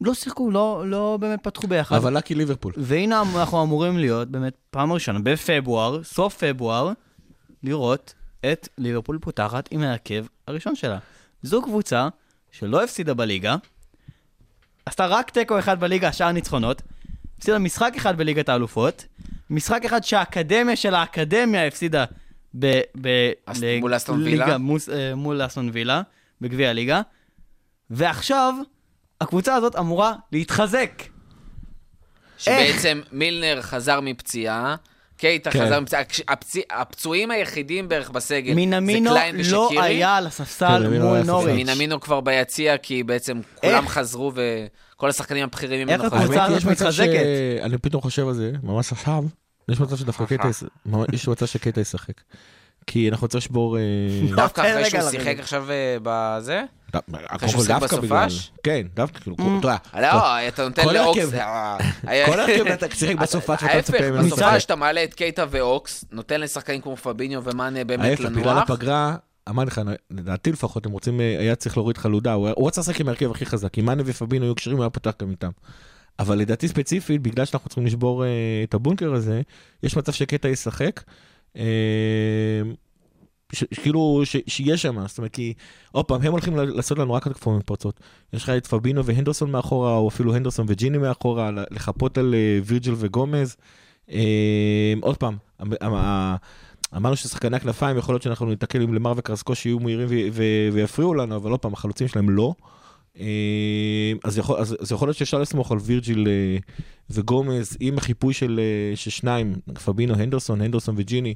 לא 0.01 0.15
שיחקו, 0.15 0.51
לא, 0.51 0.83
לא 0.87 1.19
באמת 1.21 1.43
פתחו 1.43 1.67
ביחד. 1.67 1.97
אבל 1.97 2.17
lucky 2.17 2.35
ליברפול. 2.35 2.73
והנה 2.77 3.23
אנחנו 3.37 3.63
אמורים 3.63 3.99
להיות, 3.99 4.29
באמת, 4.29 4.55
פעם 4.71 4.93
ראשונה, 4.93 5.19
בפברואר, 5.19 6.03
סוף 6.03 6.45
פברואר, 6.45 6.93
לראות 7.63 8.15
את 8.53 8.69
ליברפול 8.79 9.19
פותחת 9.21 9.69
עם 9.71 9.83
ההרכב 9.83 10.25
הראשון 10.47 10.75
שלה. 10.75 10.99
זו 11.43 11.63
קבוצה 11.63 12.09
שלא 12.53 12.85
הפסידה 12.85 13.15
בליגה, 13.15 13.57
עשתה 14.87 15.07
רק 15.07 15.31
תיקו 15.31 15.59
אחד 15.59 15.81
בליגה, 15.81 16.09
השאר 16.09 16.33
ניצחונות, 16.33 16.83
הפסידה 17.39 17.59
משחק 17.59 17.93
אחד 17.97 18.17
בליגת 18.19 18.49
האלופות, 18.49 19.05
משחק 19.51 19.85
אחד 19.85 20.05
שהאקדמיה 20.05 20.77
של 20.77 20.95
האקדמיה 20.95 21.67
הפסידה 21.67 22.05
ב... 22.59 22.81
ב 23.01 23.09
אס- 23.47 23.61
ל- 23.61 23.81
מול 23.81 23.97
אסטון 23.97 24.23
וילה? 24.23 24.59
מוס- 24.59 24.89
אה, 24.89 25.15
מול 25.15 25.47
אסטון 25.47 25.71
וילה, 25.73 26.03
בגביע 26.41 26.71
הליגה, 26.71 27.01
ועכשיו 27.91 28.55
הקבוצה 29.21 29.55
הזאת 29.55 29.77
אמורה 29.77 30.13
להתחזק. 30.33 31.03
שבעצם 32.39 33.01
מילנר 33.13 33.63
חזר 33.63 34.01
מפציעה, 34.01 34.77
קייטה 35.21 35.51
כן. 35.51 35.67
חזר 35.67 35.81
הכש- 35.97 36.23
הפצי- 36.29 36.63
הפצועים 36.71 37.31
היחידים 37.31 37.89
בערך 37.89 38.11
בסגל 38.11 38.49
זה 38.49 38.55
מינמינו 38.55 39.11
קליין 39.11 39.37
לא 39.51 39.59
ושקירי. 39.59 39.83
היה 39.87 40.17
על 40.17 40.23
כן, 40.25 40.29
הספסל 40.29 40.79
מינמינו 40.79 41.05
מול 41.05 41.15
היה 41.15 41.23
ספסל. 41.25 41.33
נוריץ'. 41.33 41.55
מינמינו 41.55 42.01
כבר 42.01 42.21
ביציע, 42.21 42.79
כי 42.79 43.03
בעצם 43.03 43.41
כולם 43.61 43.85
איך? 43.85 43.93
חזרו 43.93 44.33
וכל 44.95 45.09
השחקנים 45.09 45.45
הבכירים 45.45 45.89
איך 45.89 46.01
ממנו 46.01 46.05
הקבוצה 46.07 46.23
חזרו. 46.25 46.35
הזאת 46.35 46.49
היא, 46.49 46.57
יש 46.57 46.65
מצב 46.65 46.85
מתחזקת. 46.85 47.11
ש- 47.13 47.63
אני 47.63 47.79
פתאום 47.79 48.03
חושב 48.03 48.29
על 48.29 48.35
זה, 48.35 48.53
ממש 48.63 48.93
עכשיו, 48.93 49.25
יש 49.69 49.81
מצב 49.81 49.97
שדווקא 49.97 50.25
קייטה, 50.25 50.49
יס- 50.49 50.63
ממש- 50.87 51.07
יש 51.13 51.29
מצב 51.29 51.47
שקייטה 51.47 51.81
ישחק. 51.81 52.13
כי 52.87 53.09
אנחנו 53.09 53.29
צריכים 53.29 53.39
לשבור... 53.51 53.79
אה, 53.79 53.83
דווקא 54.37 54.61
תן 54.61 54.69
אחרי 54.69 54.83
רגע 54.83 54.91
שהוא 54.91 55.01
לרדת. 55.01 55.11
שיחק 55.11 55.39
עכשיו 55.39 55.71
אה, 55.71 55.97
בזה? 56.03 56.63
קודם 56.91 57.49
שהוא 57.49 57.65
כל 57.67 57.67
שיחק. 57.67 57.83
בסופש? 57.83 58.53
כן, 58.63 58.87
דווקא, 58.95 59.21
כאילו, 59.21 59.37
אתה 59.37 59.77
יודע, 59.95 60.13
לא, 60.13 60.49
אתה 60.49 60.69
נותן 60.69 60.95
לאוקס. 60.95 61.35
אה, 61.35 62.27
כל 62.27 62.41
הרכב 62.41 62.67
אתה 62.67 62.87
שיחק 62.95 63.17
בסופש 63.17 63.49
ואתה 63.51 63.67
ההפך, 63.67 63.91
מצפה 63.91 64.11
ממנו 64.11 64.27
בסופה 64.27 64.47
לשחק. 64.47 64.59
שאתה 64.59 64.77
מעלה 64.77 65.05
את 65.05 65.15
קייטה 65.15 65.45
ואוקס, 65.51 66.05
נותן 66.13 66.41
לשחקנים 66.41 66.81
כמו 66.81 66.97
פביניו 66.97 67.45
ומאנה 67.45 67.85
באמת 67.85 68.05
ההפך, 68.05 68.25
בגלל 68.25 68.53
לנוח. 68.53 68.71
הפגרה, 68.71 69.17
אמרתי 69.49 69.71
לך, 69.71 69.81
לדעתי 70.11 70.53
לפחות, 70.53 70.87
הם 70.87 70.93
רוצים, 70.93 71.21
אה, 71.21 71.37
היה 71.39 71.55
צריך 71.55 71.77
להוריד 71.77 71.99
חלודה, 71.99 72.33
הוא 72.33 72.67
רצה 72.67 72.81
לשחק 72.81 73.01
עם 73.01 73.09
ההרכב 73.09 73.31
הכי 73.31 73.47
חזק, 73.47 73.79
אם 73.79 73.85
מאנה 73.85 74.03
ופבינו 74.07 74.45
היו 74.45 74.55
קשרים, 74.55 74.77
הוא 74.77 74.85
היה 74.85 74.91
פותח 74.91 75.13
גם 75.23 75.31
איתם. 75.31 75.51
אבל 76.19 76.39
לדעתי 76.39 76.69
ספציפית, 76.69 77.23
בגלל 77.23 77.45
שאנחנו 77.45 77.69
צריכים 77.69 77.87
לשבור 77.87 78.25
אה, 78.25 78.29
את 78.65 78.75
הבונקר 78.75 79.13
הזה, 79.13 79.41
יש 79.83 79.97
מצב 79.97 80.13
שקטע 80.13 80.49
ישחק. 80.49 81.01
אה, 81.57 81.63
ש- 83.53 83.65
כאילו, 83.83 84.21
ש- 84.25 84.37
שיהיה 84.47 84.77
שם, 84.77 85.07
זאת 85.07 85.19
אומרת, 85.19 85.33
כי, 85.33 85.55
עוד 85.93 86.05
פעם, 86.05 86.23
הם 86.23 86.33
הולכים 86.33 86.57
לעשות 86.57 86.99
לנו 86.99 87.13
רק 87.13 87.27
התקפות 87.27 87.59
מתפרצות. 87.59 88.01
יש 88.33 88.43
לך 88.43 88.49
את 88.51 88.67
פבינו 88.67 89.05
והנדרסון 89.05 89.51
מאחורה, 89.51 89.97
או 89.97 90.09
אפילו 90.09 90.35
הנדרסון 90.35 90.67
וג'יני 90.69 90.99
מאחורה, 90.99 91.51
לחפות 91.71 92.19
על 92.19 92.35
אה, 92.35 92.59
וירג'ל 92.65 92.93
וגומז. 92.97 93.57
אה, 94.11 94.95
עוד 95.01 95.17
פעם, 95.17 95.37
ה- 95.83 96.37
אמרנו 96.97 97.17
ששחקני 97.17 97.57
הכנפיים, 97.57 97.97
יכול 97.99 98.13
להיות 98.15 98.23
שאנחנו 98.23 98.47
ניתקל 98.47 98.81
עם 98.83 98.95
למר 98.95 99.13
וקרסקו 99.17 99.55
שיהיו 99.55 99.81
מהירים 99.81 100.09
ויפריעו 100.73 101.15
לנו, 101.15 101.37
אבל 101.37 101.51
עוד 101.51 101.61
פעם, 101.61 101.73
החלוצים 101.73 102.09
שלהם 102.09 102.31
לא. 102.31 102.55
אה, 103.19 104.13
אז 104.25 104.39
יכול, 104.39 104.59
אז, 104.59 104.77
אז 104.81 104.93
יכול 104.93 105.09
להיות 105.09 105.17
שאפשר 105.17 105.39
לסמוך 105.39 105.73
על 105.73 105.79
וירג'יל 105.81 106.29
אה, 106.29 106.59
וגומז 107.11 107.77
עם 107.81 107.99
החיפוי 107.99 108.35
של, 108.35 108.61
אה, 108.63 108.97
של 108.97 109.11
שניים, 109.11 109.55
פבינו, 109.85 110.15
הנדרסון, 110.15 110.61
הנדרסון 110.61 110.95
וג'יני, 110.99 111.35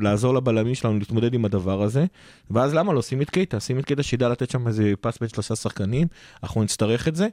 לעזור 0.00 0.34
לבלמים 0.34 0.74
שלנו 0.74 0.98
להתמודד 0.98 1.34
עם 1.34 1.44
הדבר 1.44 1.82
הזה. 1.82 2.04
ואז 2.50 2.74
למה 2.74 2.92
לא? 2.92 3.02
שים 3.02 3.22
את 3.22 3.30
קייטה, 3.30 3.60
שים 3.60 3.78
את 3.78 3.84
קייטה 3.84 4.02
שידע 4.02 4.28
לתת 4.28 4.50
שם 4.50 4.68
איזה 4.68 4.92
פס 5.00 5.18
בין 5.18 5.28
שלושה 5.28 5.56
שחקנים, 5.56 6.06
אנחנו 6.42 6.62
נצטרך 6.62 7.08
את 7.08 7.16
זה. 7.16 7.28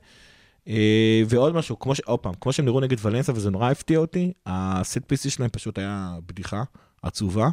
ועוד 1.28 1.56
משהו, 1.56 1.80
כמו 1.80 1.96
ש... 1.96 2.00
עוד 2.00 2.20
פעם, 2.20 2.34
כמו 2.42 2.54
שהם 2.54 2.66
נראו 2.66 2.80
נגד 2.80 2.98
ולנסיה 3.02 3.34
וזה 3.34 3.50
נורא 3.50 3.72
הפתיע 3.72 4.00
אותי, 4.00 4.32
ה 4.46 4.60
set 4.60 5.02
piece 5.08 5.30
שלהם 5.30 5.50
פשוט 5.50 5.78
היה 5.78 6.16
בדיחה 6.26 6.64
עצובה. 7.04 7.50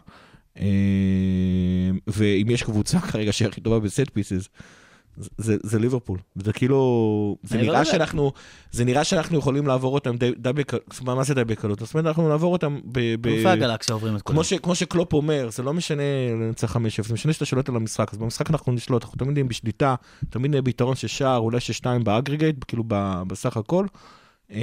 ואם 2.06 2.46
יש 2.50 2.62
קבוצה 2.62 3.00
כרגע 3.00 3.32
שהיא 3.32 3.48
הכי 3.48 3.60
טובה 3.60 3.80
ב 3.80 3.88
set 3.88 4.10
pieces, 4.12 4.48
זה, 5.38 5.56
זה 5.62 5.78
ליברפול, 5.78 6.18
זה 6.36 6.52
כאילו, 6.52 7.36
זה 7.42 7.56
לא 7.56 7.62
נראה 7.62 7.78
יודע. 7.78 7.84
שאנחנו, 7.84 8.32
זה 8.70 8.84
נראה 8.84 9.04
שאנחנו 9.04 9.38
יכולים 9.38 9.66
לעבור 9.66 9.94
אותם 9.94 10.16
די, 10.16 10.30
די 10.38 10.52
בקלות, 10.52 10.82
מה 11.02 11.24
זה 11.24 11.34
די 11.34 11.44
בקלות? 11.44 11.78
זאת 11.78 11.94
אומרת, 11.94 12.06
אנחנו 12.06 12.28
נעבור 12.28 12.52
אותם 12.52 12.80
ב... 12.92 13.14
ב 13.20 13.46
הגלקסיה 13.46 13.94
עוברים 13.94 14.16
את 14.16 14.22
כולם. 14.22 14.36
כמו, 14.36 14.44
ש, 14.44 14.52
כמו 14.54 14.74
שקלופ 14.74 15.12
אומר, 15.12 15.48
זה 15.50 15.62
לא 15.62 15.74
משנה 15.74 16.02
לנצח 16.40 16.76
5-0, 16.76 16.80
זה 17.02 17.14
משנה 17.14 17.32
שאתה 17.32 17.44
שולט 17.44 17.68
על 17.68 17.76
המשחק, 17.76 18.12
אז 18.12 18.18
במשחק 18.18 18.50
אנחנו 18.50 18.72
נשלוט, 18.72 19.02
אנחנו 19.04 19.18
תמיד 19.18 19.32
נהיה 19.32 19.44
בשליטה, 19.44 19.94
תמיד 20.30 20.50
נהיה 20.50 20.62
ביתרון 20.62 20.96
של 20.96 21.06
שער, 21.08 21.36
אולי 21.38 21.60
של 21.60 21.72
שתיים 21.72 22.04
באגריגייט, 22.04 22.56
כאילו 22.68 22.84
ב, 22.88 23.22
בסך 23.26 23.56
הכל. 23.56 23.86
אה, 24.50 24.58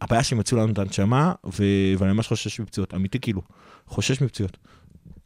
הבעיה 0.00 0.22
שהם 0.22 0.40
יצאו 0.40 0.56
לנו 0.58 0.72
את 0.72 0.78
הנשמה, 0.78 1.32
ואני 1.98 2.12
ממש 2.12 2.28
חושש 2.28 2.60
מפציעות, 2.60 2.94
אמיתי 2.94 3.18
כאילו, 3.20 3.42
חושש 3.86 4.20
מפציעות. 4.22 4.56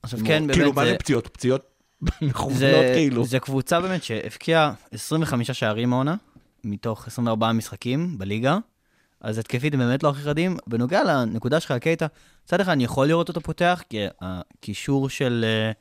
עכשיו 0.03 0.21
כן, 0.25 0.45
כאילו, 0.53 0.73
באמת, 0.73 0.77
מה 0.77 0.85
זה- 0.85 0.91
זה 0.91 0.99
פציעות? 0.99 1.29
פציעות 1.29 1.67
מכוונות 2.23 2.59
זה, 2.59 2.93
כאילו. 2.95 3.25
זה 3.25 3.41
קבוצה 3.41 3.81
באמת 3.81 4.03
שהבקיעה 4.03 4.73
25 4.93 5.51
שערים 5.51 5.93
העונה, 5.93 6.17
מתוך 6.65 7.07
24 7.07 7.53
משחקים 7.53 8.19
בליגה, 8.19 8.59
אז 9.21 9.39
התקפית 9.39 9.75
הם 9.75 9.81
באמת 9.81 10.03
לא 10.03 10.09
הכי 10.09 10.23
חדים. 10.23 10.57
בנוגע 10.67 11.05
לנקודה 11.05 11.61
שלך 11.61 11.73
קייטה, 11.73 12.07
מצד 12.45 12.61
אחד 12.61 12.73
אני 12.73 12.85
יכול 12.85 13.07
לראות 13.07 13.29
אותו 13.29 13.41
פותח, 13.41 13.83
כי 13.89 13.99
הקישור 14.21 15.09
של, 15.09 15.45
אה, 15.49 15.73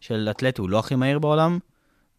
של 0.00 0.28
אתלט 0.30 0.58
הוא 0.58 0.68
לא 0.68 0.78
הכי 0.78 0.94
מהיר 0.94 1.18
בעולם, 1.18 1.58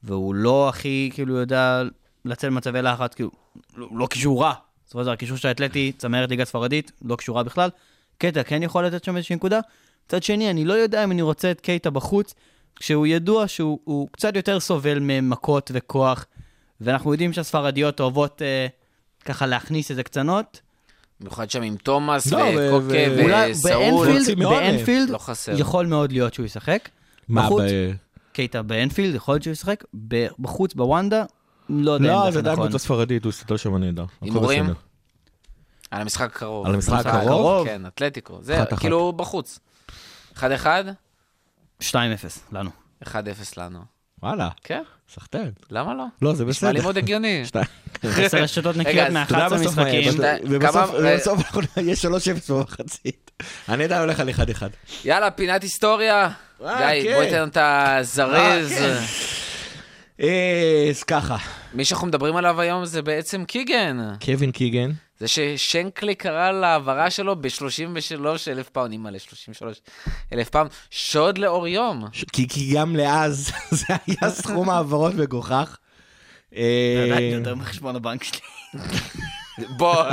והוא 0.03 0.35
לא 0.35 0.69
הכי, 0.69 1.09
כאילו, 1.13 1.35
יודע 1.35 1.83
לצאת 2.25 2.51
במצבי 2.51 2.81
לחץ, 2.81 3.13
כאילו, 3.13 3.29
הוא 3.77 3.99
לא 3.99 4.07
קישור 4.07 4.43
רע. 4.43 4.53
בסופו 4.85 4.99
של 4.99 5.03
דבר, 5.03 5.13
הקישור 5.13 5.37
של 5.37 5.47
האתלטי, 5.47 5.91
צמרת 5.97 6.29
ליגה 6.29 6.45
ספרדית, 6.45 6.91
לא 7.05 7.15
קשורה 7.15 7.43
בכלל. 7.43 7.69
קייטה 8.17 8.43
כן 8.43 8.63
יכול 8.63 8.85
לתת 8.85 9.03
שם 9.03 9.17
איזושהי 9.17 9.35
נקודה. 9.35 9.59
מצד 10.05 10.23
שני, 10.23 10.49
אני 10.49 10.65
לא 10.65 10.73
יודע 10.73 11.03
אם 11.03 11.11
אני 11.11 11.21
רוצה 11.21 11.51
את 11.51 11.61
קייטה 11.61 11.89
בחוץ, 11.89 12.33
כשהוא 12.79 13.07
ידוע 13.07 13.47
שהוא 13.47 13.79
הוא 13.83 14.07
קצת 14.11 14.35
יותר 14.35 14.59
סובל 14.59 14.99
ממכות 15.01 15.71
וכוח, 15.73 16.25
ואנחנו 16.81 17.11
יודעים 17.11 17.33
שהספרדיות 17.33 17.99
אוהבות 17.99 18.41
אה, 18.41 18.67
ככה 19.25 19.45
להכניס 19.45 19.91
איזה 19.91 20.03
קצנות. 20.03 20.61
במיוחד 21.19 21.49
שם 21.49 21.61
עם 21.61 21.75
תומאס 21.77 22.31
לא, 22.31 22.37
וקוקה 22.57 23.45
וסאול. 23.51 24.07
באנפילד, 24.37 25.09
לא 25.09 25.17
חסר. 25.17 25.51
יכול 25.59 25.85
מאוד 25.85 26.11
להיות 26.11 26.33
שהוא 26.33 26.45
ישחק. 26.45 26.89
מה, 27.29 27.45
בחוץ, 27.45 27.61
ב- 27.61 27.91
קייטה 28.33 28.61
באנפילד, 28.61 29.15
יכול 29.15 29.33
להיות 29.33 29.43
שהוא 29.43 29.51
ישחק. 29.51 29.83
בחוץ, 30.39 30.73
בוונדה, 30.73 31.23
לא 31.69 31.91
יודע 31.91 32.07
לא, 32.07 32.19
אם 32.21 32.25
זה 32.25 32.31
זה 32.31 32.39
עדיין 32.39 32.53
נכון. 32.53 32.67
קבוצה 32.67 32.83
ספרדית, 32.83 33.23
הוא 33.23 33.29
הסתכל 33.29 33.57
שם 33.57 33.77
נהדר. 33.77 34.05
הימורים? 34.21 34.65
על 35.91 36.01
המשחק 36.01 36.35
הקרוב. 36.35 36.65
על 36.67 36.73
המשחק 36.75 37.05
הקרוב? 37.05 37.67
כן, 37.67 37.85
אתלטיקו. 37.85 38.39
זה 38.41 38.57
אחת 38.63 38.73
אחת. 38.73 38.79
כאילו 38.79 39.13
בחוץ. 39.13 39.59
1-1, 40.37 40.41
2-0, 41.83 41.85
לנו. 42.51 42.69
1-0 43.05 43.07
לנו. 43.57 43.79
וואלה, 44.23 44.49
כן, 44.63 44.81
סחטיין. 45.13 45.51
למה 45.71 45.93
לא? 45.93 46.03
לא, 46.21 46.33
זה 46.35 46.45
נשמע 46.45 46.69
לי 46.69 46.73
בסדר. 46.73 46.83
מאוד 46.83 46.97
הגיוני. 46.97 47.41
שתיים. 47.45 47.65
עשר 48.03 48.37
רשתות 48.37 48.77
נקיות 48.77 49.07
אז 49.07 49.15
אתה 49.23 49.33
יודע, 49.35 49.47
מ-11 49.49 49.55
בסוף 49.59 49.77
מה 49.77 49.89
יהיה, 49.89 49.99
משחקים. 50.11 50.11
שתי- 50.37 50.55
ובסוף 50.55 51.45
יהיה 51.77 51.95
3-0 51.95 52.51
במחצית. 52.53 53.31
אני 53.69 53.83
עדיין 53.83 54.01
הולך 54.01 54.19
על 54.19 54.29
1-1. 54.29 54.33
יאללה, 55.05 55.31
פינת 55.31 55.63
היסטוריה. 55.63 56.29
אה, 56.65 56.93
גיא, 56.93 57.09
כן. 57.09 57.15
בואי 57.15 57.29
תן 57.29 57.35
לנו 57.41 57.47
את 57.47 57.57
הזריז. 57.61 58.71
אה, 58.71 58.77
כן. 58.79 58.83
אה, 58.83 59.05
אז 60.89 61.03
ככה, 61.07 61.37
מי 61.73 61.85
שאנחנו 61.85 62.07
מדברים 62.07 62.35
עליו 62.35 62.61
היום 62.61 62.85
זה 62.85 63.01
בעצם 63.01 63.45
קיגן. 63.45 63.97
קווין 64.25 64.51
קיגן, 64.51 64.91
זה 65.19 65.27
ששנקלי 65.27 66.15
קרא 66.15 66.51
להעברה 66.51 67.09
שלו 67.09 67.35
ב-33 67.41 68.25
אלף 68.47 68.69
פאונד, 68.69 68.91
אימא'לה, 68.91 69.19
33 69.19 69.81
אלף 70.33 70.49
פאונד, 70.49 70.69
שוד 70.89 71.37
לאור 71.37 71.67
יום. 71.67 72.05
ש- 72.11 72.23
כי 72.33 72.47
כי 72.47 72.73
גם 72.73 72.95
לאז 72.95 73.51
זה 73.71 73.85
היה 74.07 74.29
סכום 74.31 74.69
העברות 74.69 75.13
מגוחך. 75.13 75.77
אה, 76.55 77.03
זה 77.07 77.13
עדיין 77.13 77.33
יותר 77.33 77.55
מחשבון 77.55 77.95
הבנק 77.95 78.23
שלי. 78.23 78.39
בוא, 79.77 80.03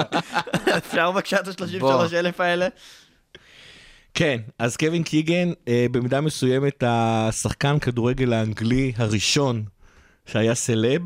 אפשר 0.77 1.11
בבקשה 1.13 1.37
את 1.41 1.49
ה-33 1.49 1.85
אלף 2.17 2.41
האלה? 2.41 2.69
כן, 4.15 4.41
אז 4.59 4.77
קווין 4.77 5.03
קיגן, 5.03 5.53
אה, 5.69 5.87
במידה 5.91 6.21
מסוימת 6.21 6.83
השחקן 6.87 7.79
כדורגל 7.79 8.33
האנגלי 8.33 8.93
הראשון 8.97 9.65
שהיה 10.27 10.55
סלב, 10.55 11.03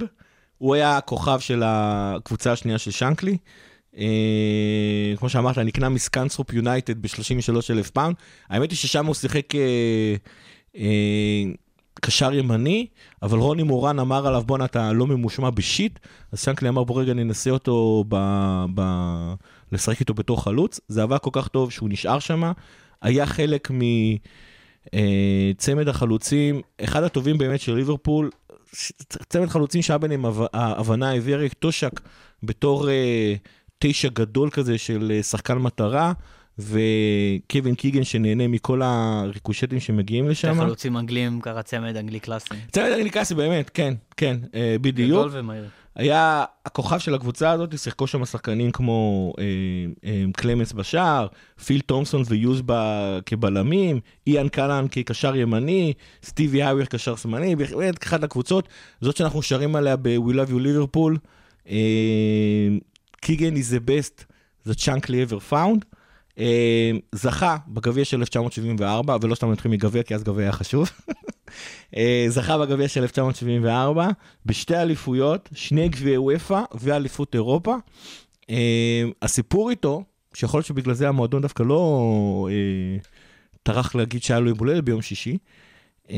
הוא 0.58 0.74
היה 0.74 0.96
הכוכב 0.96 1.40
של 1.40 1.62
הקבוצה 1.64 2.52
השנייה 2.52 2.78
של 2.78 2.90
שנקלי. 2.90 3.36
אה, 3.96 5.14
כמו 5.16 5.28
שאמרת, 5.28 5.58
נקנה 5.58 5.88
מסקנת'ורפ 5.88 6.52
יונייטד 6.52 7.02
ב-33 7.02 7.54
אלף 7.70 7.90
פאונד. 7.90 8.16
האמת 8.48 8.70
היא 8.70 8.76
ששם 8.76 9.06
הוא 9.06 9.14
שיחק 9.14 9.54
אה, 9.54 10.14
אה, 10.76 11.42
קשר 12.00 12.34
ימני, 12.34 12.86
אבל 13.22 13.38
רוני 13.38 13.62
מורן 13.62 13.98
אמר 13.98 14.26
עליו, 14.26 14.42
בואנה, 14.46 14.64
אתה 14.64 14.92
לא 14.92 15.06
ממושמע 15.06 15.50
בשיט, 15.50 15.98
אז 16.32 16.40
שנקלי 16.40 16.68
אמר, 16.68 16.84
בוא 16.84 17.00
רגע 17.00 17.14
ננסה 17.14 17.50
אותו, 17.50 18.04
ב, 18.08 18.16
ב, 18.74 18.82
לשחק 19.72 20.00
איתו 20.00 20.14
בתור 20.14 20.42
חלוץ. 20.42 20.80
זה 20.88 21.02
עבד 21.02 21.18
כל 21.18 21.30
כך 21.32 21.48
טוב 21.48 21.70
שהוא 21.70 21.88
נשאר 21.88 22.18
שם. 22.18 22.52
היה 23.02 23.26
חלק 23.26 23.70
מצמד 24.92 25.88
החלוצים, 25.88 26.60
אחד 26.80 27.02
הטובים 27.02 27.38
באמת 27.38 27.60
של 27.60 27.74
ליברפול, 27.74 28.30
צמד 29.28 29.48
חלוצים 29.48 29.82
שהיה 29.82 29.98
ביניהם 29.98 30.24
ההבנה 30.52 31.14
הביא 31.14 31.34
אריק 31.34 31.52
טושק 31.52 32.00
בתור 32.42 32.90
אה, 32.90 33.34
תשע 33.78 34.08
גדול 34.08 34.50
כזה 34.50 34.78
של 34.78 35.12
אה, 35.14 35.22
שחקן 35.22 35.58
מטרה, 35.58 36.12
וקווין 36.58 37.74
קיגן 37.74 38.04
שנהנה 38.04 38.48
מכל 38.48 38.82
הריקושטים 38.84 39.80
שמגיעים 39.80 40.28
לשם. 40.28 40.54
חלוצים 40.54 40.96
אנגלים, 40.96 41.40
ככה 41.40 41.62
צמד 41.62 41.96
אנגלי 41.96 42.20
קלאסי. 42.20 42.54
צמד 42.72 42.90
אנגלי 42.92 43.10
קלאסי 43.10 43.34
באמת, 43.34 43.70
כן, 43.74 43.94
כן, 44.16 44.36
אה, 44.54 44.76
בדיוק. 44.80 45.20
גדול 45.20 45.30
ומהיר. 45.32 45.68
היה 45.94 46.44
הכוכב 46.66 46.98
של 46.98 47.14
הקבוצה 47.14 47.50
הזאת, 47.50 47.78
שיחקו 47.78 48.06
שם 48.06 48.24
שחקנים 48.24 48.70
כמו 48.70 49.32
אה, 49.38 49.44
אה, 50.04 50.24
קלמנס 50.36 50.72
בשער, 50.72 51.26
פיל 51.64 51.80
תומסון 51.80 52.22
ויוז 52.26 52.62
בה 52.62 53.18
כבלמים, 53.26 54.00
איאן 54.26 54.48
קלהאן 54.48 54.86
כקשר 54.90 55.36
ימני, 55.36 55.92
סטיב 56.24 56.62
הייוויי 56.62 56.86
קשר 56.86 57.16
שמאלי, 57.16 57.56
באמת 57.56 58.04
אחת 58.04 58.24
הקבוצות, 58.24 58.68
זאת 59.00 59.16
שאנחנו 59.16 59.42
שרים 59.42 59.76
עליה 59.76 59.96
ב-We 59.96 60.32
Love 60.32 60.50
You 60.50 60.60
Liverpool, 60.66 61.18
אה, 61.70 62.68
קיגן 63.20 63.54
is 63.54 63.74
the 63.74 63.90
best 63.90 64.24
that 64.66 64.78
Shankly 64.78 65.30
ever 65.30 65.52
found. 65.52 65.89
אה, 66.40 66.90
זכה 67.12 67.56
בגביע 67.68 68.04
של 68.04 68.20
1974, 68.20 69.16
ולא 69.22 69.34
סתם 69.34 69.52
נתחיל 69.52 69.70
מגביע, 69.70 70.02
כי 70.02 70.14
אז 70.14 70.22
גביע 70.22 70.44
היה 70.44 70.52
חשוב. 70.52 70.90
אה, 71.96 72.26
זכה 72.28 72.58
בגביע 72.58 72.88
של 72.88 73.02
1974, 73.02 74.08
בשתי 74.46 74.76
אליפויות, 74.76 75.48
שני 75.54 75.88
גביעי 75.88 76.18
וופא 76.18 76.62
ואליפות 76.74 77.34
אירופה. 77.34 77.76
אה, 78.50 79.02
הסיפור 79.22 79.70
איתו, 79.70 80.04
שיכול 80.34 80.58
להיות 80.58 80.66
שבגלל 80.66 80.94
זה 80.94 81.08
המועדון 81.08 81.42
דווקא 81.42 81.62
לא 81.62 82.48
אה, 82.50 82.98
טרח 83.62 83.94
להגיד 83.94 84.22
שהיה 84.22 84.40
לו 84.40 84.48
יום 84.48 84.58
הולדת 84.58 84.84
ביום 84.84 85.02
שישי, 85.02 85.38
אה, 86.10 86.16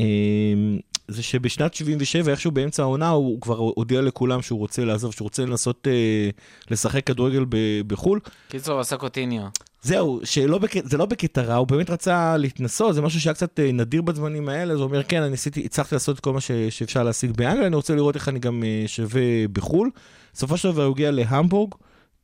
זה 1.07 1.23
שבשנת 1.23 1.73
77, 1.73 2.31
איכשהו 2.31 2.51
באמצע 2.51 2.83
העונה, 2.83 3.09
הוא 3.09 3.41
כבר 3.41 3.57
הודיע 3.57 4.01
לכולם 4.01 4.41
שהוא 4.41 4.59
רוצה 4.59 4.85
לעזוב, 4.85 5.13
שהוא 5.13 5.25
רוצה 5.25 5.45
לנסות 5.45 5.87
אה, 5.87 6.29
לשחק 6.71 7.07
כדורגל 7.07 7.45
ב- 7.49 7.81
בחו"ל. 7.87 8.19
קיצור, 8.49 8.79
עשה 8.79 8.97
קוטיניו. 8.97 9.47
זהו, 9.83 10.19
שלא 10.23 10.57
בק... 10.57 10.87
זה 10.87 10.97
לא 10.97 11.05
בקטע 11.05 11.41
רע, 11.41 11.55
הוא 11.55 11.67
באמת 11.67 11.89
רצה 11.89 12.37
להתנסות, 12.37 12.95
זה 12.95 13.01
משהו 13.01 13.21
שהיה 13.21 13.33
קצת 13.33 13.59
אה, 13.59 13.71
נדיר 13.71 14.01
בזמנים 14.01 14.49
האלה, 14.49 14.73
אז 14.73 14.79
הוא 14.79 14.85
אומר, 14.85 15.03
כן, 15.03 15.21
אני 15.21 15.33
עשיתי, 15.33 15.65
הצלחתי 15.65 15.95
לעשות 15.95 16.15
את 16.15 16.19
כל 16.19 16.33
מה 16.33 16.41
ש... 16.41 16.51
שאפשר 16.51 17.03
להשיג 17.03 17.31
באנגליה, 17.31 17.67
אני 17.67 17.75
רוצה 17.75 17.95
לראות 17.95 18.15
איך 18.15 18.29
אני 18.29 18.39
גם 18.39 18.63
אה, 18.63 18.83
שווה 18.87 19.47
בחו"ל. 19.53 19.89
בסופו 20.33 20.57
של 20.57 20.71
דבר 20.71 20.83
הוא 20.83 20.93
הגיע 20.93 21.11
להמבורג, 21.11 21.73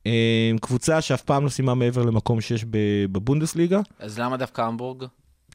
אה, 0.08 0.52
קבוצה 0.62 1.02
שאף 1.02 1.22
פעם 1.22 1.44
לא 1.44 1.50
סיימה 1.50 1.74
מעבר 1.74 2.04
למקום 2.04 2.42
6 2.42 2.66
בבונדסליגה. 3.12 3.82
אז 4.00 4.20
למה 4.20 4.38
דווקא 4.38 4.62
המבורג? 4.62 5.04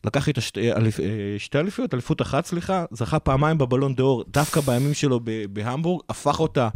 לקח 0.05 0.29
איתה 0.29 0.41
שתי, 0.41 0.73
אליפ, 0.73 1.01
שתי 1.39 1.59
אליפויות, 1.59 1.95
אליפות 1.95 2.23
אחת, 2.23 2.47
סליחה, 2.47 2.85
זכה 2.91 3.19
פעמיים 3.19 3.59
בבלון 3.59 3.95
דה 3.95 4.03
אור, 4.03 4.25
דווקא 4.29 4.61
בימים 4.61 4.95
שלו 4.95 5.21
בהמבורג, 5.53 6.03
הפך 6.09 6.41
אותה 6.41 6.69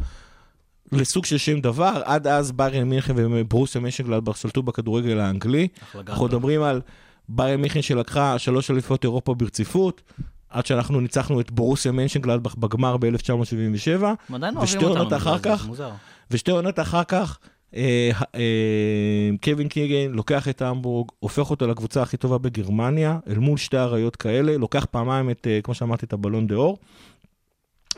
לסוג 0.93 1.25
של 1.25 1.39
שם 1.39 1.61
דבר, 1.61 2.03
עד 2.05 2.27
אז 2.27 2.53
ביירן 2.53 2.89
מינכן 2.89 3.15
וברוסיה 3.17 3.81
משנגלדבך 3.81 4.37
שלטו 4.37 4.63
בכדורגל 4.63 5.21
האנגלי. 5.21 5.69
אנחנו. 5.95 6.25
מדברים 6.25 6.63
על 6.63 6.81
ביירן 7.29 7.61
מינכן 7.61 7.83
שלקחה 7.83 8.39
שלוש 8.39 8.71
אליפויות 8.71 9.05
אירופה 9.05 9.35
ברציפות, 9.35 10.03
עד 10.51 10.67
שאנחנו 10.67 11.01
ניצחנו 11.01 11.41
את 11.41 11.51
ברוסיה 11.51 11.93
מנשנגלדבך 11.93 12.55
בגמר 12.55 12.97
ב-1977, 12.97 14.05
הם 14.29 14.35
עדיין 14.35 14.59
ושתי 14.59 14.85
אוהבים 14.85 15.03
אותנו. 15.03 15.17
אחר 15.17 15.39
כך, 15.39 15.63
זה 15.63 15.69
מוזר. 15.69 15.91
ושתי 16.31 16.51
עונות 16.51 16.79
אחר 16.79 17.05
כך, 17.05 17.39
אה, 17.75 18.11
אה, 18.35 19.31
קווין 19.45 19.69
קיגן 19.69 20.13
לוקח 20.13 20.49
את 20.49 20.63
המבורג, 20.63 21.09
הופך 21.19 21.51
אותו 21.51 21.67
לקבוצה 21.67 22.03
הכי 22.03 22.17
טובה 22.17 22.39
בגרמניה, 22.39 23.19
אל 23.29 23.39
מול 23.39 23.57
שתי 23.59 23.77
אריות 23.77 24.17
כאלה, 24.17 24.57
לוקח 24.57 24.87
פעמיים 24.91 25.31
את, 25.31 25.47
אה, 25.51 25.61
כמו 25.63 25.75
שאמרתי, 25.75 26.07
את 26.07 26.13
הבלון 26.13 26.47
דה 26.47 26.55
אור. 26.55 26.79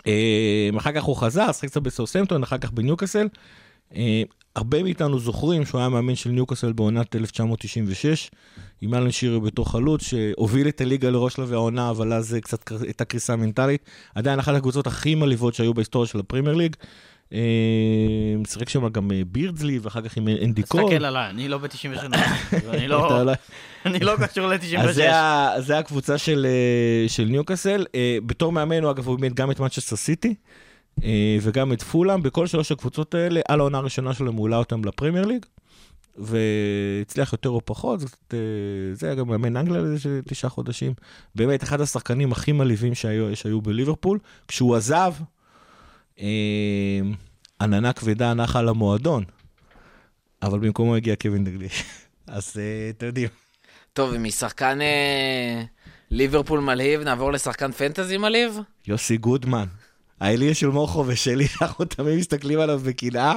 אה, 0.06 0.70
אחר 0.78 0.92
כך 0.92 1.02
הוא 1.02 1.16
חזר, 1.16 1.52
שחק 1.52 1.68
קצת 1.68 1.82
בסאוסמפטון, 1.82 2.42
אחר 2.42 2.58
כך 2.58 2.70
בניוקאסל. 2.70 3.28
אה, 3.94 4.22
הרבה 4.56 4.82
מאיתנו 4.82 5.18
זוכרים 5.18 5.66
שהוא 5.66 5.78
היה 5.78 5.88
מאמן 5.88 6.14
של 6.14 6.30
ניוקאסל 6.30 6.72
בעונת 6.72 7.16
1996, 7.16 8.30
עם 8.80 8.94
אלן 8.94 9.10
שירי 9.10 9.40
בתור 9.40 9.70
חלוץ, 9.70 10.02
שהוביל 10.02 10.68
את 10.68 10.80
הליגה 10.80 11.10
לראש 11.10 11.34
שלבי 11.34 11.54
העונה, 11.54 11.90
אבל 11.90 12.12
אז 12.12 12.36
קצת 12.42 12.70
הייתה 12.82 13.04
קריסה 13.04 13.36
מנטלית. 13.36 13.84
עדיין 14.14 14.38
אחת 14.38 14.54
הקבוצות 14.54 14.86
הכי 14.86 15.14
מעליבות 15.14 15.54
שהיו 15.54 15.74
בהיסטוריה 15.74 16.08
של 16.08 16.18
הפרימייר 16.20 16.56
ליג. 16.56 16.76
אה, 17.32 17.38
שיחק 18.48 18.68
שם 18.68 18.88
גם 18.88 19.10
אה, 19.12 19.22
בירדסלי, 19.26 19.78
ואחר 19.82 20.00
כך 20.00 20.16
עם 20.16 20.28
אה, 20.28 20.34
אנדי 20.44 20.62
קול. 20.62 20.82
תסתכל 20.82 21.04
עליי, 21.04 21.30
אני 21.30 21.48
לא 21.48 21.58
ב-98. 21.58 22.16
אני 22.74 22.88
לא- 22.88 23.24
לא- 23.24 23.32
אני 23.86 23.98
לא 23.98 24.12
קשור 24.26 24.52
אז 24.54 24.60
ל-96. 24.64 24.92
זה, 24.92 25.14
ה- 25.16 25.60
זה 25.60 25.78
הקבוצה 25.78 26.18
של, 26.18 26.46
של 27.08 27.24
ניוקאסל. 27.24 27.86
בתור 28.26 28.52
מאמן 28.52 28.82
הוא 28.82 28.90
אגב 28.90 29.06
הוא 29.08 29.16
אימן 29.16 29.34
גם 29.34 29.50
את 29.50 29.60
מנצ'סטר 29.60 29.96
סיטי 29.96 30.34
וגם 31.42 31.72
את 31.72 31.82
פולאם. 31.82 32.22
בכל 32.22 32.46
שלוש 32.46 32.72
הקבוצות 32.72 33.14
האלה, 33.14 33.40
על 33.48 33.60
העונה 33.60 33.78
הראשונה 33.78 34.14
שלו 34.14 34.32
העלה 34.44 34.56
אותם 34.56 34.84
לפרמייר 34.84 35.24
ליג. 35.26 35.46
והצליח 36.18 37.32
יותר 37.32 37.48
או 37.48 37.60
פחות, 37.64 38.00
זאת, 38.00 38.34
זה 38.92 39.06
היה 39.06 39.14
גם 39.14 39.28
מאמן 39.28 39.56
אנגליה 39.56 39.80
לאיזה 39.80 40.20
תשעה 40.28 40.50
חודשים. 40.50 40.92
באמת, 41.34 41.62
אחד 41.62 41.80
השחקנים 41.80 42.32
הכי 42.32 42.52
מלהיבים 42.52 42.94
שהיו, 42.94 43.36
שהיו 43.36 43.60
בליברפול. 43.60 44.18
כשהוא 44.48 44.76
עזב, 44.76 45.12
עננה 47.60 47.92
כבדה 47.92 48.34
נחה 48.34 48.58
על 48.58 48.68
המועדון, 48.68 49.24
אבל 50.42 50.58
במקומו 50.58 50.96
הגיע 50.96 51.16
קווין 51.16 51.44
דגליש. 51.44 51.84
אז 52.26 52.56
אה, 52.58 52.90
אתם 52.90 53.06
יודעים. 53.06 53.28
טוב, 53.92 54.10
ומשחקן 54.12 54.80
אה, 54.80 55.62
ליברפול 56.10 56.60
מלהיב, 56.60 57.00
נעבור 57.00 57.32
לשחקן 57.32 57.72
פנטזי 57.72 58.16
מלהיב? 58.16 58.58
יוסי 58.86 59.16
גודמן, 59.16 59.66
האליה 60.20 60.54
של 60.54 60.68
מורכו 60.68 61.04
ושלי, 61.06 61.46
אנחנו 61.62 61.84
תמיד 61.84 62.18
מסתכלים 62.18 62.60
עליו 62.60 62.78
בקנאה. 62.78 63.36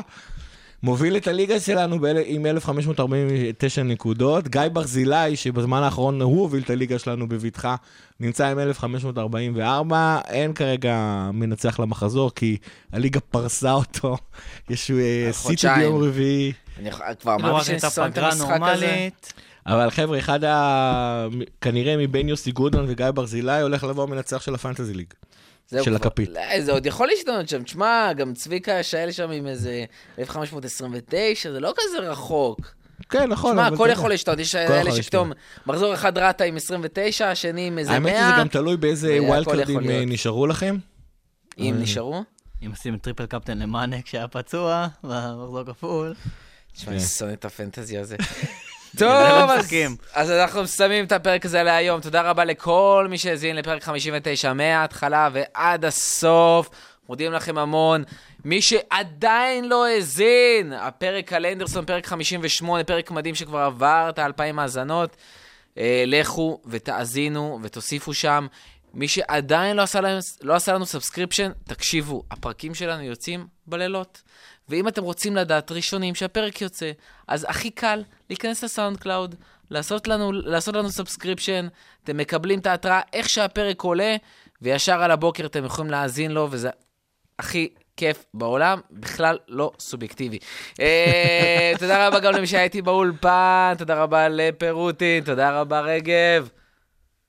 מוביל 0.83 1.17
את 1.17 1.27
הליגה 1.27 1.59
שלנו 1.59 1.99
באל- 1.99 2.17
עם 2.25 2.45
1,549 2.45 3.83
נקודות. 3.83 4.47
גיא 4.47 4.61
ברזילי, 4.73 5.35
שבזמן 5.35 5.83
האחרון 5.83 6.21
הוא 6.21 6.41
הוביל 6.41 6.63
את 6.63 6.69
הליגה 6.69 6.99
שלנו 6.99 7.27
בבטחה, 7.29 7.75
נמצא 8.19 8.47
עם 8.47 8.59
1,544. 8.59 10.19
אין 10.27 10.53
כרגע 10.53 10.95
מנצח 11.33 11.79
למחזור, 11.79 12.31
כי 12.35 12.57
הליגה 12.93 13.19
פרסה 13.19 13.71
אותו. 13.71 14.17
יש 14.69 14.91
אה, 14.91 15.29
סיטי. 15.31 15.67
ביום 15.77 16.03
רביעי. 16.03 16.53
אני 16.79 16.89
כבר 17.19 17.37
לא 17.37 17.49
אמרתי 17.49 17.65
שונא 17.79 18.07
את 18.07 18.13
פגרה 18.13 18.27
המשחק 18.31 18.49
הזה. 18.49 18.85
נורמלית. 18.85 19.33
אבל 19.67 19.89
חבר'ה, 19.89 20.19
אחד 20.19 20.43
ה... 20.43 21.27
כנראה 21.61 21.97
מבין 21.97 22.29
יוסי 22.29 22.51
גודמן 22.51 22.85
וגיא 22.87 23.11
ברזילי 23.11 23.61
הולך 23.61 23.83
לבוא 23.83 24.05
מנצח 24.05 24.41
של 24.41 24.55
הפנטזי 24.55 24.93
ליג. 24.93 25.07
זהו 25.69 25.83
של 25.83 25.97
כבר. 25.97 26.07
הכפית. 26.07 26.29
לא, 26.29 26.61
זה 26.61 26.71
עוד 26.71 26.85
יכול 26.85 27.07
להשתנות 27.07 27.49
שם. 27.49 27.63
תשמע, 27.63 28.13
גם 28.13 28.33
צביקה 28.33 28.83
שאל 28.83 29.11
שם 29.11 29.31
עם 29.31 29.47
איזה 29.47 29.85
1529, 30.19 31.51
זה 31.51 31.59
לא 31.59 31.73
כזה 31.77 31.97
רחוק. 31.99 32.59
כן, 33.09 33.29
נכון. 33.29 33.51
תשמע, 33.51 33.67
הכל. 33.67 33.89
יכול 33.91 34.09
להשתנות. 34.09 34.39
יש 34.39 34.55
אלה 34.55 34.91
שפתאום 34.91 35.31
מחזור 35.65 35.93
אחד 35.93 36.17
אתה 36.17 36.43
עם 36.43 36.57
29, 36.57 37.31
השני 37.31 37.67
עם 37.67 37.77
איזה 37.79 37.99
100. 37.99 38.11
האמת 38.13 38.31
שזה 38.31 38.41
גם 38.41 38.47
תלוי 38.47 38.77
באיזה 38.77 39.11
והכל 39.13 39.25
wild 39.25 39.41
יכול 39.41 39.55
card 39.57 39.72
ים 39.72 39.79
להיות. 39.79 40.07
נשארו 40.07 40.47
לכם. 40.47 40.77
אם 41.57 41.75
נשארו. 41.79 42.23
אם 42.65 42.71
עושים 42.71 42.97
triple 42.97 43.25
captain 43.25 43.57
למאנה 43.57 44.01
כשהיה 44.01 44.27
פצוע, 44.27 44.87
במחזור 45.03 45.63
כפול. 45.63 46.13
תשמע, 46.73 46.85
כן. 46.85 46.91
אני 46.91 46.99
שונא 46.99 47.33
את 47.33 47.45
ה 47.45 47.52
fantasy 47.52 47.97
הזה. 47.97 48.15
טוב, 48.97 49.49
אז. 49.49 49.73
אז 50.13 50.31
אנחנו 50.31 50.63
מסיימים 50.63 51.05
את 51.05 51.11
הפרק 51.11 51.45
הזה 51.45 51.63
להיום. 51.63 52.01
תודה 52.01 52.21
רבה 52.21 52.45
לכל 52.45 53.07
מי 53.09 53.17
שהאזין 53.17 53.55
לפרק 53.55 53.83
59 53.83 54.53
מההתחלה 54.53 55.29
ועד 55.33 55.85
הסוף. 55.85 56.69
מודים 57.09 57.31
לכם 57.31 57.57
המון. 57.57 58.03
מי 58.45 58.61
שעדיין 58.61 59.69
לא 59.69 59.85
האזין, 59.85 60.73
הפרק 60.73 61.33
על 61.33 61.45
אנדרסון, 61.45 61.85
פרק 61.85 62.05
58, 62.05 62.83
פרק 62.83 63.11
מדהים 63.11 63.35
שכבר 63.35 63.59
עבר 63.59 64.07
את 64.09 64.19
האלפיים 64.19 64.59
האזנות. 64.59 65.17
אה, 65.77 66.03
לכו 66.07 66.61
ותאזינו 66.65 67.59
ותוסיפו 67.63 68.13
שם. 68.13 68.47
מי 68.93 69.07
שעדיין 69.07 69.77
לא 69.77 69.81
עשה, 69.81 70.01
להם, 70.01 70.19
לא 70.41 70.53
עשה 70.53 70.73
לנו 70.73 70.85
subscription, 70.85 71.51
תקשיבו, 71.63 72.23
הפרקים 72.31 72.75
שלנו 72.75 73.03
יוצאים 73.03 73.47
בלילות. 73.67 74.21
ואם 74.69 74.87
אתם 74.87 75.03
רוצים 75.03 75.35
לדעת 75.35 75.71
ראשונים 75.71 76.15
שהפרק 76.15 76.61
יוצא, 76.61 76.91
אז 77.27 77.45
הכי 77.49 77.71
קל 77.71 78.03
להיכנס 78.29 78.63
ל 78.63 78.97
SoundCloud, 78.97 79.35
לעשות 79.71 80.07
לנו, 80.07 80.31
לעשות 80.31 80.75
לנו 80.75 80.89
subscription, 80.89 81.67
אתם 82.03 82.17
מקבלים 82.17 82.59
את 82.59 82.65
ההתראה 82.65 83.01
איך 83.13 83.29
שהפרק 83.29 83.81
עולה, 83.81 84.15
וישר 84.61 85.03
על 85.03 85.11
הבוקר 85.11 85.45
אתם 85.45 85.65
יכולים 85.65 85.91
להאזין 85.91 86.31
לו, 86.31 86.47
וזה 86.51 86.69
הכי 87.39 87.69
כיף 87.97 88.25
בעולם, 88.33 88.79
בכלל 88.91 89.37
לא 89.47 89.71
סובייקטיבי. 89.79 90.39
אה, 90.79 91.73
תודה 91.79 92.07
רבה 92.07 92.19
גם 92.19 92.33
למי 92.33 92.47
שהיה 92.47 92.63
איתי 92.63 92.81
באולפן, 92.81 93.73
תודה 93.77 94.03
רבה 94.03 94.29
לפירוטין, 94.29 95.23
תודה 95.23 95.61
רבה 95.61 95.81
רגב. 95.81 96.49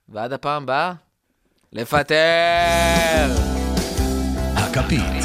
ועד 0.09 0.33
הפעם 0.33 0.63
הבאה, 0.63 0.93
לפטר! 1.73 2.15
הכפית. 4.57 5.25